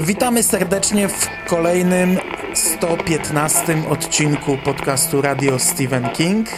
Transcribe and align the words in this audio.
Witamy 0.00 0.42
serdecznie 0.42 1.08
w 1.08 1.28
kolejnym 1.48 2.18
115 2.54 3.76
odcinku 3.90 4.58
podcastu 4.64 5.22
Radio 5.22 5.58
Stephen 5.58 6.10
King. 6.10 6.48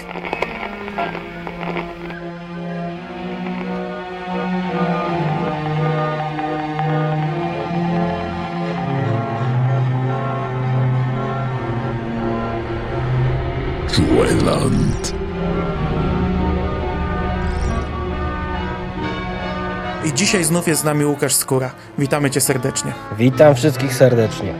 Dzisiaj 20.18 20.45
znów 20.45 20.68
jest 20.68 20.81
z 20.81 20.85
nami 20.85 21.04
Łukasz 21.04 21.35
Skóra. 21.35 21.71
Witamy 21.99 22.31
cię 22.31 22.40
serdecznie. 22.40 22.93
Witam 23.18 23.54
wszystkich 23.54 23.95
serdecznie. 23.95 24.54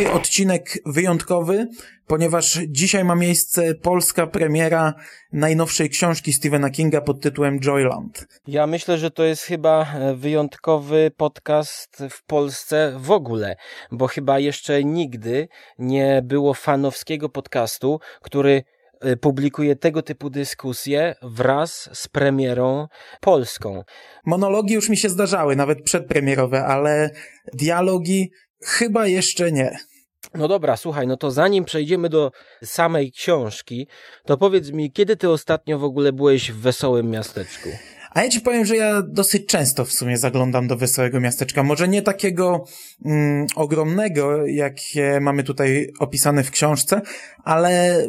Dzisiaj 0.00 0.14
odcinek 0.14 0.78
wyjątkowy, 0.86 1.68
ponieważ 2.06 2.58
dzisiaj 2.68 3.04
ma 3.04 3.14
miejsce 3.14 3.74
polska 3.74 4.26
premiera 4.26 4.94
najnowszej 5.32 5.90
książki 5.90 6.32
Stephena 6.32 6.70
Kinga 6.70 7.00
pod 7.00 7.20
tytułem 7.20 7.60
Joyland. 7.60 8.26
Ja 8.46 8.66
myślę, 8.66 8.98
że 8.98 9.10
to 9.10 9.24
jest 9.24 9.42
chyba 9.42 9.94
e, 9.94 10.14
wyjątkowy 10.14 11.10
podcast 11.16 12.02
w 12.10 12.24
Polsce 12.24 12.96
w 12.98 13.10
ogóle, 13.10 13.56
bo 13.92 14.06
chyba 14.06 14.38
jeszcze 14.38 14.84
nigdy 14.84 15.48
nie 15.78 16.22
było 16.24 16.54
fanowskiego 16.54 17.28
podcastu, 17.28 18.00
który 18.22 18.62
e, 19.00 19.16
publikuje 19.16 19.76
tego 19.76 20.02
typu 20.02 20.30
dyskusje 20.30 21.14
wraz 21.22 21.88
z 21.92 22.08
premierą 22.08 22.86
polską. 23.20 23.82
Monologi 24.26 24.74
już 24.74 24.88
mi 24.88 24.96
się 24.96 25.08
zdarzały, 25.08 25.56
nawet 25.56 25.82
przedpremierowe, 25.82 26.64
ale 26.64 27.10
dialogi 27.54 28.30
chyba 28.62 29.06
jeszcze 29.06 29.52
nie. 29.52 29.89
No 30.34 30.48
dobra, 30.48 30.76
słuchaj, 30.76 31.06
no 31.06 31.16
to 31.16 31.30
zanim 31.30 31.64
przejdziemy 31.64 32.08
do 32.08 32.32
samej 32.64 33.12
książki, 33.12 33.86
to 34.24 34.36
powiedz 34.36 34.70
mi, 34.70 34.92
kiedy 34.92 35.16
ty 35.16 35.30
ostatnio 35.30 35.78
w 35.78 35.84
ogóle 35.84 36.12
byłeś 36.12 36.52
w 36.52 36.60
wesołym 36.60 37.10
miasteczku? 37.10 37.68
A 38.10 38.22
ja 38.22 38.28
ci 38.28 38.40
powiem, 38.40 38.64
że 38.64 38.76
ja 38.76 39.02
dosyć 39.02 39.46
często 39.46 39.84
w 39.84 39.92
sumie 39.92 40.18
zaglądam 40.18 40.68
do 40.68 40.76
Wesołego 40.76 41.20
Miasteczka. 41.20 41.62
Może 41.62 41.88
nie 41.88 42.02
takiego 42.02 42.64
mm, 43.04 43.46
ogromnego, 43.56 44.46
jakie 44.46 45.20
mamy 45.20 45.42
tutaj 45.42 45.92
opisane 45.98 46.44
w 46.44 46.50
książce, 46.50 47.00
ale 47.44 48.04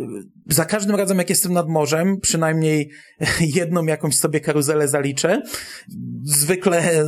za 0.50 0.66
każdym 0.66 0.96
razem, 0.96 1.18
jak 1.18 1.30
jestem 1.30 1.54
nad 1.54 1.68
morzem, 1.68 2.20
przynajmniej 2.20 2.90
jedną 3.56 3.86
jakąś 3.86 4.16
sobie 4.16 4.40
karuzelę 4.40 4.88
zaliczę. 4.88 5.42
Zwykle 6.24 7.04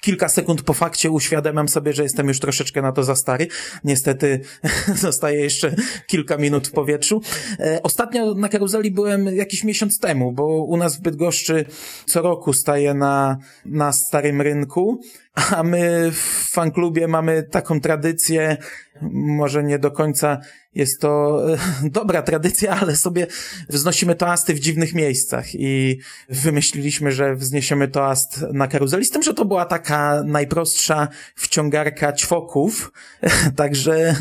kilka 0.00 0.28
sekund 0.28 0.62
po 0.62 0.74
fakcie 0.74 1.10
uświadamiam 1.10 1.68
sobie, 1.68 1.92
że 1.92 2.02
jestem 2.02 2.28
już 2.28 2.40
troszeczkę 2.40 2.82
na 2.82 2.92
to 2.92 3.02
za 3.02 3.16
stary. 3.16 3.46
Niestety 3.84 4.40
zostaje 4.94 5.40
jeszcze 5.40 5.74
kilka 6.06 6.36
minut 6.36 6.68
w 6.68 6.72
powietrzu. 6.72 7.22
E, 7.60 7.80
ostatnio 7.82 8.34
na 8.34 8.48
karuzeli 8.48 8.90
byłem 8.90 9.26
jakiś 9.26 9.64
miesiąc 9.64 9.98
temu, 9.98 10.32
bo 10.32 10.64
u 10.64 10.76
nas 10.76 10.96
w 10.96 11.00
Bydgoszczy 11.00 11.64
co 12.06 12.22
roku 12.22 12.52
staje 12.52 12.94
na, 12.94 13.38
na 13.64 13.92
starym 13.92 14.40
rynku, 14.40 15.00
a 15.34 15.62
my 15.62 16.10
w 16.12 16.50
fanklubie 16.50 17.08
mamy 17.08 17.42
taką 17.42 17.80
tradycję, 17.80 18.56
może 19.02 19.62
nie 19.62 19.78
do 19.78 19.90
końca 19.90 20.40
jest 20.74 21.00
to 21.00 21.42
e, 21.54 21.58
dobra 21.98 22.22
tradycja, 22.22 22.80
ale 22.80 22.96
sobie 22.96 23.26
wznosimy 23.68 24.14
toasty 24.14 24.54
w 24.54 24.60
dziwnych 24.60 24.94
miejscach 24.94 25.54
i 25.54 25.98
wymyśliliśmy, 26.28 27.12
że 27.12 27.34
wzniesiemy 27.34 27.88
toast 27.88 28.44
na 28.52 28.68
karuzeli, 28.68 29.04
z 29.04 29.10
tym, 29.10 29.22
że 29.22 29.34
to 29.34 29.44
była 29.44 29.64
taka 29.64 30.22
najprostsza 30.26 31.08
wciągarka 31.34 32.12
ćwoków, 32.12 32.92
także, 33.56 34.16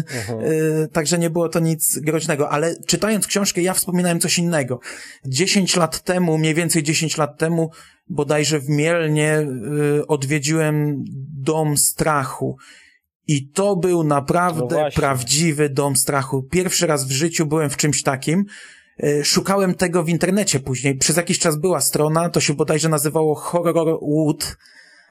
y, 0.84 0.88
także 0.88 1.20
nie 1.20 1.30
było 1.30 1.50
to 1.50 1.60
nic 1.60 2.00
groźnego, 2.00 2.50
ale 2.50 2.76
czytając 2.88 3.28
książkę 3.28 3.62
ja 3.62 3.74
wspominałem 3.74 4.20
coś 4.20 4.38
innego. 4.38 4.80
Dziesięć 5.26 5.76
lat 5.76 6.04
temu, 6.04 6.38
mniej 6.38 6.54
więcej 6.54 6.84
dziesięć 6.84 7.18
lat 7.18 7.38
temu, 7.38 7.72
bodajże 8.10 8.60
w 8.60 8.70
Mielnie 8.70 9.40
y, 10.00 10.08
odwiedziłem 10.08 11.04
dom 11.44 11.78
strachu 11.78 12.58
i 13.28 13.50
to 13.50 13.76
był 13.76 14.04
naprawdę 14.04 14.84
No 14.84 14.92
prawdziwy 14.96 15.70
dom 15.70 15.96
strachu. 15.96 16.44
Pierwszy 16.44 16.88
raz 16.88 17.08
w 17.08 17.12
życiu 17.12 17.46
byłem 17.46 17.70
w 17.70 17.78
czymś 17.78 18.04
takim. 18.04 18.46
E, 19.04 19.26
Szukałem 19.26 19.76
tego 19.76 20.04
w 20.04 20.10
internecie 20.10 20.60
później. 20.60 20.98
Przez 20.98 21.18
jakiś 21.18 21.40
czas 21.40 21.56
była 21.56 21.82
strona, 21.82 22.30
to 22.30 22.40
się 22.40 22.54
bodajże 22.54 22.90
nazywało 22.90 23.36
Horror 23.36 24.00
Wood, 24.02 24.58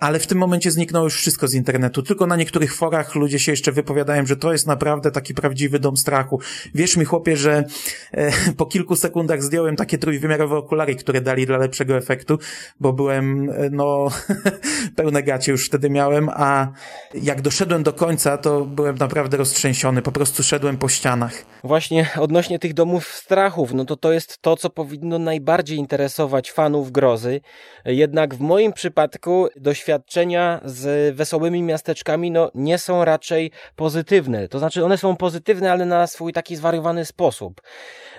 ale 0.01 0.19
w 0.19 0.27
tym 0.27 0.39
momencie 0.39 0.71
zniknęło 0.71 1.05
już 1.05 1.17
wszystko 1.17 1.49
z 1.49 1.55
internetu. 1.55 2.03
Tylko 2.03 2.27
na 2.27 2.37
niektórych 2.37 2.75
forach 2.75 3.15
ludzie 3.15 3.39
się 3.39 3.53
jeszcze 3.53 3.73
wypowiadają, 3.73 4.27
że 4.27 4.37
to 4.37 4.53
jest 4.53 4.67
naprawdę 4.67 5.11
taki 5.11 5.35
prawdziwy 5.35 5.79
dom 5.79 5.97
strachu. 5.97 6.41
Wierz 6.75 6.97
mi, 6.97 7.05
chłopie, 7.05 7.37
że 7.37 7.65
e, 8.13 8.33
po 8.53 8.67
kilku 8.67 8.97
sekundach 8.97 9.43
zdjąłem 9.43 9.77
takie 9.77 9.99
trójwymiarowe 9.99 10.57
okulary, 10.57 10.95
które 10.95 11.21
dali 11.21 11.47
dla 11.47 11.59
lepszego 11.59 11.97
efektu, 11.97 12.39
bo 12.81 12.93
byłem, 12.93 13.51
e, 13.51 13.71
no, 13.71 14.09
pełne 14.97 15.23
gacie 15.23 15.53
już 15.53 15.67
wtedy 15.67 15.91
miałem, 15.91 16.29
a 16.29 16.73
jak 17.15 17.43
doszedłem 17.43 17.83
do 17.83 17.93
końca, 17.93 18.39
to 18.39 18.65
byłem 18.65 18.97
naprawdę 18.97 19.37
roztrzęsiony. 19.37 20.03
Po 20.03 20.13
prostu 20.13 20.43
szedłem 20.43 20.79
po 20.79 20.89
ścianach. 20.89 21.45
Właśnie 21.65 22.09
odnośnie 22.19 22.59
tych 22.59 22.75
domów 22.75 23.07
strachów, 23.07 23.75
no 23.75 23.85
to 23.85 23.97
to 23.97 24.13
jest 24.13 24.43
to, 24.43 24.57
co 24.57 24.71
powinno 24.71 25.19
najbardziej 25.19 25.79
interesować 25.79 26.53
fanów 26.53 26.93
grozy. 26.93 27.41
Jednak 27.85 28.35
w 28.35 28.41
moim 28.41 28.73
przypadku 28.73 29.49
doświadczenia 29.87 30.61
z 30.65 31.17
wesołymi 31.17 31.63
miasteczkami 31.63 32.31
no, 32.31 32.51
nie 32.55 32.79
są 32.79 33.05
raczej 33.05 33.51
pozytywne. 33.77 34.49
To 34.49 34.59
znaczy 34.59 34.85
one 34.85 34.99
są 34.99 35.17
pozytywne, 35.17 35.73
ale 35.73 35.85
na 35.87 36.07
swój 36.07 36.33
taki 36.33 36.57
zwariowany 36.57 37.05
sposób. 37.05 37.63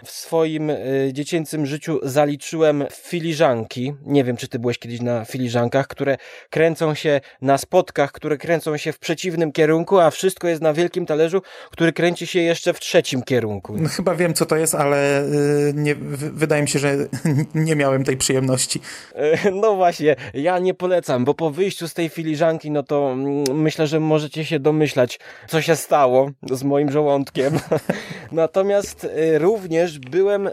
W 0.05 0.11
swoim 0.11 0.69
y, 0.69 1.09
dziecięcym 1.13 1.65
życiu 1.65 1.99
zaliczyłem 2.03 2.85
filiżanki. 2.91 3.93
Nie 4.05 4.23
wiem, 4.23 4.37
czy 4.37 4.47
ty 4.47 4.59
byłeś 4.59 4.79
kiedyś 4.79 5.01
na 5.01 5.25
filiżankach, 5.25 5.87
które 5.87 6.17
kręcą 6.49 6.93
się 6.93 7.21
na 7.41 7.57
spotkach, 7.57 8.11
które 8.11 8.37
kręcą 8.37 8.77
się 8.77 8.91
w 8.91 8.99
przeciwnym 8.99 9.51
kierunku, 9.51 9.99
a 9.99 10.11
wszystko 10.11 10.47
jest 10.47 10.61
na 10.61 10.73
wielkim 10.73 11.05
talerzu, 11.05 11.41
który 11.71 11.93
kręci 11.93 12.27
się 12.27 12.39
jeszcze 12.39 12.73
w 12.73 12.79
trzecim 12.79 13.23
kierunku. 13.23 13.75
No, 13.77 13.89
chyba 13.89 14.15
wiem, 14.15 14.33
co 14.33 14.45
to 14.45 14.55
jest, 14.57 14.75
ale 14.75 15.23
y, 15.23 15.73
nie, 15.75 15.95
wydaje 15.95 16.61
mi 16.61 16.67
się, 16.67 16.79
że 16.79 16.95
nie 17.55 17.75
miałem 17.75 18.03
tej 18.03 18.17
przyjemności. 18.17 18.81
E, 19.15 19.51
No 19.51 19.75
właśnie, 19.75 20.15
ja 20.33 20.59
nie 20.59 20.73
polecam, 20.73 21.25
bo 21.25 21.33
po 21.33 21.51
wyjściu 21.57 21.87
z 21.87 21.93
tej 21.93 22.09
filiżanki, 22.09 22.71
no 22.71 22.83
to 22.83 23.11
mm, 23.11 23.43
myślę, 23.53 23.87
że 23.87 23.99
możecie 23.99 24.45
się 24.45 24.59
domyślać, 24.59 25.19
co 25.47 25.61
się 25.61 25.75
stało 25.75 26.29
z 26.51 26.63
moim 26.63 26.91
żołądkiem. 26.91 27.59
Natomiast 28.31 29.03
e, 29.05 29.39
również 29.39 29.99
byłem 29.99 30.47
e, 30.47 30.51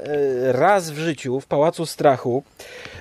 raz 0.52 0.90
w 0.90 0.98
życiu 0.98 1.40
w 1.40 1.46
Pałacu 1.46 1.86
Strachu. 1.86 2.42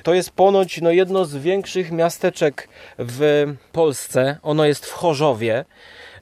To 0.03 0.13
jest 0.13 0.31
ponoć 0.31 0.81
no, 0.81 0.91
jedno 0.91 1.25
z 1.25 1.35
większych 1.35 1.91
miasteczek 1.91 2.69
w 2.99 3.45
Polsce. 3.71 4.37
Ono 4.41 4.65
jest 4.65 4.85
w 4.85 4.91
Chorzowie. 4.91 5.65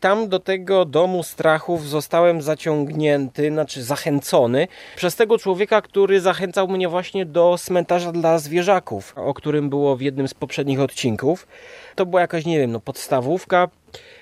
Tam 0.01 0.29
do 0.29 0.39
tego 0.39 0.85
domu 0.85 1.23
strachów 1.23 1.87
zostałem 1.87 2.41
zaciągnięty, 2.41 3.49
znaczy 3.49 3.83
zachęcony 3.83 4.67
przez 4.95 5.15
tego 5.15 5.37
człowieka, 5.37 5.81
który 5.81 6.21
zachęcał 6.21 6.67
mnie 6.67 6.89
właśnie 6.89 7.25
do 7.25 7.55
cmentarza 7.59 8.11
dla 8.11 8.37
zwierzaków, 8.39 9.13
o 9.15 9.33
którym 9.33 9.69
było 9.69 9.95
w 9.95 10.01
jednym 10.01 10.27
z 10.27 10.33
poprzednich 10.33 10.79
odcinków. 10.79 11.47
To 11.95 12.05
była 12.05 12.21
jakaś, 12.21 12.45
nie 12.45 12.59
wiem, 12.59 12.71
no 12.71 12.79
podstawówka 12.79 13.67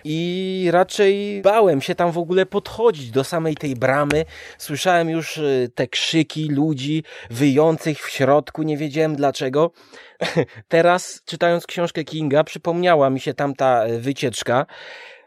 i 0.03 0.67
raczej 0.71 1.41
bałem 1.41 1.81
się 1.81 1.95
tam 1.95 2.11
w 2.11 2.17
ogóle 2.17 2.45
podchodzić 2.45 3.11
do 3.11 3.23
samej 3.23 3.55
tej 3.55 3.75
bramy. 3.75 4.25
Słyszałem 4.57 5.09
już 5.09 5.37
y, 5.37 5.71
te 5.75 5.87
krzyki 5.87 6.49
ludzi 6.49 7.03
wyjących 7.29 7.99
w 8.05 8.09
środku, 8.09 8.63
nie 8.63 8.77
wiedziałem 8.77 9.15
dlaczego. 9.15 9.71
Teraz, 10.67 11.21
czytając 11.25 11.67
książkę 11.67 12.03
Kinga, 12.03 12.43
przypomniała 12.43 13.09
mi 13.09 13.19
się 13.19 13.33
tamta 13.33 13.87
y, 13.87 13.99
wycieczka. 13.99 14.65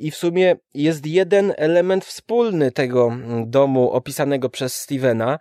I 0.02 0.10
w 0.10 0.16
sumie 0.16 0.56
jest 0.74 1.06
jeden 1.06 1.54
element 1.56 2.04
wspólny 2.04 2.72
tego 2.72 3.06
mm, 3.06 3.50
domu 3.50 3.90
opisanego 3.90 4.48
przez 4.48 4.74
Stevena, 4.74 5.38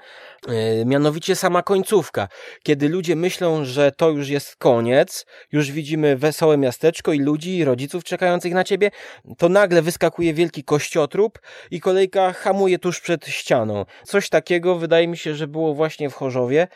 yy, 0.48 0.54
mianowicie 0.86 1.36
sama 1.36 1.63
końcówka. 1.63 2.28
Kiedy 2.63 2.90
ludzie 2.90 3.16
myślą, 3.16 3.66
że 3.66 3.92
to 3.92 4.10
już 4.10 4.30
jest 4.30 4.56
koniec, 4.56 5.25
już 5.52 5.72
widzimy 5.72 6.18
wesołe 6.18 6.58
miasteczko 6.58 7.13
i 7.13 7.19
ludzi, 7.19 7.58
i 7.58 7.66
rodziców 7.66 8.04
czekających 8.04 8.54
na 8.54 8.63
ciebie, 8.63 8.92
to 9.38 9.50
nagle 9.50 9.81
wyskakuje 9.81 10.34
wielki 10.34 10.64
kościotrup 10.64 11.40
i 11.72 11.80
kolejka 11.80 12.34
hamuje 12.34 12.80
tuż 12.80 13.00
przed 13.00 13.28
ścianą. 13.28 13.86
Coś 14.04 14.30
takiego 14.30 14.75
wydaje 14.75 15.07
mi 15.07 15.18
się, 15.18 15.36
że 15.36 15.48
było 15.48 15.74
właśnie 15.74 16.10
w 16.10 16.14
Chorzowie. 16.14 16.68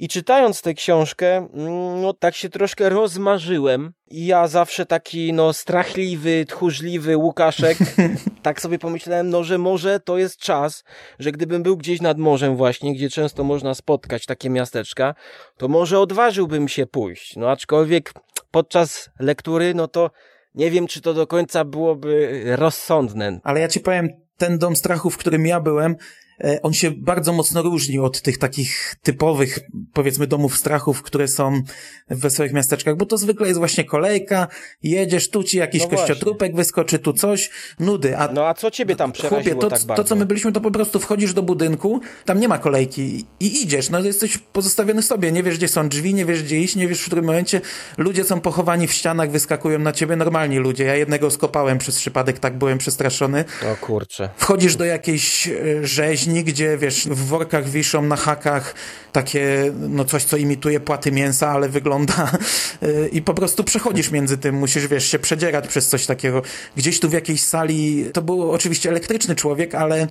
I 0.00 0.08
czytając 0.08 0.62
tę 0.62 0.74
książkę, 0.74 1.36
mm, 1.36 2.02
no 2.02 2.12
tak 2.12 2.34
się 2.34 2.48
troszkę 2.48 2.88
rozmarzyłem. 2.88 3.92
I 4.10 4.26
ja 4.26 4.48
zawsze 4.48 4.86
taki, 4.86 5.32
no, 5.32 5.52
strachliwy, 5.52 6.44
tchórzliwy 6.48 7.16
Łukaszek, 7.16 7.78
tak 8.42 8.60
sobie 8.60 8.78
pomyślałem, 8.78 9.30
no, 9.30 9.44
że 9.44 9.58
może 9.58 10.00
to 10.00 10.18
jest 10.18 10.36
czas, 10.36 10.84
że 11.18 11.32
gdybym 11.32 11.62
był 11.62 11.76
gdzieś 11.76 12.00
nad 12.00 12.18
morzem 12.18 12.56
właśnie, 12.56 12.94
gdzie 12.94 13.10
często 13.10 13.44
można 13.44 13.74
spotkać 13.74 14.26
takie 14.26 14.50
miasteczka, 14.50 15.14
to 15.56 15.68
może 15.68 15.98
odważyłbym 15.98 16.68
się 16.68 16.86
pójść. 16.86 17.36
No, 17.36 17.50
aczkolwiek 17.50 18.12
podczas 18.50 19.10
lektury, 19.18 19.74
no 19.74 19.88
to 19.88 20.10
nie 20.54 20.70
wiem, 20.70 20.86
czy 20.86 21.00
to 21.00 21.14
do 21.14 21.26
końca 21.26 21.64
byłoby 21.64 22.42
rozsądne. 22.56 23.40
Ale 23.44 23.60
ja 23.60 23.68
ci 23.68 23.80
powiem, 23.80 24.08
ten 24.36 24.58
dom 24.58 24.76
strachu, 24.76 25.10
w 25.10 25.16
którym 25.16 25.46
ja 25.46 25.60
byłem, 25.60 25.96
on 26.62 26.72
się 26.72 26.90
bardzo 26.90 27.32
mocno 27.32 27.62
różni 27.62 27.98
od 27.98 28.22
tych 28.22 28.38
takich 28.38 28.94
typowych, 29.02 29.58
powiedzmy, 29.92 30.26
domów 30.26 30.56
strachów, 30.56 31.02
które 31.02 31.28
są 31.28 31.62
w 32.10 32.20
wesołych 32.20 32.52
miasteczkach, 32.52 32.96
bo 32.96 33.06
to 33.06 33.18
zwykle 33.18 33.46
jest 33.46 33.58
właśnie 33.58 33.84
kolejka, 33.84 34.48
jedziesz, 34.82 35.30
tu 35.30 35.44
ci 35.44 35.58
jakiś 35.58 35.82
no 35.82 35.88
kościotrupek 35.88 36.56
wyskoczy, 36.56 36.98
tu 36.98 37.12
coś, 37.12 37.50
nudy. 37.80 38.18
A, 38.18 38.32
no 38.32 38.46
a 38.46 38.54
co 38.54 38.70
ciebie 38.70 38.96
tam 38.96 39.12
przeraziło 39.12 39.42
Chłopie, 39.42 39.60
to, 39.60 39.70
tak 39.70 39.84
bardzo? 39.84 40.02
To, 40.02 40.08
co 40.08 40.16
my 40.16 40.26
byliśmy, 40.26 40.52
to 40.52 40.60
po 40.60 40.70
prostu 40.70 41.00
wchodzisz 41.00 41.34
do 41.34 41.42
budynku, 41.42 42.00
tam 42.24 42.40
nie 42.40 42.48
ma 42.48 42.58
kolejki 42.58 43.26
i 43.40 43.62
idziesz, 43.62 43.90
no 43.90 44.00
jesteś 44.00 44.38
pozostawiony 44.38 45.02
sobie, 45.02 45.32
nie 45.32 45.42
wiesz, 45.42 45.58
gdzie 45.58 45.68
są 45.68 45.88
drzwi, 45.88 46.14
nie 46.14 46.24
wiesz, 46.24 46.42
gdzie 46.42 46.60
iść, 46.60 46.76
nie 46.76 46.88
wiesz, 46.88 47.02
w 47.02 47.06
którym 47.06 47.24
momencie 47.24 47.60
ludzie 47.98 48.24
są 48.24 48.40
pochowani 48.40 48.86
w 48.86 48.92
ścianach, 48.92 49.30
wyskakują 49.30 49.78
na 49.78 49.92
ciebie, 49.92 50.16
normalni 50.16 50.58
ludzie. 50.58 50.84
Ja 50.84 50.96
jednego 50.96 51.30
skopałem 51.30 51.78
przez 51.78 51.96
przypadek, 51.96 52.38
tak 52.38 52.58
byłem 52.58 52.78
przestraszony. 52.78 53.44
O 53.72 53.76
kurczę. 53.76 54.28
Wchodzisz 54.36 54.76
do 54.76 54.84
jakiejś 54.84 55.48
e, 55.48 55.52
rzeźni, 55.86 56.29
gdzie, 56.44 56.78
wiesz, 56.78 57.08
w 57.08 57.26
workach 57.26 57.68
wiszą 57.68 58.02
na 58.02 58.16
hakach 58.16 58.74
takie, 59.12 59.72
no 59.88 60.04
coś, 60.04 60.24
co 60.24 60.36
imituje 60.36 60.80
płaty 60.80 61.12
mięsa, 61.12 61.48
ale 61.48 61.68
wygląda 61.68 62.30
e, 62.82 63.08
i 63.16 63.22
po 63.22 63.34
prostu 63.34 63.64
przechodzisz 63.64 64.10
między 64.10 64.38
tym, 64.38 64.54
musisz, 64.54 64.86
wiesz, 64.86 65.10
się 65.10 65.18
przedzierać 65.18 65.68
przez 65.68 65.88
coś 65.88 66.06
takiego. 66.06 66.42
Gdzieś 66.76 67.00
tu 67.00 67.08
w 67.08 67.12
jakiejś 67.12 67.42
sali, 67.42 68.04
to 68.12 68.22
był 68.22 68.52
oczywiście 68.52 68.88
elektryczny 68.88 69.34
człowiek, 69.34 69.74
ale 69.74 70.08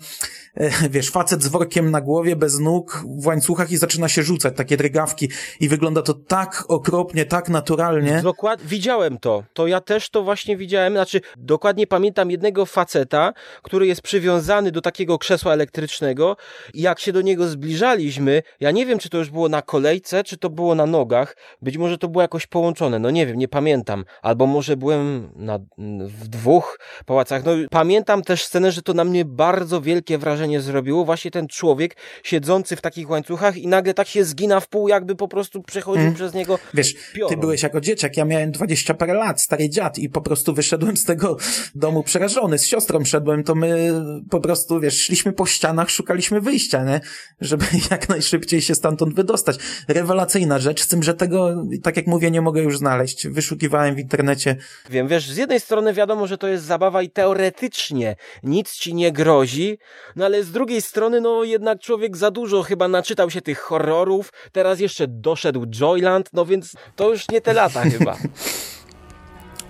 wiesz, 0.90 1.10
facet 1.10 1.44
z 1.44 1.48
workiem 1.48 1.92
na 1.92 2.02
głowie, 2.02 2.36
bez 2.36 2.60
nóg, 2.60 3.04
w 3.18 3.28
łańcuchach 3.28 3.72
i 3.72 3.78
zaczyna 3.78 4.10
się 4.10 4.24
rzucać, 4.24 4.56
takie 4.56 4.78
drgawki 4.78 5.30
i 5.60 5.70
wygląda 5.70 6.02
to 6.02 6.14
tak 6.14 6.64
okropnie, 6.68 7.26
tak 7.26 7.50
naturalnie. 7.50 8.22
Dokładnie, 8.24 8.66
widziałem 8.68 9.18
to. 9.18 9.44
To 9.54 9.68
ja 9.68 9.82
też 9.82 10.10
to 10.10 10.24
właśnie 10.24 10.58
widziałem, 10.58 10.94
znaczy 10.94 11.22
dokładnie 11.38 11.88
pamiętam 11.88 12.32
jednego 12.32 12.66
faceta, 12.66 13.34
który 13.62 13.88
jest 13.88 14.02
przywiązany 14.02 14.72
do 14.72 14.82
takiego 14.82 15.18
krzesła 15.18 15.54
elektrycznego. 15.54 16.38
I 16.74 16.82
jak 16.82 17.00
się 17.00 17.14
do 17.14 17.22
niego 17.22 17.48
zbliżaliśmy, 17.48 18.44
ja 18.60 18.72
nie 18.72 18.86
wiem, 18.86 19.00
czy 19.00 19.10
to 19.10 19.18
już 19.18 19.30
było 19.30 19.50
na 19.50 19.62
kolejce, 19.62 20.24
czy 20.24 20.38
to 20.38 20.50
było 20.50 20.76
na 20.76 20.86
nogach, 20.86 21.38
być 21.62 21.78
może 21.78 21.98
to 21.98 22.08
było 22.08 22.22
jakoś 22.22 22.48
połączone, 22.48 23.00
no 23.00 23.12
nie 23.12 23.26
wiem, 23.26 23.38
nie 23.38 23.48
pamiętam, 23.48 24.06
albo 24.22 24.48
może 24.48 24.78
byłem 24.78 25.30
na, 25.36 25.60
w 26.00 26.28
dwóch 26.28 26.80
pałacach, 27.06 27.46
no 27.46 27.52
pamiętam 27.72 28.22
też 28.22 28.44
scenę, 28.44 28.72
że 28.72 28.82
to 28.82 28.94
na 28.94 29.04
mnie 29.04 29.26
bardzo 29.26 29.82
wielkie 29.82 30.18
wrażenie 30.18 30.39
zrobiło, 30.60 31.06
właśnie 31.06 31.32
ten 31.32 31.48
człowiek 31.48 31.96
siedzący 32.24 32.76
w 32.76 32.82
takich 32.82 33.10
łańcuchach 33.10 33.58
i 33.58 33.68
nagle 33.68 33.94
tak 33.94 34.08
się 34.08 34.24
zgina 34.24 34.60
w 34.60 34.68
pół, 34.68 34.88
jakby 34.88 35.16
po 35.16 35.28
prostu 35.28 35.64
przechodził 35.64 36.02
hmm. 36.02 36.16
przez 36.16 36.34
niego 36.34 36.60
Wiesz, 36.74 36.96
ty 37.30 37.38
byłeś 37.38 37.64
jako 37.64 37.82
dzieciak, 37.82 38.18
ja 38.18 38.26
miałem 38.26 38.52
dwadzieścia 38.52 38.94
parę 38.94 39.14
lat, 39.14 39.42
stary 39.42 39.70
dziad 39.70 39.98
i 39.98 40.10
po 40.10 40.22
prostu 40.22 40.54
wyszedłem 40.54 40.98
z 40.98 41.04
tego 41.04 41.38
domu 41.76 42.04
przerażony, 42.04 42.60
z 42.60 42.66
siostrą 42.66 43.06
szedłem, 43.06 43.44
to 43.44 43.56
my 43.56 43.94
po 44.30 44.40
prostu, 44.40 44.80
wiesz, 44.80 45.02
szliśmy 45.02 45.34
po 45.34 45.46
ścianach, 45.46 45.90
szukaliśmy 45.90 46.42
wyjścia, 46.42 46.84
nie? 46.84 47.02
Żeby 47.42 47.66
jak 47.92 48.10
najszybciej 48.10 48.62
się 48.62 48.76
stamtąd 48.76 49.16
wydostać. 49.16 49.58
Rewelacyjna 49.88 50.60
rzecz, 50.60 50.84
z 50.84 50.88
tym, 50.88 51.04
że 51.04 51.14
tego, 51.14 51.64
tak 51.84 51.98
jak 51.98 52.08
mówię, 52.08 52.32
nie 52.32 52.42
mogę 52.42 52.62
już 52.62 52.78
znaleźć. 52.78 53.28
Wyszukiwałem 53.28 53.96
w 53.96 54.00
internecie. 54.00 54.56
Wiem, 54.90 55.08
wiesz, 55.08 55.32
z 55.32 55.38
jednej 55.38 55.60
strony 55.60 55.94
wiadomo, 55.94 56.28
że 56.28 56.38
to 56.38 56.48
jest 56.48 56.66
zabawa 56.66 57.02
i 57.02 57.10
teoretycznie 57.10 58.16
nic 58.44 58.74
ci 58.74 58.94
nie 58.94 59.12
grozi, 59.12 59.78
no 60.16 60.26
ale 60.30 60.44
z 60.44 60.52
drugiej 60.52 60.82
strony, 60.82 61.22
no 61.22 61.44
jednak 61.44 61.80
człowiek 61.80 62.18
za 62.18 62.32
dużo 62.32 62.64
chyba 62.64 62.88
naczytał 62.88 63.30
się 63.30 63.42
tych 63.42 63.60
horrorów, 63.60 64.34
teraz 64.52 64.80
jeszcze 64.80 65.08
doszedł 65.08 65.66
Joyland, 65.66 66.30
no 66.34 66.46
więc 66.46 66.74
to 66.96 67.10
już 67.10 67.30
nie 67.30 67.42
te 67.42 67.54
lata 67.54 67.82
chyba. 67.82 68.18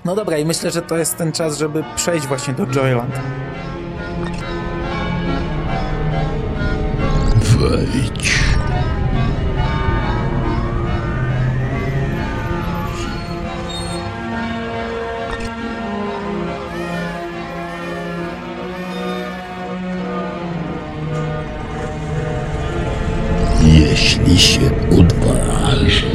No 0.06 0.16
dobra, 0.16 0.38
i 0.38 0.46
myślę, 0.46 0.72
że 0.72 0.82
to 0.82 0.98
jest 0.98 1.18
ten 1.18 1.32
czas, 1.32 1.58
żeby 1.58 1.84
przejść 1.96 2.28
właśnie 2.28 2.54
do 2.54 2.66
Joyland. 2.66 3.14
Wejdź. 7.42 8.49
Jeśli 24.00 24.40
się 24.40 24.60
odważy. 25.00 26.06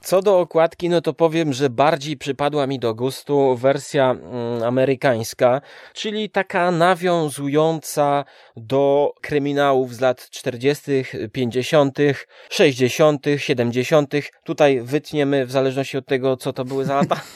Co 0.00 0.22
do 0.22 0.40
okładki, 0.40 0.88
no 0.88 1.00
to 1.00 1.12
powiem, 1.12 1.52
że 1.52 1.70
bardziej 1.70 2.16
przypadła 2.16 2.66
mi 2.66 2.78
do 2.78 2.94
gustu 2.94 3.56
wersja 3.56 4.10
mm, 4.10 4.62
amerykańska, 4.62 5.60
czyli 5.92 6.30
taka 6.30 6.70
nawiązująca 6.70 8.24
do 8.56 9.12
kryminałów 9.20 9.94
z 9.94 10.00
lat 10.00 10.30
40., 10.30 11.04
50., 11.32 11.98
60., 12.50 13.26
70. 13.36 14.14
Tutaj 14.44 14.80
wytniemy 14.80 15.46
w 15.46 15.50
zależności 15.50 15.98
od 15.98 16.06
tego, 16.06 16.36
co 16.36 16.52
to 16.52 16.64
były 16.64 16.84
za 16.84 16.94
lata. 16.94 17.20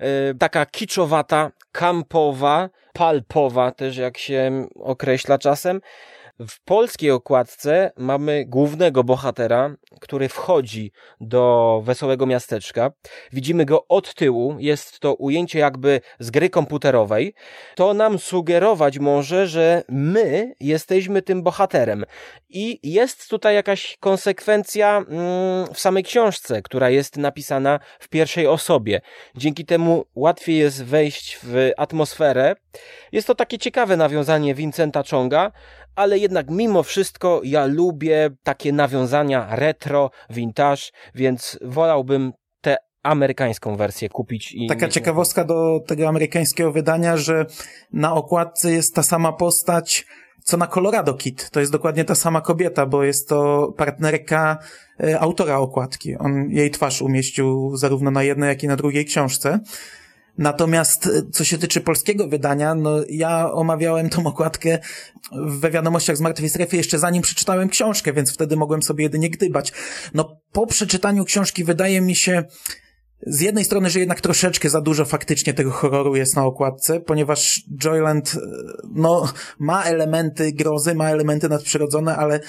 E, 0.00 0.34
taka 0.34 0.66
kiczowata, 0.66 1.50
kampowa, 1.72 2.68
palpowa 2.92 3.70
też 3.70 3.96
jak 3.96 4.18
się 4.18 4.66
określa 4.74 5.38
czasem. 5.38 5.80
W 6.40 6.64
polskiej 6.64 7.10
okładce 7.10 7.92
mamy 7.96 8.44
głównego 8.44 9.04
bohatera, 9.04 9.76
który 10.00 10.28
wchodzi 10.28 10.92
do 11.20 11.80
wesołego 11.84 12.26
miasteczka. 12.26 12.90
Widzimy 13.32 13.64
go 13.64 13.86
od 13.88 14.14
tyłu, 14.14 14.56
jest 14.58 15.00
to 15.00 15.14
ujęcie 15.14 15.58
jakby 15.58 16.00
z 16.18 16.30
gry 16.30 16.50
komputerowej. 16.50 17.34
To 17.74 17.94
nam 17.94 18.18
sugerować 18.18 18.98
może, 18.98 19.46
że 19.46 19.82
my 19.88 20.54
jesteśmy 20.60 21.22
tym 21.22 21.42
bohaterem. 21.42 22.04
I 22.48 22.80
jest 22.82 23.28
tutaj 23.30 23.54
jakaś 23.54 23.96
konsekwencja 24.00 24.96
mm, 24.98 25.66
w 25.74 25.80
samej 25.80 26.02
książce, 26.02 26.62
która 26.62 26.90
jest 26.90 27.16
napisana 27.16 27.80
w 27.98 28.08
pierwszej 28.08 28.46
osobie. 28.46 29.00
Dzięki 29.36 29.64
temu 29.64 30.04
łatwiej 30.14 30.56
jest 30.56 30.84
wejść 30.84 31.38
w 31.42 31.70
atmosferę. 31.76 32.54
Jest 33.12 33.26
to 33.26 33.34
takie 33.34 33.58
ciekawe 33.58 33.96
nawiązanie 33.96 34.54
Vincenta 34.54 35.02
Chonga, 35.10 35.52
ale 35.96 36.18
jednak 36.18 36.50
mimo 36.50 36.82
wszystko 36.82 37.40
ja 37.44 37.66
lubię 37.66 38.30
takie 38.42 38.72
nawiązania 38.72 39.56
retro, 39.56 40.10
vintage, 40.30 40.82
więc 41.14 41.58
wolałbym 41.62 42.32
tę 42.60 42.76
amerykańską 43.02 43.76
wersję 43.76 44.08
kupić. 44.08 44.52
I 44.54 44.66
Taka 44.66 44.88
ciekawostka 44.88 45.44
do 45.44 45.80
tego 45.86 46.08
amerykańskiego 46.08 46.72
wydania, 46.72 47.16
że 47.16 47.46
na 47.92 48.14
okładce 48.14 48.72
jest 48.72 48.94
ta 48.94 49.02
sama 49.02 49.32
postać, 49.32 50.06
co 50.44 50.56
na 50.56 50.66
Colorado 50.66 51.14
Kid. 51.14 51.50
To 51.50 51.60
jest 51.60 51.72
dokładnie 51.72 52.04
ta 52.04 52.14
sama 52.14 52.40
kobieta, 52.40 52.86
bo 52.86 53.04
jest 53.04 53.28
to 53.28 53.72
partnerka 53.76 54.58
e, 55.00 55.20
autora 55.20 55.58
okładki. 55.58 56.16
On 56.16 56.50
jej 56.50 56.70
twarz 56.70 57.02
umieścił 57.02 57.76
zarówno 57.76 58.10
na 58.10 58.22
jednej, 58.22 58.48
jak 58.48 58.62
i 58.62 58.68
na 58.68 58.76
drugiej 58.76 59.04
książce. 59.04 59.60
Natomiast 60.38 61.06
e, 61.06 61.22
co 61.32 61.44
się 61.44 61.58
tyczy 61.58 61.80
polskiego 61.80 62.28
wydania, 62.28 62.74
no 62.74 62.96
ja 63.08 63.52
omawiałem 63.52 64.10
tą 64.10 64.26
okładkę 64.26 64.78
we 65.32 65.70
wiadomościach 65.70 66.16
z 66.16 66.20
Martwej 66.20 66.48
Strefy 66.48 66.76
jeszcze 66.76 66.98
zanim 66.98 67.22
przeczytałem 67.22 67.68
książkę, 67.68 68.12
więc 68.12 68.34
wtedy 68.34 68.56
mogłem 68.56 68.82
sobie 68.82 69.04
jedynie 69.04 69.30
gdybać. 69.30 69.72
No 70.14 70.40
po 70.52 70.66
przeczytaniu 70.66 71.24
książki 71.24 71.64
wydaje 71.64 72.00
mi 72.00 72.16
się, 72.16 72.44
z 73.26 73.40
jednej 73.40 73.64
strony, 73.64 73.90
że 73.90 74.00
jednak 74.00 74.20
troszeczkę 74.20 74.70
za 74.70 74.80
dużo 74.80 75.04
faktycznie 75.04 75.54
tego 75.54 75.70
horroru 75.70 76.16
jest 76.16 76.36
na 76.36 76.44
okładce, 76.44 77.00
ponieważ 77.00 77.62
Joyland, 77.84 78.34
e, 78.34 78.40
no, 78.94 79.32
ma 79.58 79.82
elementy 79.82 80.52
grozy, 80.52 80.94
ma 80.94 81.10
elementy 81.10 81.48
nadprzyrodzone, 81.48 82.16
ale 82.16 82.40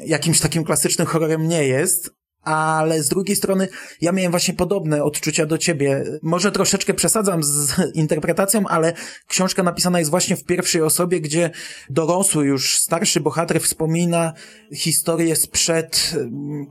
jakimś 0.00 0.40
takim 0.40 0.64
klasycznym 0.64 1.06
horrorem 1.06 1.48
nie 1.48 1.64
jest 1.64 2.17
ale 2.42 3.02
z 3.02 3.08
drugiej 3.08 3.36
strony 3.36 3.68
ja 4.00 4.12
miałem 4.12 4.30
właśnie 4.30 4.54
podobne 4.54 5.04
odczucia 5.04 5.46
do 5.46 5.58
ciebie. 5.58 6.04
Może 6.22 6.52
troszeczkę 6.52 6.94
przesadzam 6.94 7.42
z 7.42 7.74
interpretacją, 7.94 8.66
ale 8.68 8.92
książka 9.26 9.62
napisana 9.62 9.98
jest 9.98 10.10
właśnie 10.10 10.36
w 10.36 10.44
pierwszej 10.44 10.82
osobie, 10.82 11.20
gdzie 11.20 11.50
dorosły 11.90 12.46
już 12.46 12.78
starszy 12.78 13.20
bohater 13.20 13.60
wspomina 13.60 14.32
historię 14.74 15.36
sprzed 15.36 16.14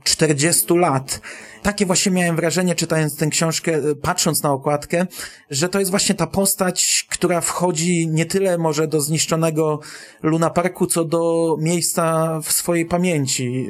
40 0.04 0.64
mm, 0.70 0.80
lat 0.80 1.20
takie 1.62 1.86
właśnie 1.86 2.12
miałem 2.12 2.36
wrażenie, 2.36 2.74
czytając 2.74 3.16
tę 3.16 3.26
książkę, 3.26 3.74
e, 3.74 3.94
patrząc 3.94 4.42
na 4.42 4.52
okładkę, 4.52 5.06
że 5.50 5.68
to 5.68 5.78
jest 5.78 5.90
właśnie 5.90 6.14
ta 6.14 6.26
postać, 6.26 7.06
która 7.10 7.40
wchodzi 7.40 8.08
nie 8.08 8.26
tyle 8.26 8.58
może 8.58 8.88
do 8.88 9.00
zniszczonego 9.00 9.80
Luna 10.22 10.50
Parku, 10.50 10.86
co 10.86 11.04
do 11.04 11.56
miejsca 11.60 12.28
w 12.42 12.52
swojej 12.52 12.86
pamięci. 12.86 13.68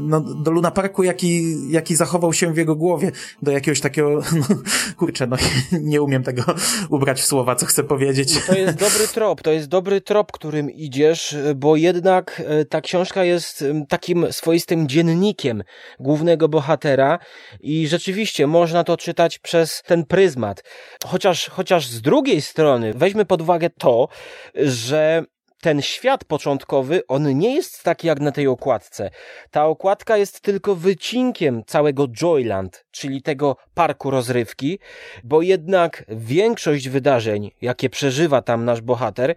No, 0.00 0.20
do 0.20 0.50
Luna 0.50 0.70
Parku, 0.70 1.02
jaki, 1.02 1.56
jaki 1.70 1.96
zachował 1.96 2.32
się 2.32 2.52
w 2.52 2.56
jego 2.56 2.76
głowie. 2.76 3.12
Do 3.42 3.50
jakiegoś 3.50 3.80
takiego, 3.80 4.10
no, 4.48 4.56
kurczę, 4.96 5.26
no 5.26 5.36
nie 5.80 6.02
umiem 6.02 6.22
tego 6.22 6.42
ubrać 6.88 7.20
w 7.20 7.24
słowa, 7.24 7.56
co 7.56 7.66
chcę 7.66 7.84
powiedzieć. 7.84 8.46
To 8.46 8.54
jest 8.54 8.78
dobry 8.78 9.08
trop, 9.08 9.42
to 9.42 9.52
jest 9.52 9.68
dobry 9.68 10.00
trop, 10.00 10.32
którym 10.32 10.70
idziesz, 10.70 11.36
bo 11.56 11.76
jednak 11.76 12.42
e, 12.46 12.64
ta 12.64 12.80
książka 12.80 13.24
jest 13.24 13.64
takim 13.88 14.26
swoistym 14.32 14.88
dziennikiem 14.88 15.62
głównego 16.00 16.48
bohatera 16.48 17.03
i 17.60 17.88
rzeczywiście 17.88 18.46
można 18.46 18.84
to 18.84 18.96
czytać 18.96 19.38
przez 19.38 19.82
ten 19.86 20.04
pryzmat. 20.06 20.64
Chociaż, 21.06 21.48
chociaż 21.48 21.86
z 21.86 22.00
drugiej 22.00 22.40
strony 22.40 22.92
weźmy 22.94 23.24
pod 23.24 23.42
uwagę 23.42 23.70
to, 23.70 24.08
że 24.54 25.24
ten 25.64 25.82
świat 25.82 26.24
początkowy, 26.24 27.06
on 27.08 27.38
nie 27.38 27.54
jest 27.54 27.82
taki 27.82 28.06
jak 28.06 28.20
na 28.20 28.32
tej 28.32 28.46
okładce. 28.46 29.10
Ta 29.50 29.66
okładka 29.66 30.16
jest 30.16 30.40
tylko 30.40 30.74
wycinkiem 30.74 31.62
całego 31.66 32.08
Joyland, 32.08 32.84
czyli 32.90 33.22
tego 33.22 33.56
parku 33.74 34.10
rozrywki, 34.10 34.78
bo 35.24 35.42
jednak 35.42 36.04
większość 36.08 36.88
wydarzeń, 36.88 37.50
jakie 37.60 37.90
przeżywa 37.90 38.42
tam 38.42 38.64
nasz 38.64 38.80
bohater, 38.80 39.34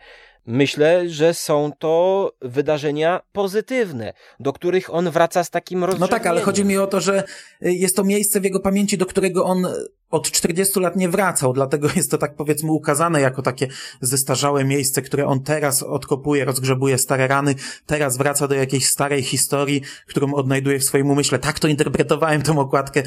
Myślę, 0.48 1.10
że 1.10 1.34
są 1.34 1.72
to 1.80 2.32
wydarzenia 2.42 3.22
pozytywne, 3.32 4.14
do 4.40 4.54
których 4.54 4.94
on 4.94 5.10
wraca 5.10 5.44
z 5.44 5.50
takim 5.50 5.84
rozrzewnieniem. 5.84 6.12
No 6.12 6.18
tak, 6.18 6.28
ale 6.28 6.42
chodzi 6.42 6.66
mi 6.66 6.78
o 6.78 6.88
to, 6.88 7.02
że 7.02 7.24
jest 7.62 7.96
to 7.96 8.04
miejsce 8.04 8.40
w 8.40 8.44
jego 8.44 8.60
pamięci, 8.60 8.98
do 8.98 9.06
którego 9.06 9.46
on 9.46 9.68
od 10.10 10.32
40 10.32 10.80
lat 10.80 10.96
nie 10.96 11.10
wracał, 11.10 11.54
dlatego 11.54 11.88
jest 11.96 12.12
to 12.12 12.18
tak 12.18 12.36
powiedzmy 12.36 12.72
ukazane 12.72 13.22
jako 13.22 13.42
takie 13.42 13.68
zestarzałe 14.02 14.64
miejsce, 14.64 15.02
które 15.02 15.26
on 15.26 15.44
teraz 15.44 15.84
odkopuje, 15.84 16.46
rozgrzebuje 16.46 16.98
stare 16.98 17.28
rany, 17.28 17.56
teraz 17.86 18.18
wraca 18.18 18.48
do 18.48 18.56
jakiejś 18.56 18.88
starej 18.88 19.24
historii, 19.24 19.82
którą 20.08 20.34
odnajduje 20.34 20.80
w 20.80 20.84
swoim 20.84 21.12
umyśle. 21.12 21.40
Tak 21.40 21.60
to 21.60 21.68
interpretowałem 21.68 22.42
tą 22.42 22.60
okładkę. 22.60 23.04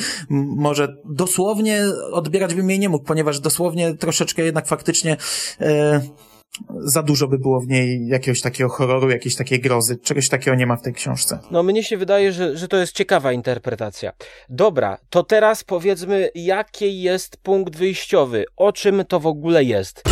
Może 0.56 0.96
dosłownie 1.04 1.84
odbierać 2.12 2.54
bym 2.54 2.70
jej 2.70 2.78
nie 2.78 2.88
mógł, 2.88 3.04
ponieważ 3.04 3.40
dosłownie 3.40 3.94
troszeczkę 3.94 4.42
jednak 4.42 4.66
faktycznie 4.66 5.16
e, 5.60 6.00
za 6.78 7.02
dużo 7.02 7.28
by 7.28 7.38
było 7.38 7.60
w 7.60 7.66
niej 7.66 8.06
jakiegoś 8.06 8.40
takiego 8.40 8.70
horroru, 8.70 9.10
jakiejś 9.10 9.36
takiej 9.36 9.60
grozy. 9.60 9.96
Czegoś 9.96 10.28
takiego 10.28 10.54
nie 10.54 10.66
ma 10.66 10.76
w 10.76 10.82
tej 10.82 10.92
książce. 10.92 11.38
No 11.50 11.62
mnie 11.62 11.84
się 11.84 11.96
wydaje, 11.96 12.32
że, 12.32 12.56
że 12.56 12.68
to 12.68 12.76
jest 12.76 12.92
ciekawa 12.92 13.32
interpretacja. 13.32 14.12
Dobra, 14.48 14.98
to 15.10 15.22
teraz 15.22 15.64
powiedzmy, 15.64 16.30
jaki 16.34 17.02
jest 17.02 17.36
punkt 17.36 17.76
wyjściowy? 17.76 18.44
O 18.56 18.72
czym 18.72 19.04
to 19.08 19.20
w 19.20 19.26
ogóle 19.26 19.64
jest? 19.64 20.02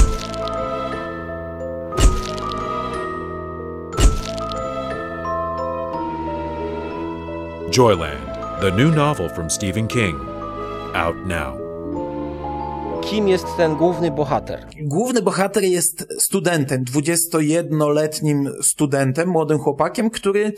Joyland, 7.71 8.61
the 8.61 8.71
new 8.71 8.97
novel 8.97 9.29
from 9.29 9.51
Stephen 9.51 9.87
King. 9.87 10.17
Out 10.95 11.17
now 11.27 11.68
kim 13.01 13.29
jest 13.29 13.47
ten 13.57 13.77
główny 13.77 14.11
bohater? 14.11 14.67
Główny 14.81 15.23
bohater 15.23 15.63
jest 15.65 16.07
studentem, 16.19 16.85
21-letnim 16.85 18.51
studentem, 18.63 19.29
młodym 19.29 19.59
chłopakiem, 19.59 20.11
który 20.11 20.53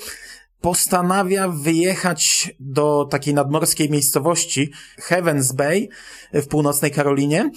postanawia 0.61 1.49
wyjechać 1.49 2.55
do 2.61 3.09
takiej 3.11 3.35
nadmorskiej 3.35 3.91
miejscowości 3.91 4.71
Heavens 4.99 5.53
Bay 5.53 5.89
w 6.33 6.47
północnej 6.47 6.91
Karolinie 6.91 7.51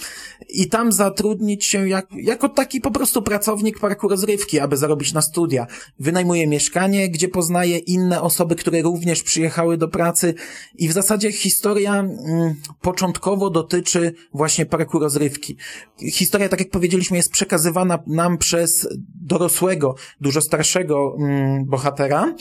i 0.49 0.69
tam 0.69 0.91
zatrudnić 0.91 1.65
się 1.65 1.89
jak, 1.89 2.07
jako 2.11 2.49
taki 2.49 2.81
po 2.81 2.91
prostu 2.91 3.21
pracownik 3.21 3.79
parku 3.79 4.07
rozrywki, 4.07 4.59
aby 4.59 4.77
zarobić 4.77 5.13
na 5.13 5.21
studia. 5.21 5.67
Wynajmuje 5.99 6.47
mieszkanie, 6.47 7.09
gdzie 7.09 7.27
poznaje 7.27 7.77
inne 7.77 8.21
osoby, 8.21 8.55
które 8.55 8.81
również 8.81 9.23
przyjechały 9.23 9.77
do 9.77 9.87
pracy 9.87 10.33
i 10.75 10.89
w 10.89 10.91
zasadzie 10.91 11.31
historia 11.31 11.93
mm, 11.93 12.55
początkowo 12.81 13.49
dotyczy 13.49 14.13
właśnie 14.33 14.65
parku 14.65 14.99
rozrywki. 14.99 15.57
Historia, 16.11 16.49
tak 16.49 16.59
jak 16.59 16.69
powiedzieliśmy, 16.69 17.17
jest 17.17 17.31
przekazywana 17.31 17.99
nam 18.07 18.37
przez 18.37 18.87
dorosłego, 19.21 19.95
dużo 20.21 20.41
starszego 20.41 21.15
mm, 21.19 21.65
bohatera, 21.65 22.33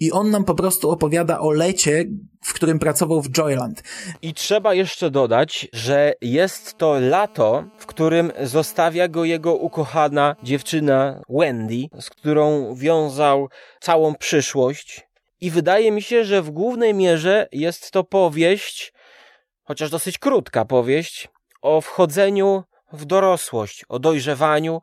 i 0.00 0.12
on 0.12 0.30
nam 0.30 0.44
po 0.44 0.54
prostu 0.54 0.90
opowiada 0.90 1.40
o 1.40 1.50
lecie, 1.50 2.04
w 2.42 2.54
którym 2.54 2.78
pracował 2.78 3.22
w 3.22 3.30
Joyland. 3.30 3.82
I 4.22 4.34
trzeba 4.34 4.74
jeszcze 4.74 5.10
dodać, 5.10 5.68
że 5.72 6.12
jest 6.20 6.78
to 6.78 7.00
lato, 7.00 7.64
w 7.78 7.86
którym 7.86 8.32
zostawia 8.42 9.08
go 9.08 9.24
jego 9.24 9.54
ukochana 9.54 10.36
dziewczyna 10.42 11.22
Wendy, 11.28 11.88
z 12.00 12.10
którą 12.10 12.74
wiązał 12.74 13.48
całą 13.80 14.14
przyszłość. 14.14 15.08
I 15.40 15.50
wydaje 15.50 15.92
mi 15.92 16.02
się, 16.02 16.24
że 16.24 16.42
w 16.42 16.50
głównej 16.50 16.94
mierze 16.94 17.48
jest 17.52 17.90
to 17.90 18.04
powieść, 18.04 18.92
chociaż 19.64 19.90
dosyć 19.90 20.18
krótka 20.18 20.64
powieść, 20.64 21.28
o 21.62 21.80
wchodzeniu 21.80 22.64
w 22.92 23.04
dorosłość, 23.04 23.84
o 23.88 23.98
dojrzewaniu, 23.98 24.80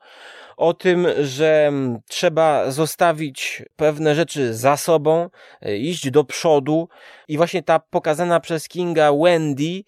o 0.57 0.73
tym, 0.73 1.07
że 1.21 1.65
mm, 1.67 1.99
trzeba 2.07 2.71
zostawić 2.71 3.63
pewne 3.75 4.15
rzeczy 4.15 4.53
za 4.53 4.77
sobą, 4.77 5.29
e, 5.61 5.77
iść 5.77 6.11
do 6.11 6.23
przodu 6.23 6.87
i 7.27 7.37
właśnie 7.37 7.63
ta 7.63 7.79
pokazana 7.79 8.39
przez 8.39 8.67
Kinga 8.67 9.11
Wendy 9.13 9.83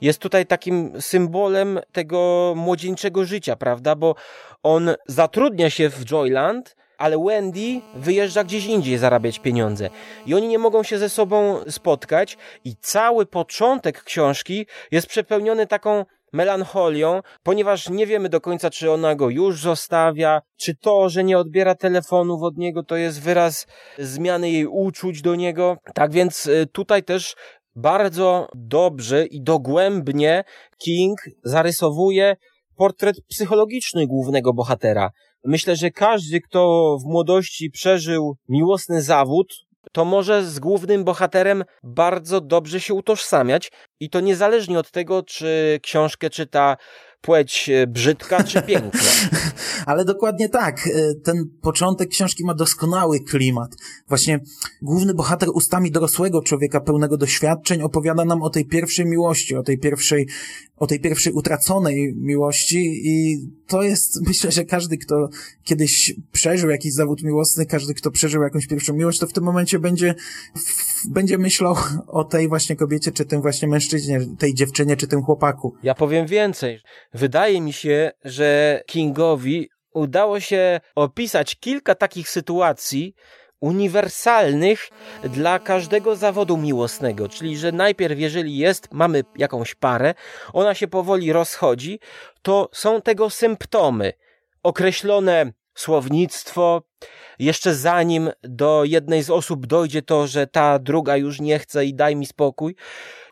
jest 0.00 0.18
tutaj 0.18 0.46
takim 0.46 1.00
symbolem 1.00 1.80
tego 1.92 2.52
młodzieńczego 2.56 3.24
życia, 3.24 3.56
prawda? 3.56 3.94
Bo 3.94 4.14
on 4.62 4.90
zatrudnia 5.06 5.70
się 5.70 5.88
w 5.88 6.04
Joyland, 6.04 6.76
ale 6.98 7.18
Wendy 7.18 7.80
wyjeżdża 7.94 8.44
gdzieś 8.44 8.66
indziej 8.66 8.98
zarabiać 8.98 9.38
pieniądze. 9.38 9.90
I 10.26 10.34
oni 10.34 10.48
nie 10.48 10.58
mogą 10.58 10.82
się 10.82 10.98
ze 10.98 11.08
sobą 11.08 11.60
spotkać 11.68 12.36
i 12.64 12.76
cały 12.76 13.26
początek 13.26 14.02
książki 14.02 14.66
jest 14.90 15.06
przepełniony 15.06 15.66
taką 15.66 16.04
melancholią, 16.32 17.20
ponieważ 17.42 17.88
nie 17.88 18.06
wiemy 18.06 18.28
do 18.28 18.40
końca, 18.40 18.70
czy 18.70 18.90
ona 18.90 19.14
go 19.14 19.30
już 19.30 19.60
zostawia, 19.60 20.40
czy 20.56 20.76
to, 20.76 21.08
że 21.08 21.24
nie 21.24 21.38
odbiera 21.38 21.74
telefonów 21.74 22.42
od 22.42 22.56
niego, 22.56 22.82
to 22.82 22.96
jest 22.96 23.22
wyraz 23.22 23.66
zmiany 23.98 24.50
jej 24.50 24.66
uczuć 24.66 25.22
do 25.22 25.34
niego. 25.34 25.76
Tak 25.94 26.12
więc 26.12 26.46
y, 26.46 26.66
tutaj 26.72 27.02
też 27.02 27.34
bardzo 27.76 28.48
dobrze 28.54 29.26
i 29.26 29.42
dogłębnie 29.42 30.44
King 30.78 31.18
zarysowuje 31.44 32.36
portret 32.76 33.16
psychologiczny 33.28 34.06
głównego 34.06 34.52
bohatera. 34.52 35.10
Myślę, 35.44 35.76
że 35.76 35.90
każdy, 35.90 36.40
kto 36.40 36.96
w 37.04 37.10
młodości 37.10 37.70
przeżył 37.70 38.36
miłosny 38.48 39.02
zawód, 39.02 39.54
to 39.92 40.04
może 40.04 40.44
z 40.44 40.58
głównym 40.58 41.04
bohaterem 41.04 41.64
bardzo 41.82 42.40
dobrze 42.40 42.80
się 42.80 42.94
utożsamiać 42.94 43.72
i 44.00 44.10
to 44.10 44.20
niezależnie 44.20 44.78
od 44.78 44.90
tego, 44.90 45.22
czy 45.22 45.80
książkę 45.82 46.30
czyta 46.30 46.76
płeć 47.20 47.70
e, 47.70 47.86
brzydka 47.86 48.44
czy 48.44 48.62
piękna. 48.62 49.00
Ale 49.86 50.04
dokładnie 50.04 50.48
tak. 50.48 50.86
E, 50.86 51.14
ten 51.14 51.44
początek 51.62 52.08
książki 52.08 52.44
ma 52.44 52.54
doskonały 52.54 53.20
klimat. 53.20 53.70
Właśnie 54.08 54.40
główny 54.82 55.14
bohater 55.14 55.48
ustami 55.54 55.90
dorosłego 55.90 56.42
człowieka 56.42 56.80
pełnego 56.80 57.16
doświadczeń 57.16 57.82
opowiada 57.82 58.24
nam 58.24 58.42
o 58.42 58.50
tej 58.50 58.66
pierwszej 58.66 59.06
miłości, 59.06 59.56
o 59.56 59.62
tej 59.62 59.78
pierwszej, 59.78 60.28
o 60.76 60.86
tej 60.86 61.00
pierwszej 61.00 61.32
utraconej 61.32 62.14
miłości 62.16 63.00
i 63.04 63.38
to 63.66 63.82
jest, 63.82 64.20
myślę, 64.28 64.52
że 64.52 64.64
każdy, 64.64 64.98
kto 64.98 65.28
kiedyś 65.64 66.14
przeżył 66.32 66.70
jakiś 66.70 66.92
zawód 66.92 67.22
miłosny, 67.22 67.66
każdy, 67.66 67.94
kto 67.94 68.10
przeżył 68.10 68.42
jakąś 68.42 68.66
pierwszą 68.66 68.94
miłość, 68.94 69.18
to 69.18 69.26
w 69.26 69.32
tym 69.32 69.44
momencie 69.44 69.78
będzie, 69.78 70.14
będzie 71.08 71.38
myślał 71.38 71.76
o 72.06 72.24
tej 72.24 72.48
właśnie 72.48 72.76
kobiecie, 72.76 73.12
czy 73.12 73.24
tym 73.24 73.42
właśnie 73.42 73.68
mężczyźnie, 73.68 74.20
tej 74.38 74.54
dziewczynie, 74.54 74.96
czy 74.96 75.06
tym 75.06 75.22
chłopaku. 75.22 75.74
Ja 75.82 75.94
powiem 75.94 76.26
więcej. 76.26 76.80
Wydaje 77.12 77.60
mi 77.60 77.72
się, 77.72 78.10
że 78.24 78.80
Kingowi 78.86 79.68
udało 79.92 80.40
się 80.40 80.80
opisać 80.94 81.56
kilka 81.56 81.94
takich 81.94 82.30
sytuacji, 82.30 83.14
uniwersalnych 83.60 84.88
dla 85.24 85.58
każdego 85.58 86.16
zawodu 86.16 86.56
miłosnego, 86.56 87.28
czyli 87.28 87.56
że 87.56 87.72
najpierw 87.72 88.18
jeżeli 88.18 88.58
jest, 88.58 88.88
mamy 88.92 89.24
jakąś 89.36 89.74
parę, 89.74 90.14
ona 90.52 90.74
się 90.74 90.88
powoli 90.88 91.32
rozchodzi, 91.32 92.00
to 92.42 92.68
są 92.72 93.02
tego 93.02 93.30
symptomy. 93.30 94.12
Określone 94.62 95.52
słownictwo, 95.74 96.82
jeszcze 97.38 97.74
zanim 97.74 98.30
do 98.42 98.84
jednej 98.84 99.22
z 99.22 99.30
osób 99.30 99.66
dojdzie 99.66 100.02
to, 100.02 100.26
że 100.26 100.46
ta 100.46 100.78
druga 100.78 101.16
już 101.16 101.40
nie 101.40 101.58
chce 101.58 101.84
i 101.84 101.94
daj 101.94 102.16
mi 102.16 102.26
spokój, 102.26 102.76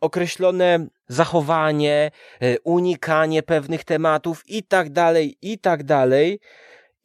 określone 0.00 0.86
zachowanie, 1.08 2.10
e, 2.40 2.60
unikanie 2.60 3.42
pewnych 3.42 3.84
tematów 3.84 4.42
i 4.46 4.62
tak 4.62 4.90
dalej, 4.90 5.38
i 5.42 5.58
tak 5.58 5.84
dalej. 5.84 6.40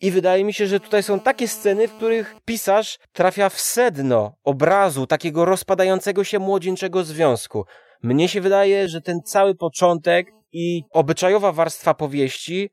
I 0.02 0.12
wydaje 0.12 0.44
mi 0.44 0.54
się, 0.54 0.68
że 0.68 0.80
tutaj 0.80 1.04
są 1.04 1.20
takie 1.20 1.48
sceny, 1.48 1.88
w 1.88 1.94
których 1.94 2.36
pisarz 2.46 3.00
trafia 3.14 3.50
w 3.50 3.60
sedno 3.60 4.34
obrazu 4.44 5.08
takiego 5.08 5.46
rozpadającego 5.46 6.24
się 6.24 6.40
młodzieńczego 6.40 7.04
związku. 7.04 7.66
Mnie 8.04 8.28
się 8.28 8.42
wydaje, 8.42 8.88
że 8.88 9.02
ten 9.02 9.22
cały 9.22 9.56
początek 9.56 10.28
i 10.52 10.84
obyczajowa 10.92 11.52
warstwa 11.52 11.94
powieści 11.94 12.70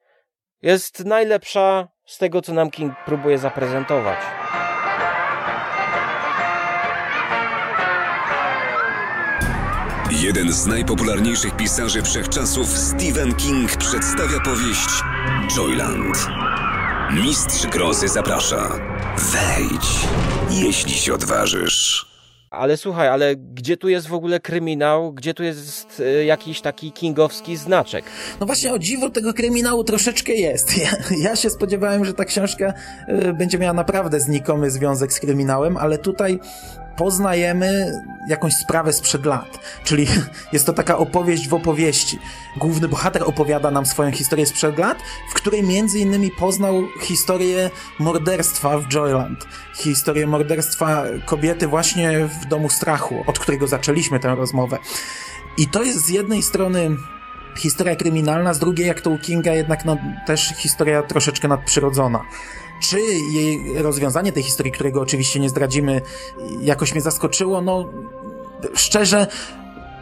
jest 0.62 1.04
najlepsza 1.04 1.88
z 2.06 2.18
tego, 2.18 2.42
co 2.42 2.52
nam 2.52 2.70
King 2.70 2.94
próbuje 3.06 3.38
zaprezentować. 3.38 4.18
Jeden 10.22 10.52
z 10.52 10.66
najpopularniejszych 10.66 11.56
pisarzy 11.56 12.02
wszechczasów, 12.02 12.78
Stephen 12.78 13.34
King, 13.34 13.76
przedstawia 13.76 14.40
powieść 14.44 14.88
Joyland. 15.56 16.16
Mistrz 17.24 17.66
grozy 17.66 18.08
zaprasza. 18.08 18.68
Wejdź, 19.18 20.08
jeśli 20.50 20.92
się 20.92 21.14
odważysz. 21.14 22.06
Ale 22.50 22.76
słuchaj, 22.76 23.08
ale 23.08 23.36
gdzie 23.36 23.76
tu 23.76 23.88
jest 23.88 24.08
w 24.08 24.14
ogóle 24.14 24.40
kryminał? 24.40 25.12
Gdzie 25.12 25.34
tu 25.34 25.42
jest 25.42 26.00
y, 26.00 26.24
jakiś 26.24 26.60
taki 26.60 26.92
kingowski 26.92 27.56
znaczek? 27.56 28.04
No 28.40 28.46
właśnie, 28.46 28.72
o 28.72 28.78
dziwo 28.78 29.10
tego 29.10 29.34
kryminału 29.34 29.84
troszeczkę 29.84 30.32
jest. 30.32 30.72
Ja, 30.78 30.90
ja 31.30 31.36
się 31.36 31.50
spodziewałem, 31.50 32.04
że 32.04 32.14
ta 32.14 32.24
książka 32.24 32.72
y, 33.08 33.32
będzie 33.32 33.58
miała 33.58 33.72
naprawdę 33.72 34.20
znikomy 34.20 34.70
związek 34.70 35.12
z 35.12 35.20
kryminałem, 35.20 35.76
ale 35.76 35.98
tutaj 35.98 36.40
poznajemy 36.98 37.92
jakąś 38.28 38.54
sprawę 38.54 38.92
sprzed 38.92 39.26
lat. 39.26 39.58
Czyli 39.84 40.06
jest 40.52 40.66
to 40.66 40.72
taka 40.72 40.98
opowieść 40.98 41.48
w 41.48 41.54
opowieści. 41.54 42.18
Główny 42.56 42.88
bohater 42.88 43.22
opowiada 43.26 43.70
nam 43.70 43.86
swoją 43.86 44.12
historię 44.12 44.46
sprzed 44.46 44.78
lat, 44.78 44.98
w 45.30 45.34
której 45.34 45.62
między 45.62 45.98
innymi 45.98 46.30
poznał 46.30 46.82
historię 47.02 47.70
morderstwa 47.98 48.78
w 48.78 48.88
Joyland. 48.88 49.46
Historię 49.76 50.26
morderstwa 50.26 51.04
kobiety 51.24 51.66
właśnie 51.66 52.28
w 52.42 52.46
domu 52.46 52.68
strachu, 52.68 53.24
od 53.26 53.38
którego 53.38 53.66
zaczęliśmy 53.66 54.20
tę 54.20 54.34
rozmowę. 54.34 54.78
I 55.56 55.66
to 55.66 55.82
jest 55.82 56.06
z 56.06 56.08
jednej 56.08 56.42
strony 56.42 56.90
historia 57.58 57.96
kryminalna, 57.96 58.54
z 58.54 58.58
drugiej, 58.58 58.86
jak 58.86 59.00
to 59.00 59.10
u 59.10 59.18
Kinga, 59.18 59.52
jednak 59.52 59.84
no, 59.84 59.96
też 60.26 60.54
historia 60.56 61.02
troszeczkę 61.02 61.48
nadprzyrodzona. 61.48 62.24
Czy 62.80 63.00
jej 63.32 63.82
rozwiązanie 63.82 64.32
tej 64.32 64.42
historii, 64.42 64.72
którego 64.72 65.00
oczywiście 65.00 65.40
nie 65.40 65.48
zdradzimy, 65.48 66.00
jakoś 66.60 66.92
mnie 66.92 67.00
zaskoczyło? 67.00 67.60
No, 67.60 67.88
szczerze, 68.74 69.26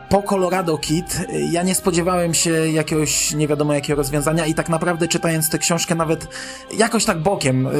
po 0.08 0.22
Colorado 0.22 0.78
Kid 0.78 1.20
ja 1.52 1.62
nie 1.62 1.74
spodziewałem 1.74 2.34
się 2.34 2.50
jakiegoś 2.50 3.34
nie 3.34 3.48
wiadomo 3.48 3.74
jakiego 3.74 3.96
rozwiązania 3.96 4.46
i 4.46 4.54
tak 4.54 4.68
naprawdę 4.68 5.08
czytając 5.08 5.50
tę 5.50 5.58
książkę 5.58 5.94
nawet 5.94 6.28
jakoś 6.78 7.04
tak 7.04 7.22
bokiem 7.22 7.66
y, 7.66 7.70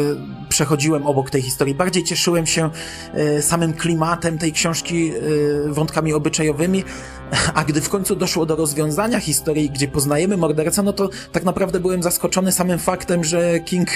przechodziłem 0.49 1.07
obok 1.07 1.31
tej 1.31 1.43
historii. 1.43 1.75
Bardziej 1.75 2.05
cieszyłem 2.05 2.47
się 2.47 2.71
y, 3.39 3.43
samym 3.43 3.73
klimatem 3.73 4.39
tej 4.39 4.53
książki, 4.53 5.13
y, 5.15 5.73
wątkami 5.73 6.13
obyczajowymi, 6.13 6.85
a 7.55 7.65
gdy 7.65 7.81
w 7.81 7.89
końcu 7.89 8.17
doszło 8.17 8.47
do 8.47 8.57
rozwiązania 8.57 9.21
historii, 9.21 9.71
gdzie 9.71 9.89
poznajemy 9.89 10.37
mordercę, 10.37 10.83
no 10.83 10.93
to 10.93 11.09
tak 11.33 11.45
naprawdę 11.45 11.81
byłem 11.81 12.03
zaskoczony 12.03 12.53
samym 12.53 12.79
faktem, 12.79 13.25
że 13.25 13.61
King 13.61 13.89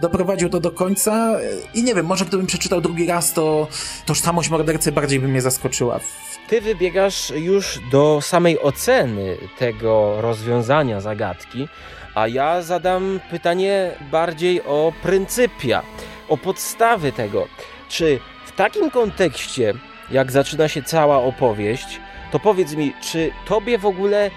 doprowadził 0.00 0.48
to 0.48 0.60
do 0.60 0.70
końca 0.70 1.36
i 1.74 1.82
nie 1.82 1.94
wiem, 1.94 2.06
może 2.06 2.24
gdybym 2.24 2.46
przeczytał 2.46 2.80
drugi 2.80 3.06
raz, 3.06 3.32
to 3.32 3.68
tożsamość 4.06 4.50
mordercy 4.50 4.92
bardziej 4.92 5.20
by 5.20 5.28
mnie 5.28 5.40
zaskoczyła. 5.40 6.00
Ty 6.48 6.60
wybiegasz 6.60 7.30
już 7.30 7.80
do 7.92 8.20
samej 8.22 8.60
oceny 8.60 9.36
tego 9.58 10.20
rozwiązania 10.20 11.00
zagadki, 11.00 11.68
a 12.14 12.28
ja 12.28 12.62
zadam 12.62 13.20
pytanie 13.30 13.90
bardziej 14.10 14.62
o 14.62 14.92
pryncypia, 15.02 15.82
o 16.28 16.36
podstawy 16.36 17.12
tego. 17.12 17.48
Czy 17.88 18.20
w 18.46 18.52
takim 18.52 18.90
kontekście, 18.90 19.74
jak 20.10 20.32
zaczyna 20.32 20.68
się 20.68 20.82
cała 20.82 21.18
opowieść, 21.18 22.00
to 22.30 22.38
powiedz 22.38 22.74
mi, 22.74 22.92
czy 23.00 23.30
tobie 23.46 23.78
w 23.78 23.86
ogóle 23.86 24.30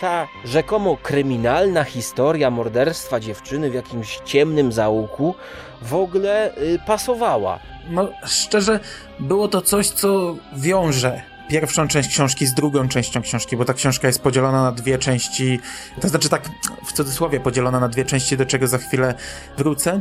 ta 0.00 0.28
rzekomo 0.44 0.96
kryminalna 1.02 1.84
historia 1.84 2.50
morderstwa 2.50 3.20
dziewczyny 3.20 3.70
w 3.70 3.74
jakimś 3.74 4.20
ciemnym 4.24 4.72
zaułku 4.72 5.34
w 5.82 5.94
ogóle 5.94 6.56
y, 6.56 6.78
pasowała? 6.86 7.58
No, 7.90 8.08
szczerze, 8.26 8.80
było 9.20 9.48
to 9.48 9.62
coś, 9.62 9.88
co 9.88 10.36
wiąże 10.56 11.22
pierwszą 11.48 11.88
część 11.88 12.08
książki 12.08 12.46
z 12.46 12.54
drugą 12.54 12.88
częścią 12.88 13.22
książki, 13.22 13.56
bo 13.56 13.64
ta 13.64 13.74
książka 13.74 14.06
jest 14.06 14.20
podzielona 14.20 14.62
na 14.62 14.72
dwie 14.72 14.98
części, 14.98 15.60
to 16.00 16.08
znaczy 16.08 16.28
tak 16.28 16.50
w 16.84 16.92
cudzysłowie 16.92 17.40
podzielona 17.40 17.80
na 17.80 17.88
dwie 17.88 18.04
części, 18.04 18.36
do 18.36 18.46
czego 18.46 18.68
za 18.68 18.78
chwilę 18.78 19.14
wrócę. 19.58 20.00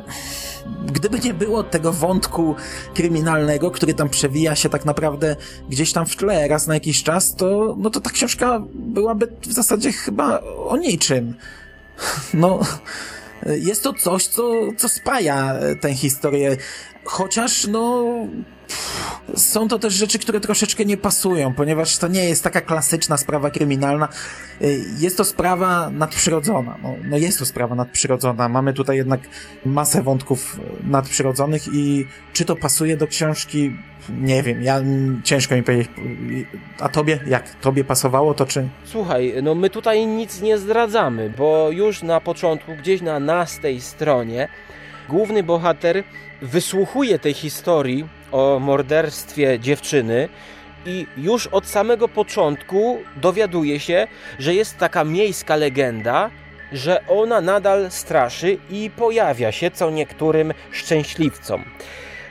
Gdyby 0.85 1.19
nie 1.19 1.33
było 1.33 1.63
tego 1.63 1.93
wątku 1.93 2.55
kryminalnego, 2.93 3.71
który 3.71 3.93
tam 3.93 4.09
przewija 4.09 4.55
się 4.55 4.69
tak 4.69 4.85
naprawdę 4.85 5.35
gdzieś 5.69 5.93
tam 5.93 6.05
w 6.05 6.15
tle 6.15 6.47
raz 6.47 6.67
na 6.67 6.73
jakiś 6.73 7.03
czas, 7.03 7.35
to, 7.35 7.75
no 7.79 7.89
to 7.89 8.01
ta 8.01 8.09
książka 8.09 8.61
byłaby 8.73 9.27
w 9.41 9.53
zasadzie 9.53 9.91
chyba 9.91 10.39
o 10.39 10.77
niczym. 10.77 11.35
No, 12.33 12.59
jest 13.45 13.83
to 13.83 13.93
coś, 13.93 14.27
co, 14.27 14.51
co 14.77 14.89
spaja 14.89 15.55
tę 15.81 15.93
historię. 15.93 16.57
Chociaż, 17.05 17.67
no, 17.67 18.05
są 19.35 19.67
to 19.67 19.79
też 19.79 19.93
rzeczy, 19.93 20.19
które 20.19 20.39
troszeczkę 20.39 20.85
nie 20.85 20.97
pasują, 20.97 21.53
ponieważ 21.53 21.97
to 21.97 22.07
nie 22.07 22.25
jest 22.25 22.43
taka 22.43 22.61
klasyczna 22.61 23.17
sprawa 23.17 23.49
kryminalna. 23.49 24.09
Y, 24.61 24.83
jest 24.99 25.17
to 25.17 25.25
sprawa 25.25 25.89
nadprzyrodzona. 25.89 26.77
No, 26.83 26.95
no 27.03 27.17
jest 27.17 27.39
to 27.39 27.45
sprawa 27.45 27.75
nadprzyrodzona. 27.75 28.49
Mamy 28.49 28.73
tutaj 28.73 28.97
jednak 28.97 29.19
masę 29.65 30.03
wątków 30.03 30.59
nadprzyrodzonych 30.83 31.63
i 31.73 32.07
czy 32.33 32.45
to 32.45 32.55
pasuje 32.55 32.97
do 32.97 33.07
książki? 33.07 33.71
Nie 34.09 34.43
wiem, 34.43 34.63
ja 34.63 34.81
ciężko 35.23 35.55
mi 35.55 35.63
powiedzieć. 35.63 35.89
A 36.79 36.89
tobie? 36.89 37.19
Jak 37.27 37.55
tobie 37.55 37.83
pasowało 37.83 38.33
to 38.33 38.45
czy? 38.45 38.67
Słuchaj, 38.85 39.33
no 39.43 39.55
my 39.55 39.69
tutaj 39.69 40.07
nic 40.07 40.41
nie 40.41 40.57
zdradzamy, 40.57 41.33
bo 41.37 41.71
już 41.71 42.03
na 42.03 42.21
początku, 42.21 42.75
gdzieś 42.75 43.01
na 43.01 43.19
nastej 43.19 43.81
stronie, 43.81 44.47
główny 45.09 45.43
bohater 45.43 46.03
wysłuchuje 46.41 47.19
tej 47.19 47.33
historii 47.33 48.05
o 48.31 48.59
morderstwie 48.59 49.59
dziewczyny 49.59 50.29
i 50.85 51.07
już 51.17 51.47
od 51.47 51.67
samego 51.67 52.07
początku 52.07 52.99
dowiaduje 53.15 53.79
się, 53.79 54.07
że 54.39 54.55
jest 54.55 54.77
taka 54.77 55.03
miejska 55.03 55.55
legenda, 55.55 56.29
że 56.71 57.07
ona 57.07 57.41
nadal 57.41 57.91
straszy 57.91 58.57
i 58.69 58.91
pojawia 58.95 59.51
się 59.51 59.71
co 59.71 59.89
niektórym 59.89 60.53
szczęśliwcom. 60.71 61.65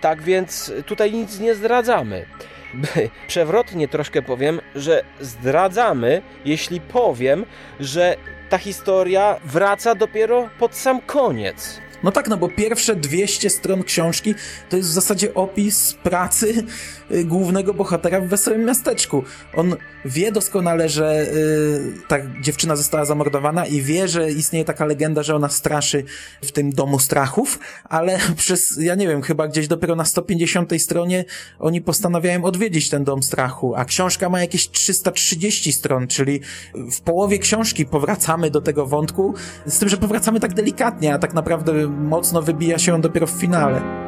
Tak 0.01 0.23
więc 0.23 0.73
tutaj 0.87 1.13
nic 1.13 1.41
nie 1.41 1.55
zdradzamy. 1.55 2.27
Przewrotnie 3.29 3.89
troszkę 3.89 4.23
powiem, 4.23 4.61
że 4.75 5.03
zdradzamy, 5.21 6.23
jeśli 6.45 6.81
powiem, 6.81 7.47
że 7.81 8.17
ta 8.49 8.59
historia 8.59 9.37
wraca 9.45 9.95
dopiero 9.95 10.49
pod 10.59 10.75
sam 10.75 11.01
koniec. 11.01 11.81
No 12.07 12.13
tak, 12.13 12.29
no 12.29 12.37
bo 12.37 12.49
pierwsze 12.49 12.97
200 12.97 13.51
stron 13.51 13.83
książki 13.83 14.35
to 14.71 14.77
jest 14.77 14.89
w 14.89 14.93
zasadzie 14.93 15.35
opis 15.35 15.95
pracy 16.03 16.65
y, 17.11 17.25
głównego 17.25 17.75
bohatera 17.75 18.21
w 18.21 18.27
Wesołym 18.27 18.65
Miasteczku. 18.65 19.23
On 19.55 19.77
wie 20.05 20.33
doskonale, 20.33 20.89
że 20.89 21.27
y, 21.35 21.93
ta 22.09 22.17
dziewczyna 22.41 22.77
została 22.77 23.05
zamordowana 23.05 23.67
i 23.67 23.83
wie, 23.83 24.09
że 24.09 24.33
istnieje 24.33 24.65
taka 24.65 24.85
legenda, 24.85 25.23
że 25.23 25.35
ona 25.35 25.49
straszy 25.49 26.05
w 26.43 26.53
tym 26.53 26.71
domu 26.71 26.99
strachów, 26.99 27.59
ale 27.85 28.19
przez, 28.37 28.77
ja 28.81 28.95
nie 28.95 29.09
wiem, 29.09 29.23
chyba 29.23 29.49
gdzieś 29.49 29.69
dopiero 29.69 29.97
na 29.97 30.05
150 30.05 30.83
stronie 30.83 31.25
oni 31.59 31.81
postanawiają 31.81 32.45
odwiedzić 32.45 32.91
ten 32.91 33.05
dom 33.05 33.23
strachu, 33.23 33.75
a 33.75 33.85
książka 33.85 34.29
ma 34.29 34.41
jakieś 34.41 34.71
330 34.71 35.73
stron, 35.73 36.07
czyli 36.07 36.41
w 36.75 37.01
połowie 37.01 37.39
książki 37.39 37.87
powracamy 37.87 38.51
do 38.51 38.61
tego 38.61 38.87
wątku, 38.87 39.35
z 39.67 39.79
tym, 39.79 39.89
że 39.89 39.97
powracamy 39.97 40.41
tak 40.41 40.55
delikatnie, 40.55 41.15
a 41.15 41.19
tak 41.19 41.35
naprawdę 41.35 41.96
mocno 41.97 42.43
wybija 42.43 42.79
się 42.79 43.01
dopiero 43.01 43.27
w 43.27 43.31
finale. 43.31 44.07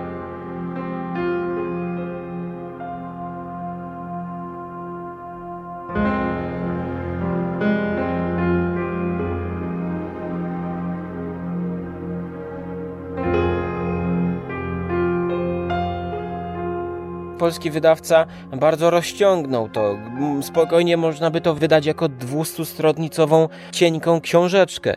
polski 17.49 17.71
wydawca 17.71 18.27
bardzo 18.57 18.91
rozciągnął 18.91 19.69
to. 19.69 19.99
Spokojnie 20.43 20.97
można 20.97 21.31
by 21.31 21.41
to 21.41 21.55
wydać 21.55 21.87
jako 21.87 22.07
200-stronnicową 22.07 23.49
cienką 23.73 24.21
książeczkę. 24.21 24.95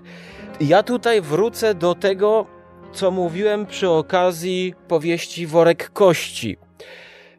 Ja 0.62 0.84
tutaj 0.84 1.22
wrócę 1.22 1.76
do 1.76 1.96
tego, 1.96 2.46
co 2.94 3.12
mówiłem 3.12 3.66
przy 3.66 3.90
okazji 3.90 4.74
powieści 4.88 5.48
Worek 5.48 5.90
Kości, 5.90 6.58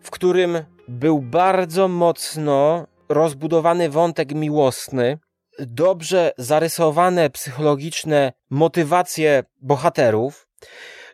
w 0.01 0.11
którym 0.11 0.65
był 0.89 1.21
bardzo 1.21 1.89
mocno 1.89 2.87
rozbudowany 3.09 3.91
wątek 3.91 4.35
miłosny, 4.35 5.19
dobrze 5.59 6.33
zarysowane 6.39 7.31
psychologiczne 7.31 8.33
motywacje 8.51 9.45
bohaterów, 9.61 10.49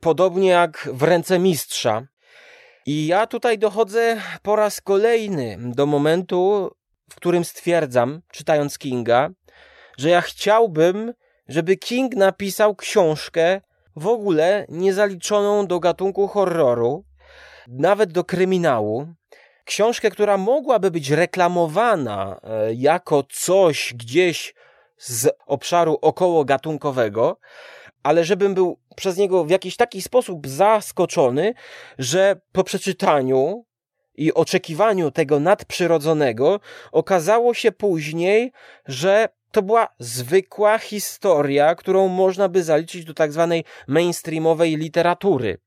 podobnie 0.01 0.49
jak 0.49 0.89
w 0.93 1.03
ręce 1.03 1.39
mistrza. 1.39 2.03
I 2.87 3.07
ja 3.07 3.27
tutaj 3.27 3.59
dochodzę 3.59 4.21
po 4.43 4.57
raz 4.57 4.81
kolejny 4.81 5.57
do 5.61 5.87
momentu, 5.87 6.71
w 7.11 7.15
którym 7.15 7.45
stwierdzam, 7.45 8.21
czytając 8.33 8.79
Kinga, 8.79 9.31
że 9.99 10.09
ja 10.09 10.21
chciałbym, 10.21 11.13
żeby 11.49 11.77
King 11.77 12.17
napisał 12.17 12.77
książkę 12.77 13.61
w 13.99 14.07
ogóle 14.07 14.67
niezaliczoną 14.69 15.67
do 15.67 15.81
gatunku 15.81 16.29
horroru, 16.29 17.05
nawet 17.69 18.13
do 18.13 18.25
kryminału. 18.25 19.07
Książkę, 19.65 20.11
która 20.11 20.39
mogłaby 20.39 20.91
być 20.91 21.11
reklamowana 21.11 22.41
e, 22.43 22.75
jako 22.75 23.25
coś 23.31 23.95
gdzieś 23.95 24.55
z 24.99 25.29
obszaru 25.47 25.99
około 26.03 26.45
gatunkowego, 26.45 27.39
ale 28.03 28.25
żebym 28.25 28.55
był 28.55 28.79
przez 28.97 29.17
niego 29.17 29.45
w 29.45 29.51
jakiś 29.51 29.77
taki 29.77 30.03
sposób 30.03 30.47
zaskoczony, 30.47 31.55
że 31.99 32.41
po 32.53 32.65
przeczytaniu 32.65 33.65
i 34.15 34.35
oczekiwaniu 34.35 35.11
tego 35.11 35.41
nadprzyrodzonego 35.41 36.61
okazało 36.93 37.55
się 37.55 37.73
później, 37.73 38.53
że 38.87 39.29
to 39.53 39.63
była 39.63 39.89
zwykła 39.99 40.79
historia, 40.79 41.75
którą 41.75 42.09
można 42.09 42.49
by 42.49 42.63
zaliczyć 42.63 43.05
do 43.05 43.15
tak 43.15 43.33
zwanej 43.33 43.65
mainstreamowej 43.89 44.77
literatury. 44.77 45.59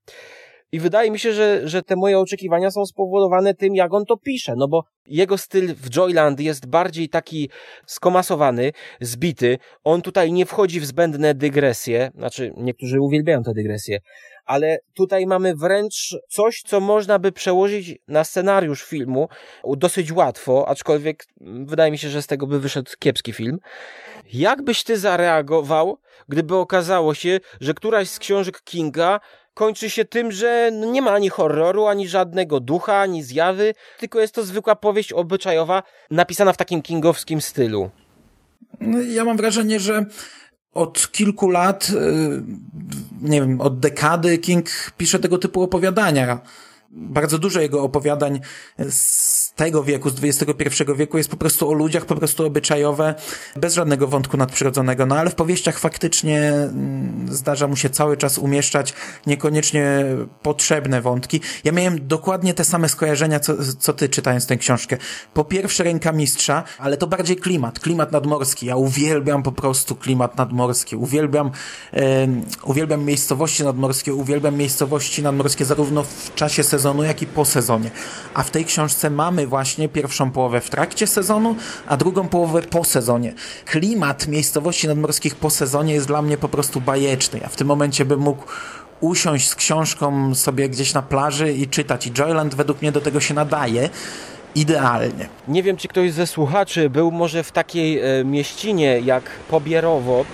I 0.72 0.80
wydaje 0.80 1.10
mi 1.10 1.18
się, 1.18 1.32
że, 1.32 1.68
że 1.68 1.82
te 1.82 1.96
moje 1.96 2.18
oczekiwania 2.18 2.70
są 2.70 2.86
spowodowane 2.86 3.54
tym, 3.54 3.74
jak 3.74 3.94
on 3.94 4.04
to 4.04 4.16
pisze, 4.16 4.54
no 4.56 4.68
bo 4.68 4.84
jego 5.06 5.38
styl 5.38 5.74
w 5.74 5.96
Joyland 5.96 6.40
jest 6.40 6.66
bardziej 6.66 7.08
taki 7.08 7.50
skomasowany, 7.86 8.72
zbity. 9.00 9.58
On 9.84 10.02
tutaj 10.02 10.32
nie 10.32 10.46
wchodzi 10.46 10.80
w 10.80 10.86
zbędne 10.86 11.34
dygresje, 11.34 12.10
znaczy 12.14 12.52
niektórzy 12.56 13.00
uwielbiają 13.00 13.42
te 13.42 13.52
dygresje, 13.52 13.98
ale 14.44 14.78
tutaj 14.94 15.26
mamy 15.26 15.54
wręcz 15.54 16.16
coś, 16.28 16.62
co 16.66 16.80
można 16.80 17.18
by 17.18 17.32
przełożyć 17.32 17.98
na 18.08 18.24
scenariusz 18.24 18.84
filmu 18.84 19.28
dosyć 19.76 20.12
łatwo, 20.12 20.68
aczkolwiek 20.68 21.26
wydaje 21.40 21.90
mi 21.92 21.98
się, 21.98 22.08
że 22.08 22.22
z 22.22 22.26
tego 22.26 22.46
by 22.46 22.60
wyszedł 22.60 22.90
kiepski 22.98 23.32
film. 23.32 23.58
Jak 24.32 24.62
byś 24.62 24.84
ty 24.84 24.98
zareagował, 24.98 25.98
gdyby 26.28 26.56
okazało 26.56 27.14
się, 27.14 27.40
że 27.60 27.74
któraś 27.74 28.08
z 28.08 28.18
książek 28.18 28.62
Kinga 28.62 29.20
kończy 29.54 29.90
się 29.90 30.04
tym, 30.04 30.32
że 30.32 30.70
nie 30.72 31.02
ma 31.02 31.10
ani 31.10 31.28
horroru, 31.28 31.86
ani 31.86 32.08
żadnego 32.08 32.60
ducha, 32.60 33.00
ani 33.00 33.22
zjawy, 33.22 33.74
tylko 33.98 34.20
jest 34.20 34.34
to 34.34 34.44
zwykła 34.44 34.76
powieść 34.76 35.12
obyczajowa, 35.12 35.82
napisana 36.10 36.52
w 36.52 36.56
takim 36.56 36.82
kingowskim 36.82 37.40
stylu. 37.40 37.90
No, 38.80 39.00
ja 39.00 39.24
mam 39.24 39.36
wrażenie, 39.36 39.80
że 39.80 40.04
od 40.74 41.10
kilku 41.12 41.50
lat, 41.50 41.90
y, 41.90 42.42
nie 43.20 43.40
wiem, 43.40 43.60
od 43.60 43.80
dekady 43.80 44.38
King 44.38 44.92
pisze 44.96 45.18
tego 45.18 45.38
typu 45.38 45.62
opowiadania. 45.62 46.40
Bardzo 46.90 47.38
dużo 47.38 47.60
jego 47.60 47.82
opowiadań 47.82 48.40
tego 49.56 49.84
wieku, 49.84 50.10
z 50.10 50.24
XXI 50.24 50.84
wieku 50.96 51.18
jest 51.18 51.30
po 51.30 51.36
prostu 51.36 51.68
o 51.68 51.72
ludziach, 51.72 52.04
po 52.04 52.14
prostu 52.14 52.46
obyczajowe, 52.46 53.14
bez 53.56 53.74
żadnego 53.74 54.08
wątku 54.08 54.36
nadprzyrodzonego. 54.36 55.06
No 55.06 55.16
ale 55.18 55.30
w 55.30 55.34
powieściach 55.34 55.78
faktycznie 55.78 56.52
mm, 56.52 57.26
zdarza 57.30 57.68
mu 57.68 57.76
się 57.76 57.90
cały 57.90 58.16
czas 58.16 58.38
umieszczać 58.38 58.94
niekoniecznie 59.26 60.04
potrzebne 60.42 61.00
wątki. 61.00 61.40
Ja 61.64 61.72
miałem 61.72 62.08
dokładnie 62.08 62.54
te 62.54 62.64
same 62.64 62.88
skojarzenia, 62.88 63.40
co, 63.40 63.54
co 63.78 63.92
ty 63.92 64.08
czytając 64.08 64.46
tę 64.46 64.56
książkę. 64.56 64.96
Po 65.34 65.44
pierwsze 65.44 65.84
ręka 65.84 66.12
mistrza, 66.12 66.64
ale 66.78 66.96
to 66.96 67.06
bardziej 67.06 67.36
klimat, 67.36 67.80
klimat 67.80 68.12
nadmorski. 68.12 68.66
Ja 68.66 68.76
uwielbiam 68.76 69.42
po 69.42 69.52
prostu 69.52 69.96
klimat 69.96 70.36
nadmorski. 70.36 70.96
Uwielbiam, 70.96 71.50
e, 71.92 72.28
uwielbiam 72.64 73.04
miejscowości 73.04 73.64
nadmorskie, 73.64 74.14
uwielbiam 74.14 74.56
miejscowości 74.56 75.22
nadmorskie 75.22 75.64
zarówno 75.64 76.02
w 76.02 76.34
czasie 76.34 76.62
sezonu, 76.62 77.02
jak 77.02 77.22
i 77.22 77.26
po 77.26 77.44
sezonie. 77.44 77.90
A 78.34 78.42
w 78.42 78.50
tej 78.50 78.64
książce 78.64 79.10
mamy 79.10 79.41
mamy 79.42 79.46
właśnie 79.46 79.88
pierwszą 79.88 80.30
połowę 80.30 80.60
w 80.60 80.70
trakcie 80.70 81.06
sezonu, 81.06 81.56
a 81.86 81.96
drugą 81.96 82.28
połowę 82.28 82.62
po 82.62 82.84
sezonie. 82.84 83.34
Klimat 83.64 84.28
miejscowości 84.28 84.88
nadmorskich 84.88 85.34
po 85.34 85.50
sezonie 85.50 85.94
jest 85.94 86.06
dla 86.06 86.22
mnie 86.22 86.38
po 86.38 86.48
prostu 86.48 86.80
bajeczny. 86.80 87.40
Ja 87.42 87.48
w 87.48 87.56
tym 87.56 87.66
momencie 87.66 88.04
bym 88.04 88.20
mógł 88.20 88.44
usiąść 89.00 89.48
z 89.48 89.54
książką 89.54 90.34
sobie 90.34 90.68
gdzieś 90.68 90.94
na 90.94 91.02
plaży 91.02 91.52
i 91.52 91.66
czytać. 91.66 92.06
I 92.06 92.12
Joyland 92.12 92.54
według 92.54 92.82
mnie 92.82 92.92
do 92.92 93.00
tego 93.00 93.20
się 93.20 93.34
nadaje 93.34 93.90
idealnie. 94.54 95.28
Nie 95.48 95.62
wiem, 95.62 95.76
czy 95.76 95.88
ktoś 95.88 96.12
ze 96.12 96.26
słuchaczy 96.26 96.90
był 96.90 97.10
może 97.10 97.42
w 97.42 97.52
takiej 97.52 98.00
e, 98.00 98.24
mieścinie 98.24 99.00
jak 99.00 99.22
Pobierowo. 99.50 100.24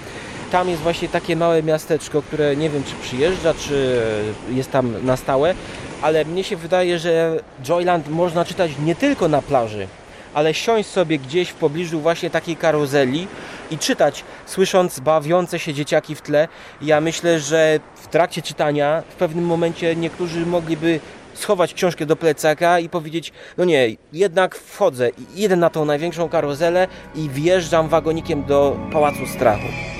Tam 0.53 0.69
jest 0.69 0.83
właśnie 0.83 1.09
takie 1.09 1.37
małe 1.37 1.63
miasteczko, 1.63 2.23
które 2.23 2.57
nie 2.57 2.71
wiem, 2.71 2.83
czy 2.85 2.95
przyjeżdża, 3.03 3.55
czy 3.55 4.03
jest 4.51 4.71
tam 4.71 5.07
na 5.07 5.17
stałe 5.17 5.55
ale 6.03 6.25
mnie 6.25 6.45
się 6.45 6.57
wydaje, 6.57 6.99
że 6.99 7.41
Joyland 7.65 8.09
można 8.09 8.45
czytać 8.45 8.71
nie 8.85 8.95
tylko 8.95 9.29
na 9.29 9.43
plaży, 9.43 9.87
ale 10.35 10.55
siąść 10.55 10.89
sobie 10.89 11.19
gdzieś 11.19 11.49
w 11.49 11.55
pobliżu 11.55 12.01
właśnie 12.01 12.31
takiej 12.31 12.57
karuzeli 12.57 13.29
i 13.71 13.79
czytać, 13.79 14.25
słysząc 14.47 15.01
bawiące 15.01 15.59
się 15.59 15.75
dzieciaki 15.75 16.15
w 16.15 16.23
tle. 16.23 16.49
Ja 16.83 17.01
myślę, 17.01 17.41
że 17.41 17.81
w 17.95 18.07
trakcie 18.07 18.43
czytania 18.43 19.03
w 19.09 19.15
pewnym 19.15 19.45
momencie 19.45 19.97
niektórzy 19.97 20.47
mogliby 20.47 21.01
schować 21.35 21.75
książkę 21.75 22.07
do 22.07 22.17
plecaka 22.17 22.79
i 22.79 22.89
powiedzieć, 22.89 23.33
no 23.57 23.65
nie, 23.65 23.89
jednak 24.13 24.55
wchodzę, 24.55 25.11
idę 25.37 25.57
na 25.57 25.71
tą 25.71 25.85
największą 25.85 26.29
karuzelę 26.29 26.89
i 27.15 27.29
wjeżdżam 27.29 27.89
wagonikiem 27.89 28.45
do 28.45 28.77
Pałacu 28.93 29.27
Strachu. 29.27 29.98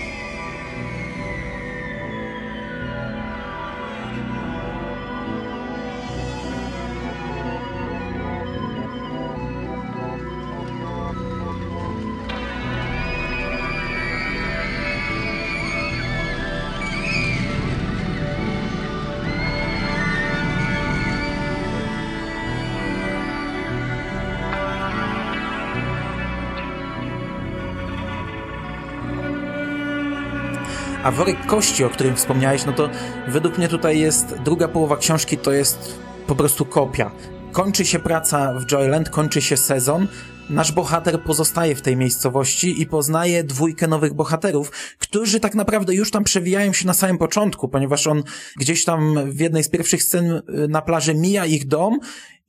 A 31.09 31.13
worek 31.13 31.47
kości, 31.47 31.85
o 31.85 31.91
którym 31.91 32.17
wspomniałeś, 32.17 32.67
no 32.67 32.73
to 32.73 32.91
według 33.29 33.59
mnie 33.59 33.69
tutaj 33.69 33.99
jest 33.99 34.35
druga 34.45 34.69
połowa 34.69 34.97
książki, 34.97 35.39
to 35.39 35.53
jest 35.53 35.99
po 36.27 36.35
prostu 36.35 36.65
kopia. 36.65 37.11
Kończy 37.53 37.85
się 37.85 37.99
praca 37.99 38.55
w 38.55 38.67
Joyland, 38.67 39.11
kończy 39.11 39.43
się 39.43 39.57
sezon, 39.57 40.09
nasz 40.51 40.73
bohater 40.73 41.23
pozostaje 41.23 41.75
w 41.75 41.83
tej 41.83 41.97
miejscowości 41.97 42.83
i 42.83 42.87
poznaje 42.87 43.45
dwójkę 43.45 43.89
nowych 43.89 44.15
bohaterów, 44.15 44.73
którzy 44.99 45.41
tak 45.41 45.55
naprawdę 45.55 45.95
już 45.95 46.11
tam 46.11 46.25
przewijają 46.25 46.73
się 46.73 46.87
na 46.87 46.95
samym 46.95 47.19
początku, 47.19 47.69
ponieważ 47.69 48.07
on 48.07 48.23
gdzieś 48.57 48.85
tam 48.85 49.31
w 49.33 49.41
jednej 49.41 49.65
z 49.65 49.69
pierwszych 49.69 50.03
scen 50.03 50.31
y, 50.31 50.43
na 50.69 50.83
plaży 50.83 51.15
mija 51.15 51.47
ich 51.47 51.67
dom 51.67 51.99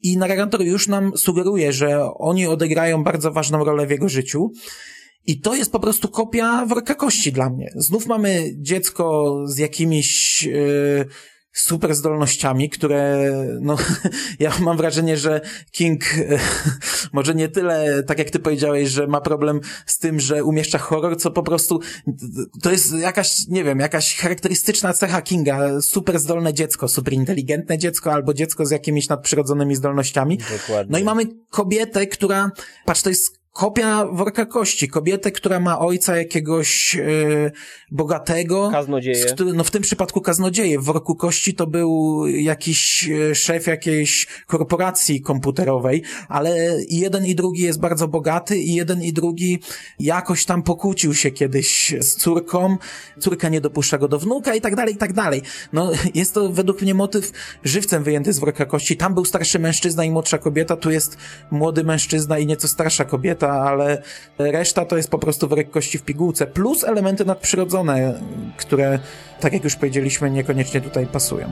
i 0.02 0.18
narrator 0.18 0.62
już 0.62 0.88
nam 0.88 1.18
sugeruje, 1.18 1.74
że 1.74 2.14
oni 2.14 2.48
odegrają 2.48 3.04
bardzo 3.04 3.32
ważną 3.32 3.64
rolę 3.64 3.88
w 3.88 3.92
jego 3.92 4.10
życiu. 4.10 4.52
I 5.26 5.42
to 5.42 5.56
jest 5.56 5.72
po 5.72 5.80
prostu 5.80 6.08
kopia 6.08 6.66
worka 6.66 6.96
kości 6.96 7.32
dla 7.32 7.50
mnie. 7.50 7.72
Znów 7.76 8.08
mamy 8.08 8.52
dziecko 8.56 9.36
z 9.48 9.58
jakimiś 9.58 10.44
yy, 10.44 11.06
super 11.52 11.96
zdolnościami, 11.96 12.70
które, 12.70 13.32
no, 13.62 13.78
ja 14.40 14.52
mam 14.60 14.78
wrażenie, 14.78 15.18
że 15.18 15.42
King 15.72 16.18
yy, 16.18 16.40
może 17.14 17.36
nie 17.36 17.50
tyle, 17.50 18.04
tak 18.04 18.20
jak 18.20 18.30
ty 18.30 18.40
powiedziałeś, 18.40 18.90
że 18.90 19.08
ma 19.08 19.22
problem 19.22 19.60
z 19.86 20.00
tym, 20.00 20.20
że 20.20 20.44
umieszcza 20.44 20.78
horror, 20.78 21.18
co 21.18 21.32
po 21.32 21.44
prostu 21.44 21.80
to 22.62 22.72
jest 22.72 22.94
jakaś, 22.94 23.48
nie 23.48 23.64
wiem, 23.64 23.80
jakaś 23.80 24.16
charakterystyczna 24.16 24.94
cecha 24.94 25.22
Kinga. 25.22 25.82
Super 25.82 26.20
zdolne 26.20 26.54
dziecko, 26.54 26.88
super 26.88 27.14
inteligentne 27.14 27.78
dziecko, 27.78 28.14
albo 28.14 28.34
dziecko 28.34 28.66
z 28.66 28.72
jakimiś 28.72 29.10
nadprzyrodzonymi 29.10 29.76
zdolnościami. 29.76 30.38
Dokładnie. 30.38 30.92
No 30.92 30.98
i 30.98 31.04
mamy 31.04 31.24
kobietę, 31.50 32.08
która, 32.08 32.52
patrz, 32.86 33.02
to 33.02 33.10
jest 33.10 33.39
kopia 33.60 34.06
worka 34.12 34.46
kości. 34.46 34.88
Kobietę, 34.88 35.32
która 35.32 35.60
ma 35.60 35.80
ojca 35.80 36.18
jakiegoś 36.18 36.96
e, 36.96 37.02
bogatego. 37.92 38.70
Kaznodzieje. 38.72 39.26
Który, 39.26 39.54
no 39.54 39.64
w 39.64 39.72
tym 39.72 39.82
przypadku 39.82 40.22
kaznodzieje. 40.22 40.80
W 40.80 40.84
worku 40.84 41.16
kości 41.16 41.54
to 41.54 41.68
był 41.68 42.24
jakiś 42.28 43.10
e, 43.10 43.36
szef 43.36 43.68
jakiejś 43.68 44.28
korporacji 44.48 45.22
komputerowej, 45.22 46.04
ale 46.28 46.84
i 46.84 47.00
jeden 47.00 47.26
i 47.26 47.36
drugi 47.36 47.62
jest 47.62 47.80
bardzo 47.80 48.08
bogaty 48.08 48.58
i 48.58 48.74
jeden 48.74 49.04
i 49.04 49.14
drugi 49.14 49.60
jakoś 50.00 50.46
tam 50.46 50.64
pokłócił 50.64 51.14
się 51.14 51.32
kiedyś 51.32 51.96
z 52.00 52.16
córką. 52.16 52.78
Córka 53.20 53.50
nie 53.50 53.62
dopuszcza 53.62 53.98
go 53.98 54.08
do 54.08 54.20
wnuka 54.20 54.56
i 54.56 54.62
tak 54.62 54.76
dalej, 54.76 54.94
i 54.94 54.98
tak 54.98 55.14
dalej. 55.14 55.42
No 55.74 55.92
jest 56.16 56.34
to 56.34 56.50
według 56.50 56.82
mnie 56.82 56.94
motyw 56.94 57.32
żywcem 57.64 58.04
wyjęty 58.04 58.34
z 58.34 58.40
worka 58.40 58.66
kości. 58.66 58.98
Tam 58.98 59.14
był 59.14 59.26
starszy 59.26 59.60
mężczyzna 59.60 60.06
i 60.06 60.12
młodsza 60.12 60.38
kobieta, 60.38 60.76
tu 60.76 60.92
jest 60.92 61.18
młody 61.52 61.84
mężczyzna 61.84 62.40
i 62.40 62.46
nieco 62.46 62.68
starsza 62.68 63.06
kobieta 63.06 63.49
ale 63.54 64.02
reszta 64.38 64.86
to 64.86 64.98
jest 64.98 65.12
po 65.12 65.20
prostu 65.20 65.48
worek 65.48 65.72
kości 65.72 65.98
w 65.98 66.04
pigułce, 66.04 66.48
plus 66.48 66.84
elementy 66.84 67.26
nadprzyrodzone, 67.26 68.22
które, 68.58 69.00
tak 69.40 69.54
jak 69.54 69.64
już 69.64 69.76
powiedzieliśmy, 69.76 70.32
niekoniecznie 70.32 70.82
tutaj 70.82 71.08
pasują. 71.08 71.52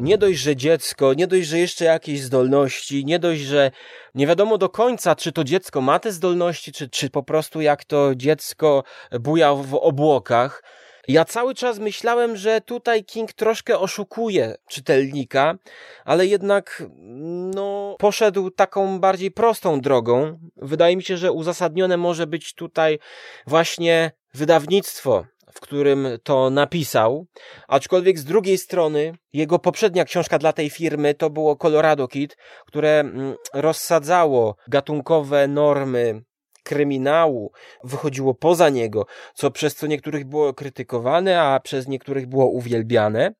nie 0.00 0.18
dość, 0.18 0.38
że 0.38 0.56
dziecko, 0.56 1.14
nie 1.14 1.26
dość, 1.26 1.48
że 1.48 1.58
jeszcze 1.58 1.84
jakieś 1.84 2.22
zdolności, 2.22 3.04
nie 3.04 3.18
dość, 3.18 3.40
że 3.40 3.70
nie 4.14 4.26
wiadomo 4.26 4.58
do 4.58 4.68
końca, 4.68 5.16
czy 5.16 5.32
to 5.32 5.44
dziecko 5.44 5.80
ma 5.80 5.98
te 5.98 6.12
zdolności, 6.12 6.72
czy, 6.72 6.88
czy 6.88 7.10
po 7.10 7.22
prostu 7.22 7.60
jak 7.60 7.84
to 7.84 8.14
dziecko 8.14 8.84
buja 9.20 9.54
w 9.54 9.74
obłokach. 9.74 10.62
Ja 11.10 11.24
cały 11.24 11.54
czas 11.54 11.78
myślałem, 11.78 12.36
że 12.36 12.60
tutaj 12.60 13.04
King 13.04 13.32
troszkę 13.32 13.78
oszukuje 13.78 14.54
czytelnika, 14.68 15.54
ale 16.04 16.26
jednak 16.26 16.82
no, 17.54 17.96
poszedł 17.98 18.50
taką 18.50 19.00
bardziej 19.00 19.30
prostą 19.30 19.80
drogą. 19.80 20.38
Wydaje 20.56 20.96
mi 20.96 21.02
się, 21.02 21.16
że 21.16 21.32
uzasadnione 21.32 21.96
może 21.96 22.26
być 22.26 22.54
tutaj 22.54 22.98
właśnie 23.46 24.12
wydawnictwo, 24.34 25.24
w 25.52 25.60
którym 25.60 26.08
to 26.22 26.50
napisał, 26.50 27.26
aczkolwiek 27.68 28.18
z 28.18 28.24
drugiej 28.24 28.58
strony 28.58 29.12
jego 29.32 29.58
poprzednia 29.58 30.04
książka 30.04 30.38
dla 30.38 30.52
tej 30.52 30.70
firmy 30.70 31.14
to 31.14 31.30
było 31.30 31.56
Colorado 31.56 32.08
Kid, 32.08 32.36
które 32.66 33.00
mm, 33.00 33.34
rozsadzało 33.54 34.56
gatunkowe 34.68 35.48
normy 35.48 36.22
kryminału 36.62 37.52
wychodziło 37.84 38.34
poza 38.34 38.68
niego, 38.68 39.06
co 39.34 39.50
przez 39.50 39.74
co 39.74 39.86
niektórych 39.86 40.24
było 40.24 40.54
krytykowane, 40.54 41.42
a 41.42 41.60
przez 41.60 41.88
niektórych 41.88 42.26
było 42.26 42.46
uwielbiane. 42.46 43.34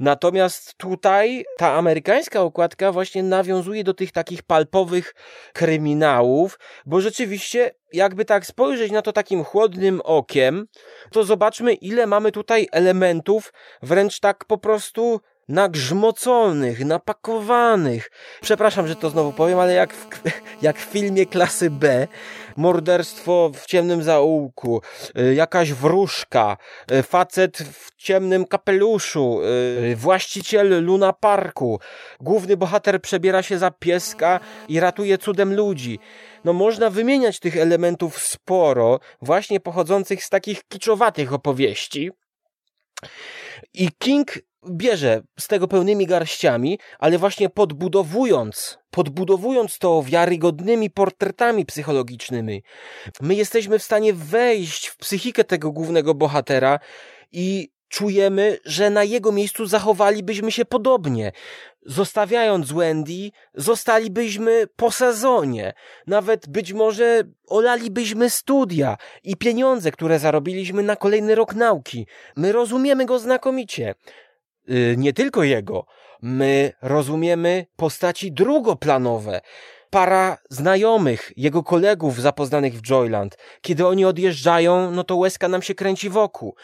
Natomiast 0.00 0.74
tutaj 0.74 1.44
ta 1.58 1.72
amerykańska 1.72 2.40
okładka 2.40 2.92
właśnie 2.92 3.22
nawiązuje 3.22 3.84
do 3.84 3.94
tych 3.94 4.12
takich 4.12 4.42
palpowych 4.42 5.14
kryminałów, 5.52 6.58
bo 6.86 7.00
rzeczywiście 7.00 7.70
jakby 7.92 8.24
tak 8.24 8.46
spojrzeć 8.46 8.92
na 8.92 9.02
to 9.02 9.12
takim 9.12 9.44
chłodnym 9.44 10.00
okiem, 10.04 10.66
to 11.10 11.24
zobaczmy 11.24 11.74
ile 11.74 12.06
mamy 12.06 12.32
tutaj 12.32 12.68
elementów 12.72 13.52
wręcz 13.82 14.20
tak 14.20 14.44
po 14.44 14.58
prostu 14.58 15.20
nagrzmoconych, 15.52 16.84
napakowanych. 16.84 18.10
Przepraszam, 18.40 18.88
że 18.88 18.96
to 18.96 19.10
znowu 19.10 19.32
powiem, 19.32 19.58
ale 19.58 19.72
jak 19.72 19.94
w, 19.94 20.06
jak 20.62 20.78
w 20.78 20.84
filmie 20.84 21.26
klasy 21.26 21.70
B, 21.70 22.08
morderstwo 22.56 23.50
w 23.54 23.66
ciemnym 23.66 24.02
zaułku, 24.02 24.82
y, 25.18 25.34
jakaś 25.34 25.72
wróżka, 25.72 26.56
y, 26.92 27.02
facet 27.02 27.58
w 27.58 27.96
ciemnym 27.96 28.44
kapeluszu, 28.44 29.40
y, 29.92 29.96
właściciel 29.96 30.84
Luna 30.84 31.12
Parku, 31.12 31.80
główny 32.20 32.56
bohater 32.56 33.00
przebiera 33.00 33.42
się 33.42 33.58
za 33.58 33.70
pieska 33.70 34.40
i 34.68 34.80
ratuje 34.80 35.18
cudem 35.18 35.54
ludzi. 35.54 35.98
No 36.44 36.52
można 36.52 36.90
wymieniać 36.90 37.40
tych 37.40 37.56
elementów 37.56 38.18
sporo, 38.18 39.00
właśnie 39.22 39.60
pochodzących 39.60 40.24
z 40.24 40.30
takich 40.30 40.64
kiczowatych 40.68 41.32
opowieści. 41.32 42.10
I 43.74 43.88
King 43.98 44.38
bierze 44.70 45.22
z 45.38 45.48
tego 45.48 45.68
pełnymi 45.68 46.06
garściami, 46.06 46.78
ale 46.98 47.18
właśnie 47.18 47.50
podbudowując, 47.50 48.78
podbudowując 48.90 49.78
to 49.78 50.02
wiarygodnymi 50.02 50.90
portretami 50.90 51.66
psychologicznymi, 51.66 52.62
my 53.20 53.34
jesteśmy 53.34 53.78
w 53.78 53.82
stanie 53.82 54.12
wejść 54.12 54.86
w 54.86 54.96
psychikę 54.96 55.44
tego 55.44 55.72
głównego 55.72 56.14
bohatera 56.14 56.78
i 57.32 57.72
czujemy, 57.92 58.58
że 58.64 58.90
na 58.90 59.04
jego 59.04 59.32
miejscu 59.32 59.66
zachowalibyśmy 59.66 60.52
się 60.52 60.64
podobnie. 60.64 61.32
Zostawiając 61.86 62.72
Wendy, 62.72 63.30
zostalibyśmy 63.54 64.66
po 64.76 64.90
sezonie. 64.90 65.72
Nawet 66.06 66.48
być 66.48 66.72
może 66.72 67.22
olalibyśmy 67.46 68.30
studia 68.30 68.96
i 69.24 69.36
pieniądze, 69.36 69.90
które 69.90 70.18
zarobiliśmy 70.18 70.82
na 70.82 70.96
kolejny 70.96 71.34
rok 71.34 71.54
nauki. 71.54 72.06
My 72.36 72.52
rozumiemy 72.52 73.06
go 73.06 73.18
znakomicie. 73.18 73.94
Y, 74.70 74.94
nie 74.98 75.12
tylko 75.12 75.42
jego, 75.42 75.86
my 76.22 76.72
rozumiemy 76.82 77.66
postaci 77.76 78.32
drugoplanowe. 78.32 79.40
Para 79.90 80.38
znajomych, 80.50 81.32
jego 81.36 81.62
kolegów 81.62 82.20
zapoznanych 82.20 82.74
w 82.74 82.82
Joyland. 82.82 83.36
Kiedy 83.60 83.86
oni 83.86 84.04
odjeżdżają, 84.04 84.90
no 84.90 85.04
to 85.04 85.16
łezka 85.16 85.48
nam 85.48 85.62
się 85.62 85.74
kręci 85.74 86.10
wokół. 86.10 86.54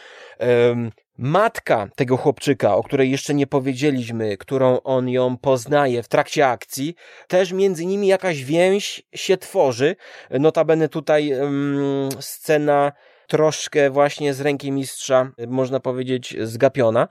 Um, 0.40 0.92
matka 1.18 1.88
tego 1.96 2.16
chłopczyka, 2.16 2.76
o 2.76 2.82
której 2.82 3.10
jeszcze 3.10 3.34
nie 3.34 3.46
powiedzieliśmy, 3.46 4.36
którą 4.36 4.80
on 4.80 5.08
ją 5.08 5.36
poznaje 5.36 6.02
w 6.02 6.08
trakcie 6.08 6.48
akcji, 6.48 6.94
też 7.28 7.52
między 7.52 7.86
nimi 7.86 8.06
jakaś 8.06 8.44
więź 8.44 9.02
się 9.14 9.36
tworzy. 9.36 9.96
Notabene 10.30 10.88
tutaj 10.88 11.32
um, 11.32 12.08
scena 12.20 12.92
troszkę 13.28 13.90
właśnie 13.90 14.34
z 14.34 14.40
ręki 14.40 14.72
mistrza, 14.72 15.30
można 15.48 15.80
powiedzieć, 15.80 16.36
zgapiona. 16.42 17.08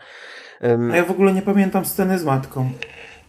A 0.91 0.95
ja 0.95 1.06
w 1.06 1.12
ogóle 1.12 1.34
nie 1.34 1.41
pamiętam 1.41 1.86
sceny 1.86 2.19
z 2.19 2.23
matką. 2.23 2.71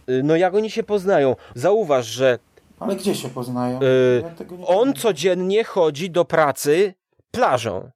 Y, 0.09 0.21
no 0.23 0.35
jak 0.35 0.55
oni 0.55 0.71
się 0.71 0.83
poznają? 0.83 1.35
Zauważ, 1.55 2.05
że 2.05 2.39
ale 2.79 2.95
gdzie 2.95 3.15
się 3.15 3.29
poznają? 3.29 3.79
Yy, 3.81 4.23
ja 4.59 4.65
on 4.67 4.93
codziennie 4.93 5.63
chodzi 5.63 6.09
do 6.09 6.25
pracy 6.25 6.93
plażą. 7.31 7.91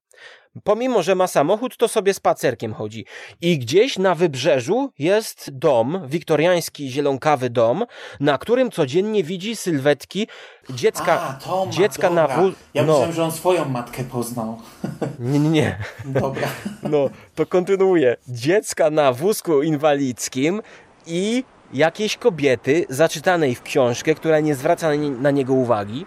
Pomimo, 0.63 1.03
że 1.03 1.15
ma 1.15 1.27
samochód, 1.27 1.77
to 1.77 1.87
sobie 1.87 2.13
spacerkiem 2.13 2.73
chodzi. 2.73 3.05
I 3.41 3.59
gdzieś 3.59 3.97
na 3.97 4.15
wybrzeżu 4.15 4.91
jest 4.99 5.49
dom, 5.51 6.01
wiktoriański 6.07 6.89
zielonkawy 6.89 7.49
dom, 7.49 7.85
na 8.19 8.37
którym 8.37 8.71
codziennie 8.71 9.23
widzi 9.23 9.55
sylwetki 9.55 10.27
dziecka, 10.69 11.21
A, 11.21 11.33
to 11.33 11.65
ma, 11.65 11.71
dziecka 11.71 12.09
dobra. 12.09 12.27
na 12.27 12.41
wóz... 12.41 12.55
Ja 12.73 12.83
no. 12.83 12.93
myślałem, 12.93 13.13
że 13.13 13.23
on 13.23 13.31
swoją 13.31 13.65
matkę 13.65 14.03
poznał. 14.03 14.57
Nie, 15.19 15.39
nie. 15.39 15.77
Dobra. 16.05 16.47
No, 16.83 17.09
to 17.35 17.45
kontynuuję. 17.45 18.15
Dziecka 18.27 18.89
na 18.89 19.13
wózku 19.13 19.61
inwalidzkim 19.61 20.61
i 21.07 21.43
jakiejś 21.73 22.17
kobiety 22.17 22.85
zaczytanej 22.89 23.55
w 23.55 23.61
książkę, 23.61 24.15
która 24.15 24.39
nie 24.39 24.55
zwraca 24.55 24.89
na 25.19 25.31
niego 25.31 25.53
uwagi 25.53 26.05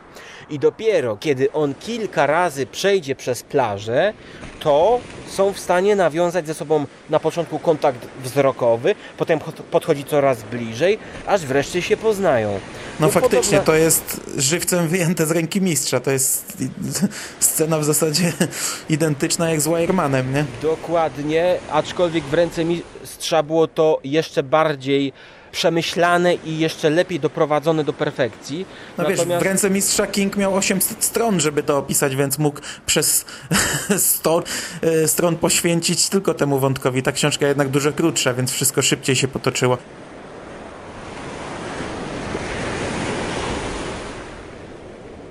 i 0.50 0.58
dopiero 0.58 1.16
kiedy 1.16 1.52
on 1.52 1.74
kilka 1.74 2.26
razy 2.26 2.66
przejdzie 2.66 3.14
przez 3.14 3.42
plażę, 3.42 4.12
to 4.60 5.00
są 5.28 5.52
w 5.52 5.58
stanie 5.58 5.96
nawiązać 5.96 6.46
ze 6.46 6.54
sobą 6.54 6.86
na 7.10 7.20
początku 7.20 7.58
kontakt 7.58 8.06
wzrokowy, 8.24 8.94
potem 9.16 9.38
podchodzi 9.70 10.04
coraz 10.04 10.42
bliżej, 10.42 10.98
aż 11.26 11.40
wreszcie 11.42 11.82
się 11.82 11.96
poznają. 11.96 12.60
No 13.00 13.08
faktycznie, 13.08 13.58
podobna... 13.58 13.64
to 13.64 13.74
jest 13.74 14.20
żywcem 14.36 14.88
wyjęte 14.88 15.26
z 15.26 15.30
ręki 15.30 15.60
mistrza. 15.60 16.00
To 16.00 16.10
jest 16.10 16.58
scena 17.40 17.78
w 17.78 17.84
zasadzie 17.84 18.32
identyczna 18.88 19.50
jak 19.50 19.60
z 19.60 19.68
Wiremanem, 19.68 20.34
nie? 20.34 20.44
Dokładnie, 20.62 21.58
aczkolwiek 21.70 22.24
w 22.24 22.34
ręce 22.34 22.64
mistrza 22.64 23.42
było 23.42 23.68
to 23.68 24.00
jeszcze 24.04 24.42
bardziej 24.42 25.12
przemyślane 25.56 26.34
i 26.34 26.58
jeszcze 26.58 26.90
lepiej 26.90 27.20
doprowadzone 27.20 27.84
do 27.84 27.92
perfekcji. 27.92 28.66
No 28.98 29.04
Natomiast... 29.04 29.28
wiesz, 29.28 29.38
w 29.38 29.42
ręce 29.42 29.70
mistrza 29.70 30.06
King 30.06 30.36
miał 30.36 30.54
800 30.54 31.04
stron, 31.04 31.40
żeby 31.40 31.62
to 31.62 31.78
opisać, 31.78 32.16
więc 32.16 32.38
mógł 32.38 32.60
przez 32.86 33.24
100 33.96 34.42
e, 34.82 35.08
stron 35.08 35.36
poświęcić 35.36 36.08
tylko 36.08 36.34
temu 36.34 36.58
wątkowi. 36.58 37.02
Ta 37.02 37.12
książka 37.12 37.46
jednak 37.46 37.68
dużo 37.68 37.92
krótsza, 37.92 38.34
więc 38.34 38.52
wszystko 38.52 38.82
szybciej 38.82 39.16
się 39.16 39.28
potoczyło. 39.28 39.78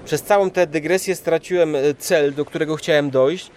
Przez 0.05 0.21
całą 0.21 0.49
tę 0.49 0.67
dygresję 0.67 1.15
straciłem 1.15 1.75
e, 1.75 1.79
cel, 1.93 2.33
do 2.33 2.45
którego 2.45 2.75
chciałem 2.75 3.09
dojść 3.09 3.51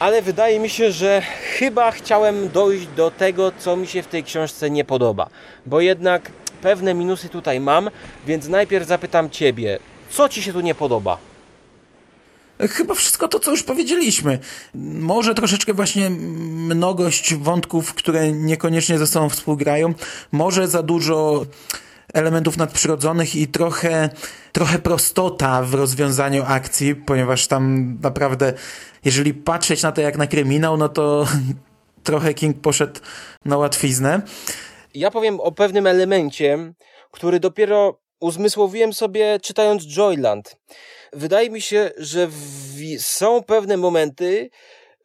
ale 0.00 0.22
wydaje 0.22 0.60
mi 0.60 0.68
się, 0.68 0.92
że 0.92 1.22
chyba 1.58 1.90
chciałem 1.90 2.48
dojść 2.48 2.86
do 2.86 3.10
tego, 3.10 3.52
co 3.58 3.76
mi 3.76 3.86
się 3.86 4.02
w 4.02 4.06
tej 4.06 4.24
książce 4.24 4.70
nie 4.70 4.84
podoba, 4.84 5.28
bo 5.66 5.80
jednak 5.80 6.30
pewne 6.62 6.94
minusy 6.94 7.28
tutaj 7.28 7.60
mam, 7.60 7.90
więc 8.26 8.48
najpierw 8.48 8.86
zapytam 8.86 9.30
Ciebie, 9.30 9.78
co 10.10 10.28
Ci 10.28 10.42
się 10.42 10.52
tu 10.52 10.60
nie 10.60 10.74
podoba? 10.74 11.18
Chyba 12.60 12.94
wszystko 12.94 13.28
to, 13.28 13.38
co 13.38 13.50
już 13.50 13.62
powiedzieliśmy. 13.62 14.38
Może 15.00 15.34
troszeczkę 15.34 15.74
właśnie 15.74 16.10
mnogość 16.10 17.34
wątków, 17.34 17.94
które 17.94 18.32
niekoniecznie 18.32 18.98
ze 18.98 19.06
sobą 19.06 19.28
współgrają. 19.28 19.94
Może 20.32 20.68
za 20.68 20.82
dużo 20.82 21.46
elementów 22.14 22.56
nadprzyrodzonych 22.56 23.36
i 23.36 23.48
trochę, 23.48 24.08
trochę 24.52 24.78
prostota 24.78 25.62
w 25.62 25.74
rozwiązaniu 25.74 26.44
akcji, 26.46 26.94
ponieważ 26.94 27.46
tam 27.46 27.96
naprawdę, 28.02 28.52
jeżeli 29.04 29.34
patrzeć 29.34 29.82
na 29.82 29.92
to 29.92 30.00
jak 30.00 30.16
na 30.16 30.26
kryminał, 30.26 30.76
no 30.76 30.88
to 30.88 31.26
trochę 32.02 32.34
King 32.34 32.60
poszedł 32.60 33.00
na 33.44 33.56
łatwiznę. 33.56 34.22
Ja 34.94 35.10
powiem 35.10 35.40
o 35.40 35.52
pewnym 35.52 35.86
elemencie, 35.86 36.72
który 37.10 37.40
dopiero 37.40 38.00
uzmysłowiłem 38.20 38.92
sobie 38.92 39.40
czytając 39.42 39.86
Joyland. 39.96 40.56
Wydaje 41.12 41.50
mi 41.50 41.60
się, 41.60 41.90
że 41.96 42.28
są 42.98 43.42
pewne 43.42 43.76
momenty, 43.76 44.50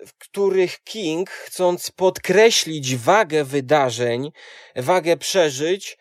w 0.08 0.14
których 0.18 0.84
King, 0.84 1.30
chcąc 1.30 1.92
podkreślić 1.92 2.96
wagę 2.96 3.44
wydarzeń, 3.44 4.32
wagę 4.76 5.18
przeżyć, 5.18 5.98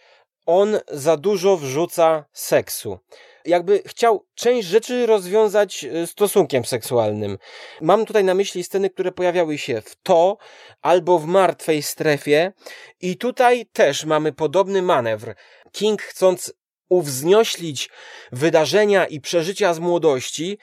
on 0.46 0.78
za 0.90 1.16
dużo 1.16 1.56
wrzuca 1.56 2.24
seksu. 2.32 2.98
Jakby 3.44 3.82
chciał 3.86 4.26
część 4.34 4.68
rzeczy 4.68 5.06
rozwiązać 5.06 5.84
e, 5.84 6.06
stosunkiem 6.06 6.64
seksualnym. 6.64 7.38
Mam 7.80 8.06
tutaj 8.06 8.24
na 8.24 8.34
myśli 8.34 8.64
sceny, 8.64 8.90
które 8.90 9.12
pojawiały 9.12 9.58
się 9.58 9.80
w 9.80 9.96
to 10.02 10.36
albo 10.82 11.18
w 11.18 11.26
martwej 11.26 11.82
strefie 11.82 12.52
i 13.00 13.16
tutaj 13.16 13.66
też 13.66 14.04
mamy 14.04 14.32
podobny 14.32 14.82
manewr. 14.82 15.34
King 15.72 16.02
chcąc 16.02 16.52
uwznioślić 16.88 17.90
wydarzenia 18.32 19.06
i 19.06 19.20
przeżycia 19.20 19.74
z 19.74 19.78
młodości, 19.78 20.58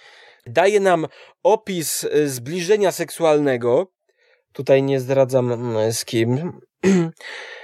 daje 0.45 0.79
nam 0.79 1.07
opis 1.43 2.03
e, 2.03 2.27
zbliżenia 2.27 2.91
seksualnego. 2.91 3.87
Tutaj 4.53 4.83
nie 4.83 4.99
zdradzam 4.99 5.51
mm, 5.51 5.93
z 5.93 6.05
kim. 6.05 6.59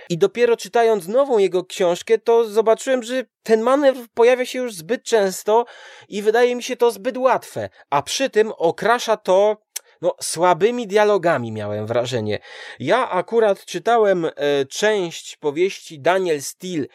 I 0.10 0.18
dopiero 0.18 0.58
czytając 0.58 1.08
nową 1.08 1.38
jego 1.38 1.66
książkę, 1.66 2.18
to 2.18 2.46
zobaczyłem, 2.46 3.04
że 3.04 3.24
ten 3.44 3.62
manewr 3.62 4.08
pojawia 4.14 4.46
się 4.46 4.60
już 4.60 4.74
zbyt 4.74 5.04
często 5.04 5.66
i 6.10 6.22
wydaje 6.22 6.56
mi 6.56 6.64
się 6.64 6.76
to 6.76 6.92
zbyt 6.92 7.18
łatwe, 7.18 7.70
a 7.90 8.02
przy 8.02 8.30
tym 8.30 8.52
okrasza 8.58 9.18
to 9.18 9.58
no, 10.02 10.16
słabymi 10.22 10.88
dialogami 10.88 11.52
miałem 11.52 11.86
wrażenie. 11.86 12.40
Ja 12.80 13.10
akurat 13.10 13.66
czytałem 13.66 14.26
e, 14.26 14.32
część 14.66 15.38
powieści 15.38 16.00
Daniel 16.00 16.42
Steele 16.42 16.86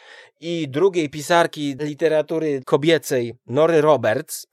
i 0.40 0.68
drugiej 0.68 1.10
pisarki 1.10 1.76
literatury 1.80 2.62
kobiecej 2.66 3.34
Nory 3.46 3.80
Roberts 3.80 4.46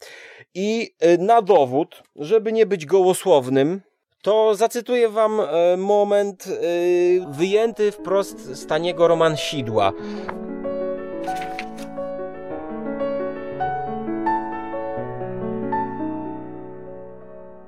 i 0.54 0.96
e, 1.00 1.18
na 1.18 1.42
dowód, 1.42 2.04
żeby 2.16 2.52
nie 2.52 2.66
być 2.66 2.86
gołosłownym, 2.86 3.82
to 4.22 4.56
zacytuję 4.56 5.10
wam 5.10 5.40
e, 5.40 5.78
moment 5.78 6.48
e, 6.48 7.32
wyjęty 7.32 7.92
wprost 7.92 8.40
z 8.46 8.66
taniego 8.66 9.08
romansidła. 9.08 9.92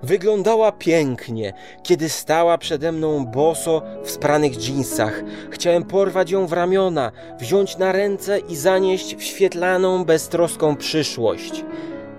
Wyglądała 0.04 0.72
pięknie, 0.72 1.54
kiedy 1.84 2.10
stała 2.10 2.58
przede 2.58 2.92
mną 2.92 3.26
boso 3.26 3.82
w 4.04 4.12
spranych 4.12 4.58
dżinsach. 4.58 5.24
Chciałem 5.52 5.84
porwać 5.84 6.32
ją 6.32 6.48
w 6.48 6.54
ramiona, 6.54 7.12
wziąć 7.40 7.78
na 7.78 7.92
ręce 7.92 8.40
i 8.40 8.56
zanieść 8.56 9.16
w 9.16 9.24
świetlaną, 9.24 10.06
beztroską 10.06 10.76
przyszłość. 10.76 11.66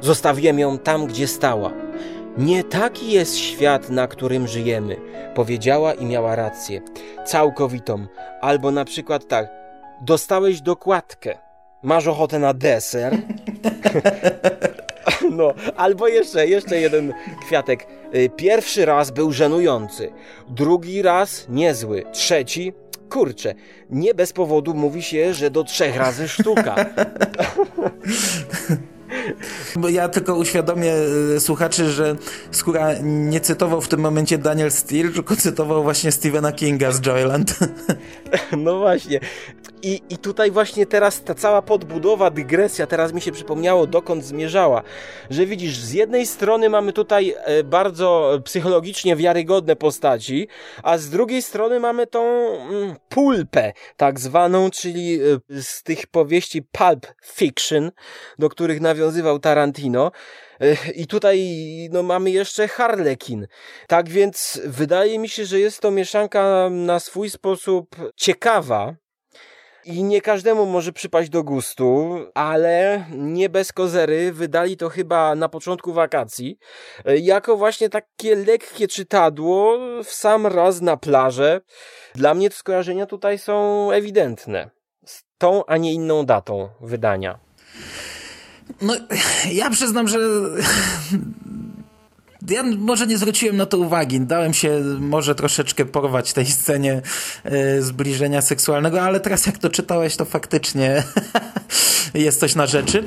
Zostawiłem 0.01 0.59
ją 0.59 0.79
tam, 0.79 1.07
gdzie 1.07 1.29
stała. 1.29 1.73
Nie 2.38 2.64
taki 2.64 3.12
jest 3.12 3.37
świat, 3.37 3.90
na 3.90 4.07
którym 4.07 4.47
żyjemy, 4.47 4.97
powiedziała 5.35 5.95
i 5.95 6.07
miała 6.07 6.37
rację. 6.37 6.81
Całkowitą. 7.27 8.07
Albo 8.40 8.71
na 8.71 8.85
przykład 8.85 9.29
tak, 9.29 9.51
dostałeś 10.01 10.61
dokładkę, 10.61 11.38
masz 11.83 12.07
ochotę 12.07 12.38
na 12.38 12.55
deser? 12.55 13.16
No, 15.31 15.55
albo 15.77 16.09
jeszcze, 16.09 16.47
jeszcze 16.47 16.81
jeden 16.81 17.12
kwiatek. 17.47 17.87
Y, 18.14 18.31
pierwszy 18.37 18.85
raz 18.85 19.11
był 19.11 19.33
żenujący, 19.33 20.12
drugi 20.49 21.03
raz 21.03 21.47
niezły, 21.49 22.05
trzeci 22.12 22.73
kurczę, 23.11 23.55
nie 23.90 24.14
bez 24.14 24.33
powodu 24.33 24.75
mówi 24.75 25.03
się, 25.03 25.35
że 25.35 25.51
do 25.51 25.64
trzech 25.64 25.97
razy 25.97 26.29
sztuka. 26.29 26.75
Bo 29.77 29.88
ja 29.88 30.09
tylko 30.09 30.35
uświadomię 30.35 30.94
e, 31.37 31.40
słuchaczy, 31.40 31.90
że 31.90 32.16
Skóra 32.51 32.88
nie 33.03 33.40
cytował 33.40 33.81
w 33.81 33.88
tym 33.88 34.01
momencie 34.01 34.38
Daniel 34.38 34.70
Steele, 34.70 35.11
tylko 35.11 35.37
cytował 35.37 35.83
właśnie 35.83 36.12
Stephena 36.12 36.53
Kinga 36.53 36.92
z 36.92 37.01
Joyland. 37.01 37.59
No 38.57 38.79
właśnie. 38.79 39.20
I, 39.83 40.03
I 40.11 40.18
tutaj 40.18 40.51
właśnie 40.51 40.87
teraz 40.87 41.22
ta 41.22 41.35
cała 41.35 41.62
podbudowa, 41.62 42.31
dygresja, 42.31 42.87
teraz 42.87 43.12
mi 43.12 43.20
się 43.20 43.33
przypomniało, 43.33 43.87
dokąd 43.87 44.25
zmierzała. 44.25 44.83
Że 45.31 45.46
widzisz, 45.46 45.79
z 45.79 45.92
jednej 45.92 46.27
strony 46.27 46.68
mamy 46.68 46.92
tutaj 46.92 47.35
e, 47.38 47.64
bardzo 47.64 48.40
psychologicznie 48.44 49.16
wiarygodne 49.16 49.77
postaci, 49.77 50.48
a 50.83 50.98
z 50.98 51.11
drugiej 51.11 51.42
strony 51.42 51.81
mamy 51.81 52.07
tą 52.07 52.22
mm, 52.22 52.96
pulpę, 53.09 53.72
tak 53.96 54.20
zwaną, 54.20 54.70
czyli 54.70 55.20
e, 55.51 55.62
z 55.62 55.83
tych 55.83 56.07
powieści 56.07 56.62
pulp 56.62 57.07
fiction, 57.25 57.90
do 58.38 58.48
których 58.48 58.81
nawiązywał 59.02 59.38
Tarantino. 59.38 60.12
E, 60.60 60.92
I 60.94 61.06
tutaj 61.06 61.38
no, 61.92 62.02
mamy 62.02 62.30
jeszcze 62.30 62.68
Harlekin. 62.68 63.46
Tak 63.88 64.08
więc 64.08 64.60
wydaje 64.64 65.18
mi 65.18 65.28
się, 65.28 65.44
że 65.44 65.60
jest 65.60 65.80
to 65.80 65.90
mieszanka 65.90 66.70
na 66.70 67.00
swój 67.00 67.30
sposób 67.30 67.96
ciekawa, 68.16 68.94
i 69.84 70.02
nie 70.02 70.20
każdemu 70.20 70.66
może 70.66 70.92
przypaść 70.92 71.30
do 71.30 71.42
gustu, 71.44 72.18
ale 72.34 73.04
nie 73.10 73.48
bez 73.48 73.72
kozery 73.72 74.32
wydali 74.32 74.76
to 74.76 74.88
chyba 74.88 75.34
na 75.34 75.48
początku 75.48 75.92
wakacji, 75.92 76.58
e, 77.04 77.18
jako 77.18 77.56
właśnie 77.56 77.88
takie 77.88 78.36
lekkie 78.36 78.88
czytadło 78.88 79.78
w 80.04 80.10
sam 80.10 80.46
raz 80.46 80.80
na 80.80 80.96
plażę. 80.96 81.60
Dla 82.14 82.34
mnie 82.34 82.50
te 82.50 82.56
skojarzenia 82.56 83.06
tutaj 83.06 83.38
są 83.38 83.90
ewidentne. 83.90 84.70
Z 85.06 85.22
tą, 85.38 85.66
a 85.66 85.76
nie 85.76 85.92
inną 85.92 86.26
datą 86.26 86.68
wydania. 86.80 87.38
No, 88.83 88.96
ja 89.53 89.70
przyznam, 89.70 90.09
że 90.09 90.18
ja 92.48 92.62
może 92.62 93.07
nie 93.07 93.18
zwróciłem 93.18 93.57
na 93.57 93.66
to 93.66 93.79
uwagi. 93.79 94.20
Dałem 94.20 94.55
się 94.55 94.81
może 95.01 95.35
troszeczkę 95.35 95.85
porwać 95.85 96.33
tej 96.33 96.46
scenie 96.46 97.03
e, 97.44 97.83
zbliżenia 97.83 98.42
seksualnego, 98.42 99.03
ale 99.03 99.20
teraz 99.20 99.46
jak 99.46 99.59
to 99.59 99.70
czytałeś, 99.70 100.16
to 100.16 100.25
faktycznie 100.25 101.03
jest 102.14 102.40
coś 102.40 102.55
na 102.55 102.66
rzeczy. 102.66 103.05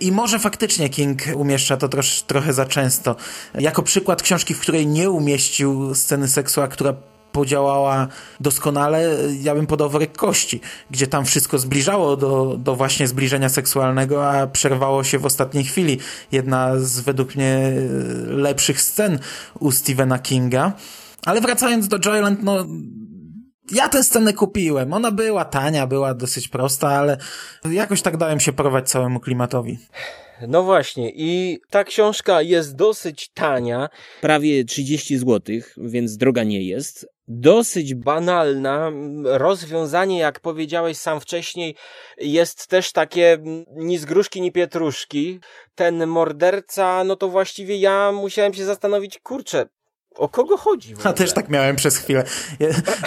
I 0.00 0.12
może 0.12 0.38
faktycznie 0.38 0.88
King 0.88 1.22
umieszcza 1.34 1.76
to 1.76 1.88
trosz, 1.88 2.22
trochę 2.22 2.52
za 2.52 2.66
często. 2.66 3.16
Jako 3.58 3.82
przykład 3.82 4.22
książki, 4.22 4.54
w 4.54 4.60
której 4.60 4.86
nie 4.86 5.10
umieścił 5.10 5.94
sceny 5.94 6.28
seksu, 6.28 6.60
a 6.60 6.68
która 6.68 6.94
podziałała 7.38 8.08
doskonale, 8.40 9.16
ja 9.42 9.54
bym 9.54 9.66
podał 9.66 9.90
worek 9.90 10.16
kości, 10.16 10.60
gdzie 10.90 11.06
tam 11.06 11.24
wszystko 11.24 11.58
zbliżało 11.58 12.16
do, 12.16 12.56
do 12.58 12.76
właśnie 12.76 13.08
zbliżenia 13.08 13.48
seksualnego, 13.48 14.30
a 14.30 14.46
przerwało 14.46 15.04
się 15.04 15.18
w 15.18 15.26
ostatniej 15.26 15.64
chwili. 15.64 15.98
Jedna 16.32 16.78
z 16.78 17.00
według 17.00 17.36
mnie 17.36 17.72
lepszych 18.26 18.82
scen 18.82 19.18
u 19.60 19.72
Stephena 19.72 20.18
Kinga. 20.18 20.72
Ale 21.26 21.40
wracając 21.40 21.88
do 21.88 21.98
Joyland, 21.98 22.42
no 22.42 22.66
ja 23.72 23.88
tę 23.88 24.04
scenę 24.04 24.32
kupiłem. 24.32 24.92
Ona 24.92 25.10
była 25.10 25.44
tania, 25.44 25.86
była 25.86 26.14
dosyć 26.14 26.48
prosta, 26.48 26.88
ale 26.88 27.16
jakoś 27.70 28.02
tak 28.02 28.16
dałem 28.16 28.40
się 28.40 28.52
porwać 28.52 28.90
całemu 28.90 29.20
klimatowi. 29.20 29.78
No 30.48 30.62
właśnie, 30.62 31.12
i 31.14 31.58
ta 31.70 31.84
książka 31.84 32.42
jest 32.42 32.76
dosyć 32.76 33.30
tania. 33.34 33.88
Prawie 34.20 34.64
30 34.64 35.18
zł, 35.18 35.56
więc 35.76 36.16
droga 36.16 36.44
nie 36.44 36.62
jest. 36.62 37.06
Dosyć 37.28 37.94
banalna. 37.94 38.90
Rozwiązanie, 39.24 40.18
jak 40.18 40.40
powiedziałeś 40.40 40.98
sam 40.98 41.20
wcześniej, 41.20 41.76
jest 42.18 42.66
też 42.66 42.92
takie 42.92 43.38
ni 43.76 43.98
z 43.98 44.04
gruszki, 44.04 44.40
ni 44.40 44.52
pietruszki. 44.52 45.40
Ten 45.74 46.06
morderca, 46.06 47.04
no 47.04 47.16
to 47.16 47.28
właściwie 47.28 47.76
ja 47.76 48.12
musiałem 48.12 48.54
się 48.54 48.64
zastanowić, 48.64 49.18
kurczę, 49.18 49.66
o 50.14 50.28
kogo 50.28 50.56
chodzi? 50.56 50.94
A 51.04 51.12
też 51.12 51.32
tak 51.32 51.48
miałem 51.48 51.76
przez 51.76 51.96
chwilę. 51.96 52.24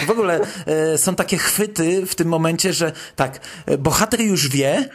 W 0.06 0.10
ogóle 0.10 0.40
e, 0.66 0.98
są 0.98 1.14
takie 1.14 1.36
chwyty 1.36 2.06
w 2.06 2.14
tym 2.14 2.28
momencie, 2.28 2.72
że 2.72 2.92
tak, 3.16 3.40
e, 3.66 3.78
bohater 3.78 4.20
już 4.20 4.48
wie, 4.48 4.88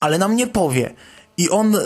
ale 0.00 0.18
nam 0.18 0.36
nie 0.36 0.46
powie. 0.46 0.94
I 1.36 1.50
on 1.50 1.76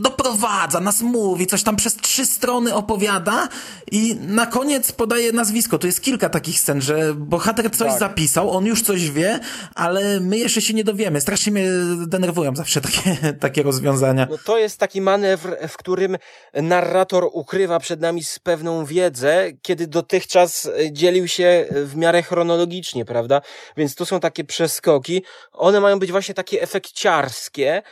doprowadza, 0.00 0.80
nas 0.80 1.02
mówi, 1.02 1.46
coś 1.46 1.62
tam 1.62 1.76
przez 1.76 1.96
trzy 1.96 2.26
strony 2.26 2.74
opowiada 2.74 3.48
i 3.92 4.16
na 4.20 4.46
koniec 4.46 4.92
podaje 4.92 5.32
nazwisko. 5.32 5.78
To 5.78 5.86
jest 5.86 6.02
kilka 6.02 6.28
takich 6.28 6.60
scen, 6.60 6.80
że 6.80 7.14
bohater 7.14 7.70
coś 7.70 7.88
tak. 7.88 8.00
zapisał, 8.00 8.50
on 8.50 8.66
już 8.66 8.82
coś 8.82 9.10
wie, 9.10 9.40
ale 9.74 10.20
my 10.20 10.38
jeszcze 10.38 10.60
się 10.60 10.74
nie 10.74 10.84
dowiemy. 10.84 11.20
Strasznie 11.20 11.52
mnie 11.52 11.66
denerwują 12.06 12.56
zawsze 12.56 12.80
takie, 12.80 13.16
takie 13.40 13.62
rozwiązania. 13.62 14.26
No 14.30 14.38
to 14.44 14.58
jest 14.58 14.78
taki 14.78 15.00
manewr, 15.00 15.56
w 15.68 15.76
którym 15.76 16.16
narrator 16.54 17.28
ukrywa 17.32 17.78
przed 17.78 18.00
nami 18.00 18.22
pewną 18.42 18.84
wiedzę, 18.84 19.46
kiedy 19.62 19.86
dotychczas 19.86 20.70
dzielił 20.92 21.28
się 21.28 21.66
w 21.70 21.96
miarę 21.96 22.22
chronologicznie, 22.22 23.04
prawda? 23.04 23.40
Więc 23.76 23.94
to 23.94 24.06
są 24.06 24.20
takie 24.20 24.44
przeskoki. 24.44 25.22
One 25.52 25.80
mają 25.80 25.98
być 25.98 26.10
właśnie 26.10 26.34
takie 26.34 26.62
efekciarskie, 26.62 27.82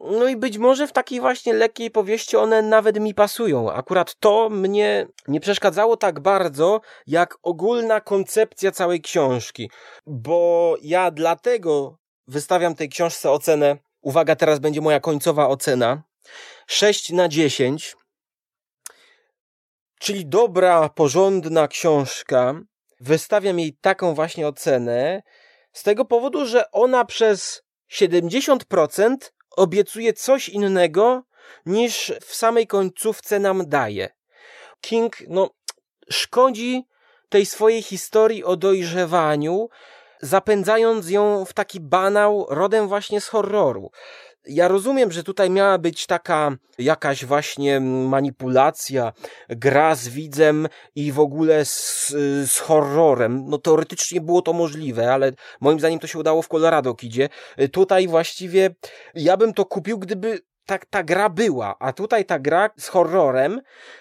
no 0.00 0.28
i 0.28 0.36
być 0.36 0.58
może 0.58 0.86
w 0.86 0.92
takiej 0.92 1.20
właśnie 1.20 1.52
lekkiej 1.52 1.90
powieści 1.90 2.36
one 2.36 2.62
nawet 2.62 3.00
mi 3.00 3.14
pasują. 3.14 3.72
Akurat 3.72 4.14
to 4.20 4.50
mnie 4.50 5.06
nie 5.28 5.40
przeszkadzało 5.40 5.96
tak 5.96 6.20
bardzo, 6.20 6.80
jak 7.06 7.38
ogólna 7.42 8.00
koncepcja 8.00 8.72
całej 8.72 9.00
książki. 9.00 9.70
Bo 10.06 10.76
ja 10.82 11.10
dlatego 11.10 11.98
wystawiam 12.28 12.74
tej 12.74 12.88
książce 12.88 13.30
ocenę. 13.30 13.76
Uwaga, 14.00 14.36
teraz 14.36 14.58
będzie 14.58 14.80
moja 14.80 15.00
końcowa 15.00 15.48
ocena. 15.48 16.02
6 16.66 17.12
na 17.12 17.28
10. 17.28 17.96
Czyli 20.00 20.26
dobra, 20.26 20.88
porządna 20.88 21.68
książka. 21.68 22.54
Wystawiam 23.00 23.58
jej 23.58 23.76
taką 23.80 24.14
właśnie 24.14 24.48
ocenę 24.48 25.22
z 25.72 25.82
tego 25.82 26.04
powodu, 26.04 26.46
że 26.46 26.70
ona 26.70 27.04
przez 27.04 27.62
70% 27.92 29.16
obiecuje 29.56 30.12
coś 30.12 30.48
innego 30.48 31.22
niż 31.66 32.12
w 32.20 32.34
samej 32.34 32.66
końcówce 32.66 33.38
nam 33.38 33.68
daje. 33.68 34.08
King, 34.80 35.16
no, 35.28 35.50
szkodzi 36.10 36.84
tej 37.28 37.46
swojej 37.46 37.82
historii 37.82 38.44
o 38.44 38.56
dojrzewaniu, 38.56 39.68
zapędzając 40.20 41.10
ją 41.10 41.44
w 41.44 41.52
taki 41.52 41.80
banał 41.80 42.46
rodem 42.48 42.88
właśnie 42.88 43.20
z 43.20 43.28
horroru. 43.28 43.90
Ja 44.46 44.68
rozumiem, 44.68 45.12
że 45.12 45.22
tutaj 45.22 45.50
miała 45.50 45.78
być 45.78 46.06
taka 46.06 46.56
jakaś 46.78 47.24
właśnie 47.24 47.80
manipulacja, 47.80 49.12
gra 49.48 49.94
z 49.94 50.08
widzem 50.08 50.68
i 50.94 51.12
w 51.12 51.20
ogóle 51.20 51.64
z, 51.64 52.08
z 52.50 52.58
horrorem. 52.58 53.44
No 53.48 53.58
teoretycznie 53.58 54.20
było 54.20 54.42
to 54.42 54.52
możliwe, 54.52 55.12
ale 55.12 55.32
moim 55.60 55.78
zdaniem 55.78 55.98
to 55.98 56.06
się 56.06 56.18
udało 56.18 56.42
w 56.42 56.48
Colorado 56.48 56.94
Kidzie. 56.94 57.28
Tutaj 57.72 58.08
właściwie 58.08 58.74
ja 59.14 59.36
bym 59.36 59.54
to 59.54 59.64
kupił, 59.64 59.98
gdyby 59.98 60.40
tak 60.66 60.86
ta 60.86 61.02
gra 61.02 61.28
była, 61.28 61.76
a 61.78 61.92
tutaj 61.92 62.24
ta 62.24 62.38
gra 62.38 62.70
z 62.78 62.88
horrorem 62.88 63.60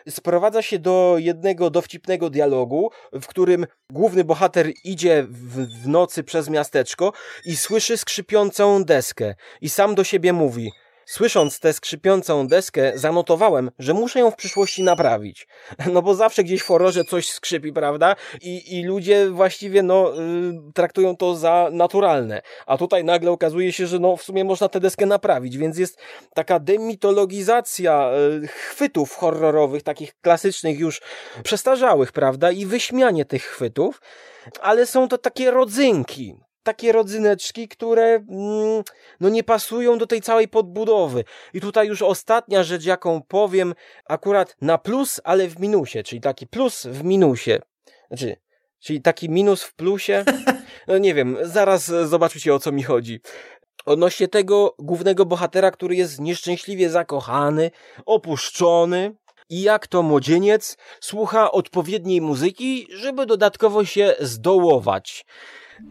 sprowadza 0.10 0.62
się 0.62 0.80
do 0.80 1.16
jednego 1.18 1.70
dowcipnego 1.70 2.30
dialogu, 2.30 2.92
w 3.14 3.28
którym 3.28 3.66
główny 3.90 4.24
bohater 4.24 4.72
idzie 4.84 5.24
w, 5.30 5.84
w 5.84 5.88
nocy 5.88 6.24
przez 6.24 6.50
miasteczko 6.50 7.14
i 7.46 7.56
słyszy 7.56 7.98
skrzypiącą 7.98 8.84
deskę 8.84 9.36
i 9.62 9.70
sam 9.70 9.96
do 9.96 10.04
siebie 10.04 10.34
mówi– 10.34 10.72
Słysząc 11.06 11.60
tę 11.60 11.74
skrzypiącą 11.74 12.48
deskę, 12.48 12.92
zanotowałem, 12.96 13.72
że 13.80 13.94
muszę 13.94 14.20
ją 14.20 14.32
w 14.32 14.36
przyszłości 14.36 14.84
naprawić. 14.84 15.48
No 15.94 16.02
bo 16.02 16.16
zawsze 16.16 16.44
gdzieś 16.44 16.62
w 16.62 16.68
horrorze 16.68 17.04
coś 17.04 17.30
skrzypi, 17.30 17.74
prawda? 17.74 18.16
I, 18.42 18.80
i 18.80 18.84
ludzie 18.84 19.30
właściwie, 19.30 19.84
no, 19.84 20.22
y, 20.22 20.72
traktują 20.74 21.18
to 21.18 21.36
za 21.36 21.70
naturalne. 21.72 22.42
A 22.66 22.78
tutaj 22.78 23.04
nagle 23.04 23.32
okazuje 23.32 23.74
się, 23.74 23.88
że 23.88 24.00
no, 24.00 24.18
w 24.18 24.24
sumie 24.24 24.44
można 24.44 24.70
tę 24.70 24.80
deskę 24.80 25.06
naprawić, 25.06 25.58
więc 25.58 25.78
jest 25.78 26.00
taka 26.34 26.60
demitologizacja 26.60 28.12
y, 28.44 28.48
chwytów 28.48 29.16
horrorowych, 29.16 29.84
takich 29.84 30.14
klasycznych 30.22 30.80
już 30.80 31.02
przestarzałych, 31.44 32.12
prawda? 32.12 32.52
I 32.52 32.66
wyśmianie 32.66 33.26
tych 33.26 33.44
chwytów. 33.44 34.02
Ale 34.62 34.86
są 34.86 35.08
to 35.08 35.18
takie 35.18 35.52
rodzynki, 35.52 36.36
takie 36.66 36.92
rodzyneczki, 36.92 37.68
które 37.68 38.04
mm, 38.04 38.84
no 39.20 39.30
nie 39.30 39.44
pasują 39.44 39.98
do 39.98 40.08
tej 40.08 40.22
całej 40.22 40.48
podbudowy. 40.48 41.24
I 41.54 41.62
tutaj 41.62 41.88
już 41.88 42.02
ostatnia 42.02 42.64
rzecz, 42.64 42.86
jaką 42.86 43.22
powiem, 43.22 43.74
akurat 44.06 44.56
na 44.62 44.78
plus, 44.78 45.22
ale 45.24 45.48
w 45.48 45.60
minusie, 45.60 46.04
czyli 46.04 46.22
taki 46.22 46.48
plus 46.48 46.86
w 46.86 47.04
minusie. 47.04 47.60
Znaczy, 48.08 48.36
czyli 48.80 49.02
taki 49.02 49.30
minus 49.30 49.64
w 49.64 49.76
plusie. 49.76 50.24
No 50.88 50.98
nie 50.98 51.14
wiem, 51.14 51.38
zaraz 51.42 51.86
zobaczycie 51.86 52.54
o 52.54 52.60
co 52.60 52.72
mi 52.72 52.84
chodzi. 52.84 53.22
Odnośnie 53.86 54.28
tego 54.28 54.76
głównego 54.80 55.26
bohatera, 55.26 55.72
który 55.72 55.96
jest 55.96 56.20
nieszczęśliwie 56.20 56.90
zakochany, 56.90 57.72
opuszczony, 58.06 59.16
i 59.50 59.62
jak 59.62 59.88
to 59.88 60.04
młodzieniec 60.04 60.78
słucha 61.02 61.52
odpowiedniej 61.52 62.22
muzyki, 62.22 62.88
żeby 62.90 63.26
dodatkowo 63.26 63.86
się 63.86 64.16
zdołować. 64.20 65.26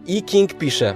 I 0.06 0.22
King 0.22 0.54
pisze. 0.54 0.94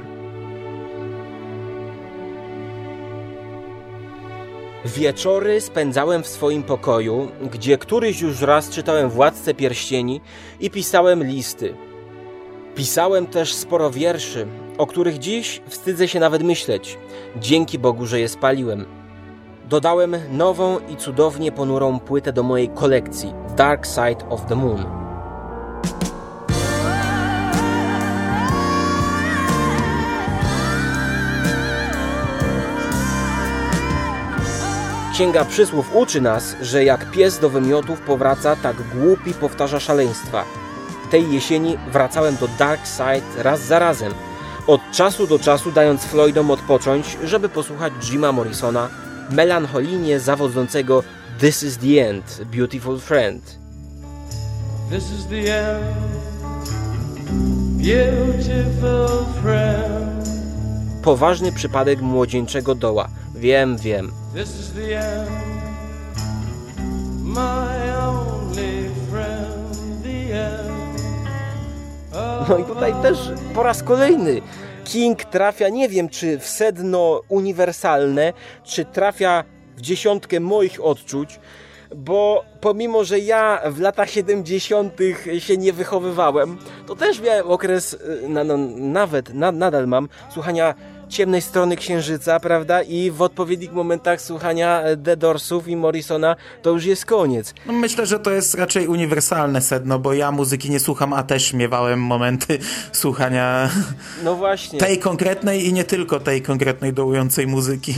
Wieczory 4.84 5.60
spędzałem 5.60 6.22
w 6.22 6.28
swoim 6.28 6.62
pokoju, 6.62 7.28
gdzie 7.52 7.78
któryś 7.78 8.20
już 8.20 8.40
raz 8.40 8.70
czytałem 8.70 9.10
Władcę 9.10 9.54
Pierścieni 9.54 10.20
i 10.60 10.70
pisałem 10.70 11.24
listy. 11.24 11.74
Pisałem 12.74 13.26
też 13.26 13.54
sporo 13.54 13.90
wierszy, 13.90 14.46
o 14.78 14.86
których 14.86 15.18
dziś 15.18 15.62
wstydzę 15.66 16.08
się 16.08 16.20
nawet 16.20 16.42
myśleć. 16.42 16.98
Dzięki 17.36 17.78
Bogu, 17.78 18.06
że 18.06 18.20
je 18.20 18.28
spaliłem. 18.28 18.86
Dodałem 19.68 20.16
nową 20.30 20.78
i 20.88 20.96
cudownie 20.96 21.52
ponurą 21.52 22.00
płytę 22.00 22.32
do 22.32 22.42
mojej 22.42 22.68
kolekcji 22.68 23.32
Dark 23.56 23.86
Side 23.86 24.28
of 24.28 24.46
the 24.46 24.54
Moon. 24.54 25.07
Księga 35.18 35.44
Przysłów 35.44 35.90
uczy 35.94 36.20
nas, 36.20 36.56
że 36.62 36.84
jak 36.84 37.10
pies 37.10 37.38
do 37.38 37.50
wymiotów 37.50 38.00
powraca, 38.00 38.56
tak 38.56 38.76
głupi 38.94 39.34
powtarza 39.34 39.80
szaleństwa. 39.80 40.44
Tej 41.10 41.32
jesieni 41.32 41.76
wracałem 41.92 42.36
do 42.36 42.48
Dark 42.58 42.80
Side 42.86 43.42
raz 43.42 43.60
za 43.60 43.78
razem, 43.78 44.14
od 44.66 44.80
czasu 44.92 45.26
do 45.26 45.38
czasu 45.38 45.72
dając 45.72 46.04
Floydom 46.04 46.50
odpocząć, 46.50 47.18
żeby 47.24 47.48
posłuchać 47.48 47.92
Jima 48.02 48.32
Morrisona, 48.32 48.88
melancholijnie 49.30 50.20
zawodzącego 50.20 51.02
This 51.40 51.62
is 51.62 51.78
the 51.78 52.08
end, 52.08 52.40
beautiful 52.56 53.00
friend. 53.00 53.58
This 54.90 55.04
is 55.10 55.26
the 55.26 55.70
end, 55.70 55.96
beautiful 57.76 59.24
friend. 59.42 60.28
Poważny 61.02 61.52
przypadek 61.52 62.00
młodzieńczego 62.00 62.74
doła. 62.74 63.08
Wiem, 63.38 63.76
wiem. 63.76 64.12
No 72.48 72.58
i 72.58 72.64
tutaj 72.64 72.94
też 73.02 73.18
po 73.54 73.62
raz 73.62 73.82
kolejny 73.82 74.40
King 74.84 75.24
trafia, 75.24 75.68
nie 75.68 75.88
wiem 75.88 76.08
czy 76.08 76.38
w 76.38 76.46
sedno 76.46 77.20
uniwersalne, 77.28 78.32
czy 78.64 78.84
trafia 78.84 79.44
w 79.76 79.80
dziesiątkę 79.80 80.40
moich 80.40 80.84
odczuć, 80.84 81.40
bo 81.96 82.44
pomimo, 82.60 83.04
że 83.04 83.18
ja 83.18 83.60
w 83.70 83.80
latach 83.80 84.10
70. 84.10 84.92
się 85.38 85.56
nie 85.56 85.72
wychowywałem, 85.72 86.58
to 86.86 86.96
też 86.96 87.20
miałem 87.20 87.46
okres, 87.46 87.92
y, 87.92 88.28
na, 88.28 88.44
no, 88.44 88.56
nawet 88.76 89.34
na, 89.34 89.52
nadal 89.52 89.86
mam, 89.86 90.08
słuchania 90.30 90.74
ciemnej 91.08 91.42
strony 91.42 91.76
księżyca, 91.76 92.40
prawda? 92.40 92.82
I 92.82 93.10
w 93.10 93.22
odpowiednich 93.22 93.72
momentach 93.72 94.20
słuchania 94.20 94.82
The 95.04 95.16
Doorsów 95.16 95.68
i 95.68 95.76
Morrisona 95.76 96.36
to 96.62 96.70
już 96.70 96.84
jest 96.84 97.06
koniec. 97.06 97.54
No 97.66 97.72
myślę, 97.72 98.06
że 98.06 98.18
to 98.18 98.30
jest 98.30 98.54
raczej 98.54 98.86
uniwersalne 98.86 99.60
sedno, 99.60 99.98
bo 99.98 100.12
ja 100.12 100.32
muzyki 100.32 100.70
nie 100.70 100.80
słucham, 100.80 101.12
a 101.12 101.22
też 101.22 101.52
miewałem 101.52 102.02
momenty 102.02 102.58
słuchania 102.92 103.70
no 104.24 104.34
właśnie. 104.34 104.78
tej 104.78 104.98
konkretnej 104.98 105.66
i 105.66 105.72
nie 105.72 105.84
tylko 105.84 106.20
tej 106.20 106.42
konkretnej 106.42 106.92
dołującej 106.92 107.46
muzyki. 107.46 107.94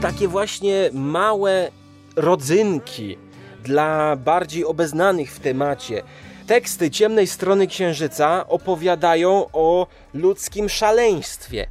Takie 0.00 0.28
właśnie 0.28 0.90
małe 0.92 1.70
rodzynki 2.16 3.18
dla 3.64 4.16
bardziej 4.16 4.64
obeznanych 4.64 5.32
w 5.32 5.40
temacie. 5.40 6.02
Teksty 6.46 6.90
ciemnej 6.90 7.26
strony 7.26 7.66
księżyca 7.66 8.48
opowiadają 8.48 9.46
o 9.52 9.86
ludzkim 10.14 10.68
szaleństwie. 10.68 11.66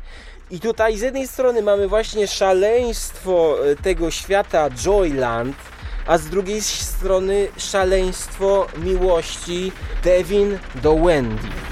I 0.52 0.60
tutaj 0.60 0.98
z 0.98 1.02
jednej 1.02 1.28
strony 1.28 1.62
mamy 1.62 1.88
właśnie 1.88 2.28
szaleństwo 2.28 3.56
e, 3.72 3.76
tego 3.76 4.12
świata 4.12 4.70
Joyland, 4.86 5.56
a 6.08 6.18
z 6.18 6.26
drugiej 6.26 6.62
strony 6.62 7.48
szaleństwo 7.58 8.68
miłości 8.78 9.72
Devin 10.04 10.60
do 10.84 10.96
Wendy. 10.96 11.69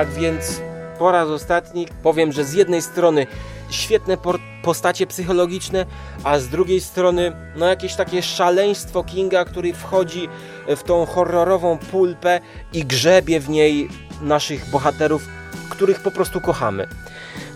Tak 0.00 0.10
więc 0.10 0.60
po 0.98 1.12
raz 1.12 1.28
ostatni 1.28 1.86
powiem, 2.02 2.32
że 2.32 2.44
z 2.44 2.52
jednej 2.52 2.82
strony 2.82 3.26
świetne 3.70 4.16
postacie 4.62 5.06
psychologiczne, 5.06 5.86
a 6.24 6.38
z 6.38 6.48
drugiej 6.48 6.80
strony 6.80 7.32
no 7.56 7.66
jakieś 7.66 7.94
takie 7.94 8.22
szaleństwo 8.22 9.04
Kinga, 9.04 9.44
który 9.44 9.72
wchodzi 9.72 10.28
w 10.76 10.82
tą 10.82 11.06
horrorową 11.06 11.78
pulpę 11.78 12.40
i 12.72 12.84
grzebie 12.84 13.40
w 13.40 13.48
niej 13.48 13.88
naszych 14.22 14.70
bohaterów, 14.70 15.28
których 15.70 16.00
po 16.00 16.10
prostu 16.10 16.40
kochamy. 16.40 16.88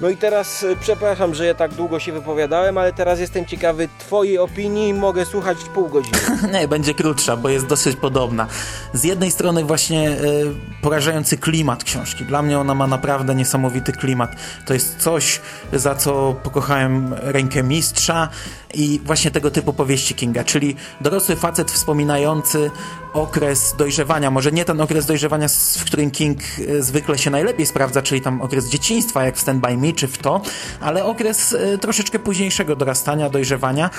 No 0.04 0.10
i 0.10 0.16
teraz 0.16 0.62
y, 0.62 0.76
przepraszam, 0.80 1.34
że 1.34 1.46
ja 1.46 1.54
tak 1.54 1.74
długo 1.74 2.00
się 2.00 2.12
wypowiadałem, 2.12 2.78
ale 2.78 2.92
teraz 2.92 3.20
jestem 3.20 3.46
ciekawy 3.46 3.88
twojej 3.98 4.38
opinii 4.38 4.88
i 4.88 4.94
mogę 4.94 5.24
słuchać 5.24 5.58
pół 5.74 5.88
godziny. 5.88 6.18
Nie, 6.52 6.68
będzie 6.68 6.94
krótsza, 6.94 7.36
bo 7.36 7.48
jest 7.48 7.66
dosyć 7.66 7.96
podobna. 7.96 8.46
Z 8.92 9.04
jednej 9.04 9.30
strony 9.30 9.64
właśnie 9.64 10.10
y, 10.10 10.54
porażający 10.82 11.36
klimat 11.36 11.84
książki. 11.84 12.24
Dla 12.24 12.42
mnie 12.42 12.58
ona 12.58 12.74
ma 12.74 12.86
naprawdę 12.86 13.34
niesamowity 13.34 13.92
klimat. 13.92 14.36
To 14.66 14.74
jest 14.74 14.96
coś, 14.96 15.40
za 15.72 15.94
co 15.94 16.34
pokochałem 16.42 17.14
rękę 17.22 17.62
mistrza 17.62 18.28
i 18.74 19.00
właśnie 19.04 19.30
tego 19.30 19.50
typu 19.50 19.72
powieści 19.72 20.14
Kinga, 20.14 20.44
czyli 20.44 20.76
dorosły 21.00 21.36
facet 21.36 21.70
wspominający 21.70 22.70
okres 23.12 23.74
dojrzewania, 23.78 24.30
może 24.30 24.52
nie 24.52 24.64
ten 24.64 24.80
okres 24.80 25.06
dojrzewania, 25.06 25.48
w 25.78 25.84
którym 25.84 26.10
King 26.10 26.38
e, 26.68 26.82
zwykle 26.82 27.18
się 27.18 27.30
najlepiej 27.30 27.66
sprawdza, 27.66 28.02
czyli 28.02 28.20
tam 28.20 28.42
okres 28.42 28.68
dzieciństwa, 28.68 29.24
jak 29.24 29.36
w 29.36 29.40
Stand 29.40 29.60
By 29.60 29.76
Me 29.76 29.92
czy 29.94 30.06
w 30.06 30.18
to, 30.18 30.40
ale 30.80 31.04
okres 31.04 31.52
e, 31.52 31.78
troszeczkę 31.78 32.18
późniejszego 32.18 32.76
dorastania, 32.76 33.30
dojrzewania, 33.30 33.90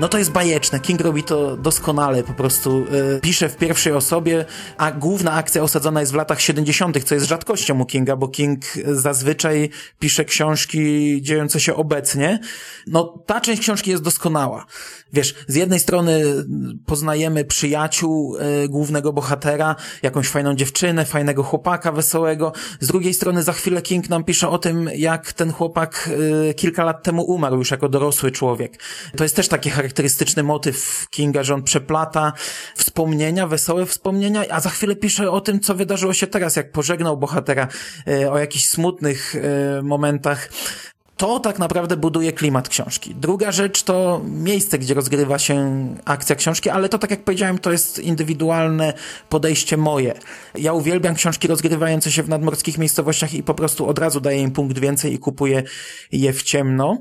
no 0.00 0.08
to 0.08 0.18
jest 0.18 0.32
bajeczne. 0.32 0.80
King 0.80 1.00
robi 1.00 1.22
to 1.22 1.56
doskonale, 1.56 2.22
po 2.22 2.32
prostu 2.32 2.84
e, 3.16 3.20
pisze 3.20 3.48
w 3.48 3.56
pierwszej 3.56 3.92
osobie, 3.92 4.44
a 4.76 4.92
główna 4.92 5.32
akcja 5.32 5.62
osadzona 5.62 6.00
jest 6.00 6.12
w 6.12 6.14
latach 6.14 6.40
70., 6.40 7.04
co 7.04 7.14
jest 7.14 7.26
rzadkością 7.26 7.80
u 7.80 7.86
Kinga, 7.86 8.16
bo 8.16 8.28
King 8.28 8.64
zazwyczaj 8.86 9.70
pisze 9.98 10.24
książki 10.24 11.22
dziejące 11.22 11.60
się 11.60 11.74
obecnie. 11.74 12.38
No, 12.86 13.22
ta 13.26 13.40
część 13.40 13.62
książki 13.62 13.90
jest 13.90 14.02
doskonała. 14.02 14.66
Wiesz, 15.12 15.34
z 15.48 15.54
jednej 15.54 15.80
strony 15.80 16.24
poznajemy 16.86 17.44
przyjaciół 17.44 18.36
y, 18.36 18.68
głównego 18.68 19.12
bohatera, 19.12 19.76
jakąś 20.02 20.28
fajną 20.28 20.54
dziewczynę, 20.54 21.04
fajnego 21.04 21.42
chłopaka 21.42 21.92
wesołego. 21.92 22.52
Z 22.80 22.86
drugiej 22.86 23.14
strony 23.14 23.42
za 23.42 23.52
chwilę 23.52 23.82
King 23.82 24.08
nam 24.08 24.24
pisze 24.24 24.48
o 24.48 24.58
tym, 24.58 24.90
jak 24.96 25.32
ten 25.36 25.52
chłopak 25.52 26.10
y, 26.50 26.54
kilka 26.54 26.84
lat 26.84 27.02
temu 27.02 27.22
umarł 27.22 27.56
już 27.56 27.70
jako 27.70 27.88
dorosły 27.88 28.30
człowiek. 28.30 28.78
To 29.16 29.24
jest 29.24 29.36
też 29.36 29.48
taki 29.48 29.70
charakterystyczny 29.70 30.42
motyw 30.42 31.06
Kinga, 31.10 31.42
że 31.42 31.54
on 31.54 31.62
przeplata 31.62 32.32
wspomnienia, 32.76 33.46
wesołe 33.46 33.86
wspomnienia, 33.86 34.44
a 34.50 34.60
za 34.60 34.70
chwilę 34.70 34.96
pisze 34.96 35.30
o 35.30 35.40
tym, 35.40 35.60
co 35.60 35.74
wydarzyło 35.74 36.12
się 36.12 36.26
teraz, 36.26 36.56
jak 36.56 36.72
pożegnał 36.72 37.16
bohatera, 37.16 37.68
y, 38.08 38.30
o 38.30 38.38
jakichś 38.38 38.64
smutnych 38.64 39.34
momentach 39.82 40.48
to 41.16 41.40
tak 41.40 41.58
naprawdę 41.58 41.96
buduje 41.96 42.32
klimat 42.32 42.68
książki. 42.68 43.14
Druga 43.14 43.52
rzecz 43.52 43.82
to 43.82 44.20
miejsce, 44.24 44.78
gdzie 44.78 44.94
rozgrywa 44.94 45.38
się 45.38 45.86
akcja 46.04 46.36
książki, 46.36 46.70
ale 46.70 46.88
to 46.88 46.98
tak 46.98 47.10
jak 47.10 47.24
powiedziałem, 47.24 47.58
to 47.58 47.72
jest 47.72 47.98
indywidualne 47.98 48.92
podejście 49.28 49.76
moje. 49.76 50.14
Ja 50.54 50.72
uwielbiam 50.72 51.14
książki 51.14 51.48
rozgrywające 51.48 52.12
się 52.12 52.22
w 52.22 52.28
nadmorskich 52.28 52.78
miejscowościach 52.78 53.34
i 53.34 53.42
po 53.42 53.54
prostu 53.54 53.86
od 53.86 53.98
razu 53.98 54.20
daję 54.20 54.40
im 54.40 54.50
punkt 54.50 54.78
więcej 54.78 55.14
i 55.14 55.18
kupuję 55.18 55.62
je 56.12 56.32
w 56.32 56.42
ciemno. 56.42 56.98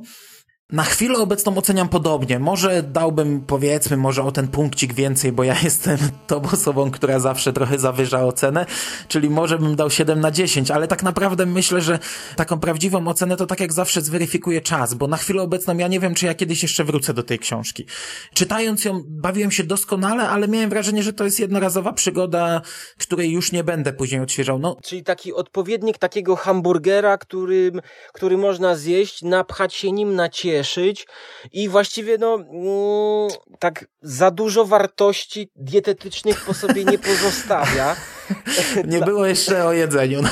Na 0.73 0.83
chwilę 0.83 1.19
obecną 1.19 1.57
oceniam 1.57 1.89
podobnie. 1.89 2.39
Może 2.39 2.83
dałbym, 2.83 3.41
powiedzmy, 3.41 3.97
może 3.97 4.23
o 4.23 4.31
ten 4.31 4.47
punkcik 4.47 4.93
więcej, 4.93 5.31
bo 5.31 5.43
ja 5.43 5.55
jestem 5.63 5.97
tą 6.27 6.41
osobą, 6.41 6.91
która 6.91 7.19
zawsze 7.19 7.53
trochę 7.53 7.79
zawyża 7.79 8.25
ocenę, 8.25 8.65
czyli 9.07 9.29
może 9.29 9.59
bym 9.59 9.75
dał 9.75 9.89
7 9.89 10.19
na 10.19 10.31
10, 10.31 10.71
ale 10.71 10.87
tak 10.87 11.03
naprawdę 11.03 11.45
myślę, 11.45 11.81
że 11.81 11.99
taką 12.35 12.59
prawdziwą 12.59 13.07
ocenę 13.07 13.37
to 13.37 13.45
tak 13.45 13.59
jak 13.59 13.73
zawsze 13.73 14.01
zweryfikuje 14.01 14.61
czas, 14.61 14.93
bo 14.93 15.07
na 15.07 15.17
chwilę 15.17 15.41
obecną 15.41 15.77
ja 15.77 15.87
nie 15.87 15.99
wiem, 15.99 16.15
czy 16.15 16.25
ja 16.25 16.33
kiedyś 16.33 16.63
jeszcze 16.63 16.83
wrócę 16.83 17.13
do 17.13 17.23
tej 17.23 17.39
książki. 17.39 17.85
Czytając 18.33 18.85
ją, 18.85 19.03
bawiłem 19.07 19.51
się 19.51 19.63
doskonale, 19.63 20.29
ale 20.29 20.47
miałem 20.47 20.69
wrażenie, 20.69 21.03
że 21.03 21.13
to 21.13 21.23
jest 21.23 21.39
jednorazowa 21.39 21.93
przygoda, 21.93 22.61
której 22.97 23.31
już 23.31 23.51
nie 23.51 23.63
będę 23.63 23.93
później 23.93 24.21
odświeżał. 24.21 24.59
No. 24.59 24.77
Czyli 24.83 25.03
taki 25.03 25.33
odpowiednik 25.33 25.97
takiego 25.97 26.35
hamburgera, 26.35 27.17
którym, 27.17 27.81
który 28.13 28.37
można 28.37 28.75
zjeść, 28.75 29.21
napchać 29.21 29.73
się 29.73 29.91
nim 29.91 30.15
na 30.15 30.29
ciebie 30.29 30.62
cieszyć 30.63 31.07
i 31.51 31.69
właściwie 31.69 32.17
no 32.17 32.35
mm, 32.35 33.57
tak 33.59 33.85
za 34.01 34.31
dużo 34.31 34.65
wartości 34.65 35.51
dietetycznych 35.55 36.45
po 36.45 36.53
sobie 36.53 36.85
nie 36.85 36.99
pozostawia. 36.99 37.95
Nie 38.85 38.99
było 38.99 39.25
jeszcze 39.25 39.65
o 39.65 39.73
jedzeniu. 39.73 40.23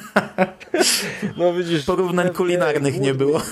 No. 1.36 1.52
Widzisz. 1.52 1.84
Porównań 1.84 2.32
kulinarnych 2.32 3.00
nie 3.00 3.14
było. 3.14 3.42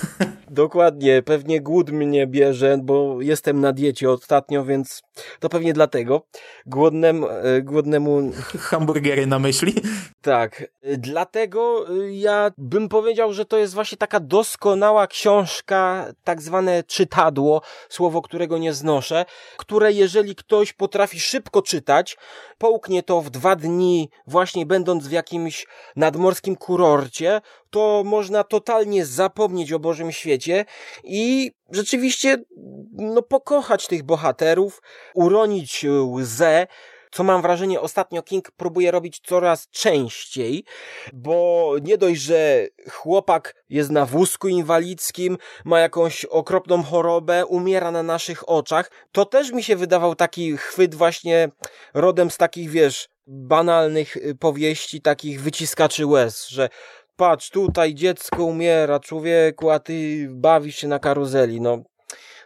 Dokładnie, 0.51 1.23
pewnie 1.23 1.61
głód 1.61 1.91
mnie 1.91 2.27
bierze, 2.27 2.79
bo 2.83 3.17
jestem 3.21 3.61
na 3.61 3.73
diecie 3.73 4.11
ostatnio, 4.11 4.65
więc 4.65 5.03
to 5.41 5.49
pewnie 5.49 5.73
dlatego. 5.73 6.27
Głodnemu, 6.67 7.29
e, 7.29 7.63
głodnemu... 7.63 8.33
Hamburgery 8.59 9.27
na 9.27 9.39
myśli? 9.39 9.75
Tak. 10.23 10.65
Dlatego 10.99 11.87
e, 11.89 12.13
ja 12.13 12.51
bym 12.59 12.89
powiedział, 12.89 13.33
że 13.33 13.45
to 13.45 13.59
jest 13.59 13.75
właśnie 13.75 13.99
taka 13.99 14.21
doskonała 14.21 15.07
książka, 15.07 16.13
tak 16.25 16.43
zwane 16.43 16.83
czytadło, 16.83 17.63
słowo 17.89 18.23
którego 18.23 18.59
nie 18.59 18.73
znoszę, 18.73 19.25
które 19.57 19.93
jeżeli 19.93 20.35
ktoś 20.35 20.73
potrafi 20.73 21.21
szybko 21.21 21.63
czytać, 21.63 22.17
połknie 22.59 23.03
to 23.03 23.21
w 23.21 23.31
dwa 23.31 23.57
dni, 23.57 24.11
właśnie 24.27 24.67
będąc 24.67 25.09
w 25.09 25.13
jakimś 25.13 25.67
nadmorskim 25.97 26.34
kurorcie, 26.41 27.41
to 27.71 28.03
można 28.05 28.45
totalnie 28.45 29.07
zapomnieć 29.07 29.73
o 29.73 29.79
Bożym 29.79 30.13
świecie 30.13 30.65
i 31.05 31.53
rzeczywiście 31.71 32.45
no, 32.93 33.23
pokochać 33.23 33.87
tych 33.87 34.03
bohaterów, 34.03 34.83
uronić 35.15 35.87
łzę, 36.05 36.67
co 37.15 37.25
mam 37.25 37.43
wrażenie 37.43 37.81
ostatnio 37.81 38.23
King 38.23 38.51
próbuje 38.51 38.91
robić 38.91 39.21
coraz 39.21 39.69
częściej, 39.71 40.65
bo 41.13 41.71
nie 41.83 41.99
dość, 41.99 42.21
że 42.21 42.67
chłopak 42.91 43.65
jest 43.69 43.91
na 43.91 44.07
wózku 44.07 44.49
inwalidzkim, 44.49 45.39
ma 45.65 45.81
jakąś 45.81 46.25
okropną 46.25 46.83
chorobę, 46.83 47.47
umiera 47.47 47.91
na 47.91 48.03
naszych 48.03 48.49
oczach, 48.49 48.91
to 49.13 49.25
też 49.25 49.53
mi 49.53 49.63
się 49.63 49.77
wydawał 49.77 50.15
taki 50.15 50.57
chwyt 50.57 50.95
właśnie 50.95 51.49
rodem 51.95 52.31
z 52.31 52.37
takich, 52.37 52.71
wiesz, 52.71 53.09
banalnych 53.27 54.17
y, 54.17 54.35
powieści, 54.35 55.01
takich 55.01 55.43
wyciskaczy 55.43 56.07
łez, 56.07 56.49
że 56.49 56.69
patrz, 57.17 57.51
tutaj 57.51 57.95
dziecko 57.95 58.45
umiera, 58.45 59.01
człowieku, 59.01 59.71
a 59.71 59.79
ty 59.79 60.29
bawisz 60.31 60.77
się 60.77 60.89
na 60.89 60.99
karuzeli, 60.99 61.61
no. 61.61 61.83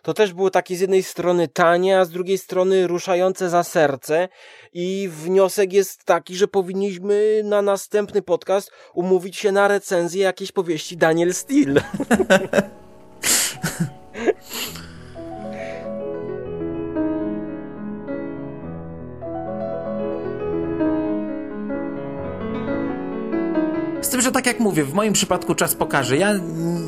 To 0.03 0.15
też 0.15 0.33
było 0.33 0.51
takie 0.51 0.77
z 0.77 0.81
jednej 0.81 1.03
strony 1.03 1.49
tanie, 1.49 1.99
a 1.99 2.05
z 2.05 2.11
drugiej 2.11 2.39
strony 2.39 2.87
ruszające 2.87 3.51
za 3.51 3.65
serce 3.65 4.29
i 4.73 5.09
wniosek 5.13 5.73
jest 5.73 6.05
taki, 6.05 6.37
że 6.37 6.49
powinniśmy 6.49 7.41
na 7.45 7.63
następny 7.63 8.23
podcast 8.23 8.71
umówić 8.95 9.37
się 9.37 9.53
na 9.53 9.69
recenzję 9.69 10.23
jakiejś 10.23 10.53
powieści 10.53 10.97
Daniel 10.97 11.35
Steele. 11.35 11.81
Z 24.29 24.31
tym, 24.31 24.35
że 24.35 24.43
tak 24.43 24.47
jak 24.47 24.61
mówię, 24.61 24.85
w 24.85 24.95
moim 24.95 25.13
przypadku 25.13 25.55
czas 25.55 25.75
pokaże. 25.75 26.17
Ja 26.17 26.35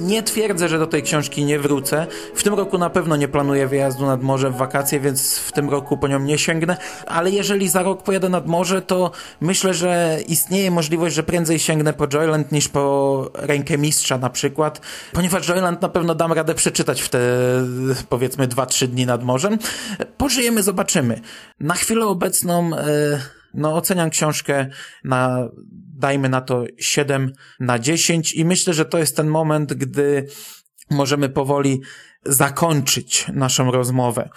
nie 0.00 0.22
twierdzę, 0.22 0.68
że 0.68 0.78
do 0.78 0.86
tej 0.86 1.02
książki 1.02 1.44
nie 1.44 1.58
wrócę. 1.58 2.06
W 2.34 2.42
tym 2.42 2.54
roku 2.54 2.78
na 2.78 2.90
pewno 2.90 3.16
nie 3.16 3.28
planuję 3.28 3.66
wyjazdu 3.66 4.06
nad 4.06 4.22
morze 4.22 4.50
w 4.50 4.56
wakacje, 4.56 5.00
więc 5.00 5.38
w 5.38 5.52
tym 5.52 5.70
roku 5.70 5.98
po 5.98 6.08
nią 6.08 6.18
nie 6.18 6.38
sięgnę. 6.38 6.76
Ale 7.06 7.30
jeżeli 7.30 7.68
za 7.68 7.82
rok 7.82 8.02
pojadę 8.02 8.28
nad 8.28 8.46
morze, 8.46 8.82
to 8.82 9.10
myślę, 9.40 9.74
że 9.74 10.18
istnieje 10.28 10.70
możliwość, 10.70 11.14
że 11.14 11.22
prędzej 11.22 11.58
sięgnę 11.58 11.92
po 11.92 12.08
Joyland 12.08 12.52
niż 12.52 12.68
po 12.68 13.30
Rękę 13.34 13.78
Mistrza 13.78 14.18
na 14.18 14.30
przykład, 14.30 14.80
ponieważ 15.12 15.48
Joyland 15.48 15.82
na 15.82 15.88
pewno 15.88 16.14
dam 16.14 16.32
radę 16.32 16.54
przeczytać 16.54 17.02
w 17.02 17.08
te 17.08 17.18
powiedzmy 18.08 18.48
2-3 18.48 18.86
dni 18.86 19.06
nad 19.06 19.24
morzem. 19.24 19.58
Pożyjemy, 20.16 20.62
zobaczymy. 20.62 21.20
Na 21.60 21.74
chwilę 21.74 22.06
obecną... 22.06 22.70
Yy 22.70 23.39
no, 23.54 23.74
oceniam 23.74 24.10
książkę 24.10 24.66
na, 25.04 25.48
dajmy 25.98 26.28
na 26.28 26.40
to 26.40 26.64
7 26.78 27.32
na 27.60 27.78
10 27.78 28.34
i 28.34 28.44
myślę, 28.44 28.74
że 28.74 28.84
to 28.84 28.98
jest 28.98 29.16
ten 29.16 29.28
moment, 29.28 29.72
gdy 29.72 30.26
możemy 30.90 31.28
powoli 31.28 31.80
zakończyć 32.24 33.26
naszą 33.32 33.70
rozmowę. 33.70 34.28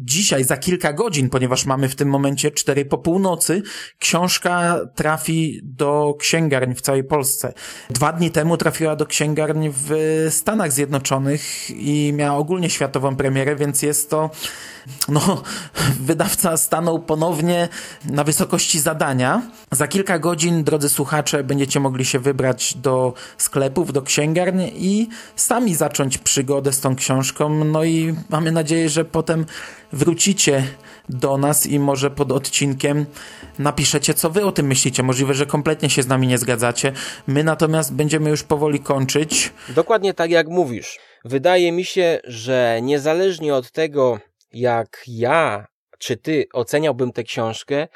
Dzisiaj, 0.00 0.44
za 0.44 0.56
kilka 0.56 0.92
godzin, 0.92 1.30
ponieważ 1.30 1.66
mamy 1.66 1.88
w 1.88 1.94
tym 1.94 2.08
momencie 2.08 2.50
cztery 2.50 2.84
po 2.84 2.98
północy, 2.98 3.62
książka 3.98 4.80
trafi 4.94 5.60
do 5.62 6.14
księgarni 6.18 6.74
w 6.74 6.80
całej 6.80 7.04
Polsce. 7.04 7.52
Dwa 7.90 8.12
dni 8.12 8.30
temu 8.30 8.56
trafiła 8.56 8.96
do 8.96 9.06
księgarni 9.06 9.70
w 9.70 9.90
Stanach 10.30 10.72
Zjednoczonych 10.72 11.70
i 11.70 12.12
miała 12.16 12.38
ogólnie 12.38 12.70
światową 12.70 13.16
premierę, 13.16 13.56
więc 13.56 13.82
jest 13.82 14.10
to 14.10 14.30
no, 15.08 15.42
wydawca 16.00 16.56
stanął 16.56 16.98
ponownie 16.98 17.68
na 18.04 18.24
wysokości 18.24 18.80
zadania. 18.80 19.42
Za 19.72 19.88
kilka 19.88 20.18
godzin, 20.18 20.64
drodzy 20.64 20.88
słuchacze, 20.88 21.44
będziecie 21.44 21.80
mogli 21.80 22.04
się 22.04 22.18
wybrać 22.18 22.74
do 22.74 23.14
sklepów, 23.38 23.92
do 23.92 24.02
księgarni 24.02 24.72
i 24.76 25.08
sami 25.36 25.74
zacząć 25.74 26.18
przygodę 26.18 26.72
z 26.72 26.80
tą 26.80 26.96
książką. 26.96 27.64
No 27.64 27.84
i 27.84 28.14
mamy 28.28 28.52
nadzieję, 28.52 28.88
że 28.88 29.04
potem 29.04 29.46
wrócicie 29.92 30.64
do 31.08 31.38
nas 31.38 31.66
i 31.66 31.78
może 31.78 32.10
pod 32.10 32.32
odcinkiem 32.32 33.06
napiszecie, 33.58 34.14
co 34.14 34.30
wy 34.30 34.44
o 34.44 34.52
tym 34.52 34.66
myślicie. 34.66 35.02
Możliwe, 35.02 35.34
że 35.34 35.46
kompletnie 35.46 35.90
się 35.90 36.02
z 36.02 36.06
nami 36.06 36.26
nie 36.26 36.38
zgadzacie. 36.38 36.92
My 37.26 37.44
natomiast 37.44 37.92
będziemy 37.92 38.30
już 38.30 38.42
powoli 38.42 38.80
kończyć. 38.80 39.52
Dokładnie 39.68 40.14
tak 40.14 40.30
jak 40.30 40.48
mówisz. 40.48 40.98
Wydaje 41.24 41.72
mi 41.72 41.84
się, 41.84 42.20
że 42.24 42.78
niezależnie 42.82 43.54
od 43.54 43.72
tego, 43.72 44.18
jak 44.52 45.02
ja 45.06 45.66
czy 45.98 46.16
ty 46.16 46.46
oceniałbym 46.52 47.12
tę 47.12 47.22
książkę, 47.22 47.88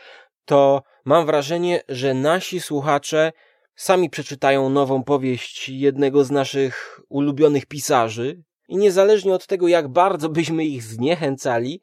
to 0.45 0.83
mam 1.05 1.27
wrażenie, 1.27 1.81
że 1.89 2.15
nasi 2.15 2.61
słuchacze 2.61 3.33
sami 3.77 4.11
przeczytają 4.11 4.69
nową 4.69 5.05
powieść 5.05 5.69
jednego 5.69 6.25
z 6.25 6.31
naszych 6.31 7.01
ulubionych 7.09 7.67
pisarzy 7.67 8.43
i 8.69 8.77
niezależnie 8.77 9.35
od 9.35 9.47
tego, 9.47 9.69
jak 9.69 9.89
bardzo 9.89 10.29
byśmy 10.29 10.65
ich 10.65 10.83
zniechęcali, 10.83 11.83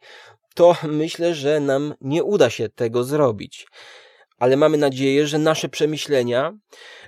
to 0.55 0.76
myślę, 0.84 1.34
że 1.34 1.59
nam 1.59 1.93
nie 2.01 2.24
uda 2.24 2.49
się 2.49 2.70
tego 2.70 3.03
zrobić. 3.03 3.67
Ale 4.39 4.57
mamy 4.57 4.77
nadzieję, 4.77 5.27
że 5.27 5.37
nasze 5.37 5.69
przemyślenia 5.69 6.53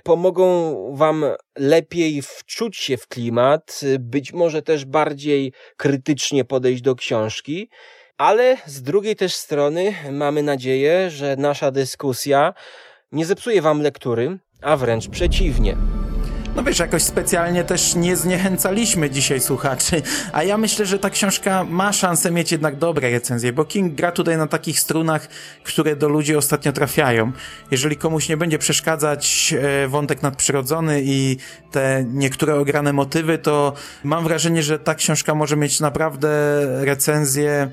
pomogą 0.02 0.76
Wam 0.96 1.24
lepiej 1.56 2.22
wczuć 2.22 2.76
się 2.76 2.96
w 2.96 3.08
klimat, 3.08 3.80
być 3.98 4.32
może 4.32 4.62
też 4.62 4.84
bardziej 4.84 5.52
krytycznie 5.76 6.44
podejść 6.44 6.82
do 6.82 6.94
książki, 6.94 7.68
ale 8.16 8.56
z 8.66 8.82
drugiej 8.82 9.16
też 9.16 9.34
strony 9.34 9.94
mamy 10.10 10.42
nadzieję, 10.42 11.10
że 11.10 11.36
nasza 11.36 11.70
dyskusja 11.70 12.54
nie 13.12 13.26
zepsuje 13.26 13.62
Wam 13.62 13.82
lektury, 13.82 14.38
a 14.62 14.76
wręcz 14.76 15.08
przeciwnie. 15.08 16.01
No 16.56 16.62
wiesz, 16.62 16.78
jakoś 16.78 17.02
specjalnie 17.02 17.64
też 17.64 17.94
nie 17.94 18.16
zniechęcaliśmy 18.16 19.10
dzisiaj 19.10 19.40
słuchaczy, 19.40 20.02
a 20.32 20.42
ja 20.42 20.58
myślę, 20.58 20.86
że 20.86 20.98
ta 20.98 21.10
książka 21.10 21.64
ma 21.64 21.92
szansę 21.92 22.30
mieć 22.30 22.52
jednak 22.52 22.76
dobre 22.76 23.10
recenzje, 23.10 23.52
bo 23.52 23.64
King 23.64 23.94
gra 23.94 24.12
tutaj 24.12 24.36
na 24.36 24.46
takich 24.46 24.80
strunach, 24.80 25.28
które 25.64 25.96
do 25.96 26.08
ludzi 26.08 26.36
ostatnio 26.36 26.72
trafiają. 26.72 27.32
Jeżeli 27.70 27.96
komuś 27.96 28.28
nie 28.28 28.36
będzie 28.36 28.58
przeszkadzać 28.58 29.54
e, 29.58 29.88
wątek 29.88 30.22
nadprzyrodzony 30.22 31.02
i 31.04 31.36
te 31.70 32.04
niektóre 32.08 32.54
ograne 32.54 32.92
motywy, 32.92 33.38
to 33.38 33.72
mam 34.04 34.24
wrażenie, 34.24 34.62
że 34.62 34.78
ta 34.78 34.94
książka 34.94 35.34
może 35.34 35.56
mieć 35.56 35.80
naprawdę 35.80 36.28
recenzje 36.84 37.70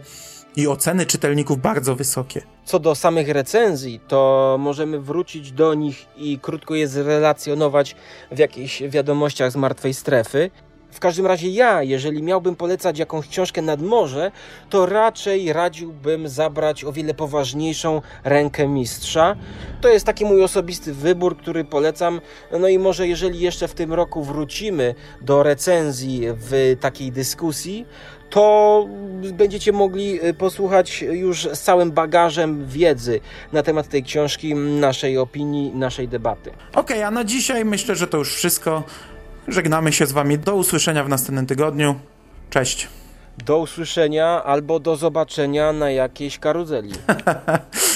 i 0.55 0.67
oceny 0.67 1.05
czytelników 1.05 1.57
bardzo 1.57 1.95
wysokie. 1.95 2.41
Co 2.65 2.79
do 2.79 2.95
samych 2.95 3.29
recenzji, 3.29 3.99
to 4.07 4.55
możemy 4.59 4.99
wrócić 4.99 5.51
do 5.51 5.73
nich 5.73 6.05
i 6.17 6.39
krótko 6.39 6.75
je 6.75 6.87
zrelacjonować 6.87 7.95
w 8.31 8.37
jakichś 8.37 8.83
wiadomościach 8.83 9.51
z 9.51 9.55
martwej 9.55 9.93
strefy. 9.93 10.51
W 10.91 10.99
każdym 10.99 11.25
razie 11.25 11.49
ja, 11.49 11.83
jeżeli 11.83 12.23
miałbym 12.23 12.55
polecać 12.55 12.99
jakąś 12.99 13.27
książkę 13.27 13.61
nad 13.61 13.81
morze, 13.81 14.31
to 14.69 14.85
raczej 14.85 15.53
radziłbym 15.53 16.27
zabrać 16.27 16.83
o 16.83 16.91
wiele 16.91 17.13
poważniejszą 17.13 18.01
rękę 18.23 18.67
mistrza. 18.67 19.35
To 19.81 19.89
jest 19.89 20.05
taki 20.05 20.25
mój 20.25 20.43
osobisty 20.43 20.93
wybór, 20.93 21.37
który 21.37 21.65
polecam. 21.65 22.21
No 22.59 22.67
i 22.67 22.79
może 22.79 23.07
jeżeli 23.07 23.39
jeszcze 23.39 23.67
w 23.67 23.73
tym 23.73 23.93
roku 23.93 24.23
wrócimy 24.23 24.95
do 25.21 25.43
recenzji 25.43 26.21
w 26.27 26.77
takiej 26.79 27.11
dyskusji, 27.11 27.85
to 28.29 28.87
będziecie 29.33 29.71
mogli 29.71 30.25
y, 30.25 30.33
posłuchać 30.33 31.01
już 31.01 31.47
z 31.53 31.61
całym 31.61 31.91
bagażem 31.91 32.67
wiedzy 32.67 33.19
na 33.53 33.63
temat 33.63 33.87
tej 33.87 34.03
książki, 34.03 34.55
naszej 34.55 35.17
opinii, 35.17 35.71
naszej 35.75 36.07
debaty. 36.07 36.49
Okej, 36.49 36.97
okay, 36.97 37.05
a 37.05 37.11
na 37.11 37.23
dzisiaj 37.23 37.65
myślę, 37.65 37.95
że 37.95 38.07
to 38.07 38.17
już 38.17 38.35
wszystko. 38.35 38.83
Żegnamy 39.47 39.93
się 39.93 40.05
z 40.05 40.11
Wami. 40.11 40.39
Do 40.39 40.55
usłyszenia 40.55 41.03
w 41.03 41.09
następnym 41.09 41.45
tygodniu. 41.45 41.95
Cześć. 42.49 42.87
Do 43.45 43.57
usłyszenia 43.57 44.43
albo 44.43 44.79
do 44.79 44.95
zobaczenia 44.95 45.73
na 45.73 45.91
jakiejś 45.91 46.39
karuzeli. 46.39 46.91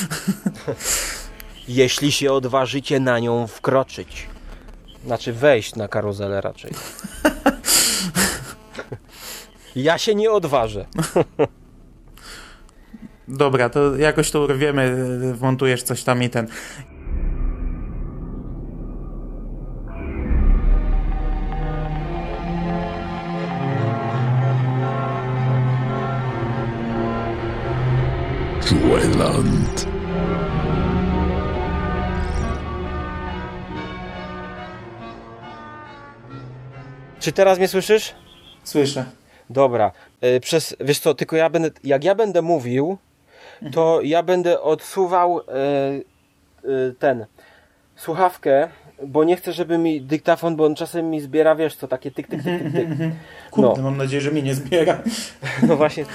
Jeśli 1.68 2.12
się 2.12 2.32
odważycie 2.32 3.00
na 3.00 3.20
nią 3.20 3.48
wkroczyć. 3.48 4.28
Znaczy 5.06 5.34
wejść 5.34 5.76
na 5.76 5.88
karuzelę 5.88 6.42
raczej. 6.42 6.72
Ja 9.76 9.98
się 9.98 10.16
nie 10.16 10.32
odważę. 10.32 10.86
Dobra, 13.28 13.70
to 13.70 13.96
jakoś 13.96 14.32
to 14.32 14.42
urwiemy, 14.42 14.96
wmontujesz 15.34 15.84
coś 15.84 16.04
tam 16.04 16.24
i 16.24 16.30
ten. 16.30 16.48
Joyland. 28.72 29.88
Czy 37.20 37.32
teraz 37.32 37.58
mnie 37.58 37.68
słyszysz? 37.68 38.14
Słyszę. 38.64 39.06
Dobra. 39.50 39.92
E, 40.22 40.40
przez, 40.40 40.76
wiesz 40.80 41.00
co, 41.00 41.14
tylko 41.14 41.36
ja 41.36 41.50
będę, 41.50 41.70
jak 41.84 42.04
ja 42.04 42.16
będę 42.16 42.42
mówił, 42.42 42.98
to 43.72 44.00
ja 44.02 44.24
będę 44.24 44.62
odsuwał 44.62 45.40
e, 45.40 45.44
e, 45.44 46.92
ten, 47.00 47.26
słuchawkę, 47.96 48.70
bo 49.08 49.24
nie 49.24 49.36
chcę, 49.36 49.54
żeby 49.54 49.78
mi 49.78 50.02
dyktafon, 50.02 50.56
bo 50.56 50.66
on 50.66 50.76
czasem 50.76 51.10
mi 51.10 51.22
zbiera, 51.22 51.56
wiesz 51.56 51.76
co, 51.76 51.88
takie 51.88 52.12
tyk, 52.12 52.28
tyk, 52.28 52.44
tyk, 52.44 52.62
tyk, 52.62 52.74
tyk. 52.74 53.12
Kurde, 53.52 53.74
no. 53.78 53.84
mam 53.84 53.98
nadzieję, 53.98 54.22
że 54.22 54.32
mi 54.32 54.44
nie 54.44 54.56
zbiera. 54.56 55.02
No 55.68 55.76
właśnie, 55.76 56.06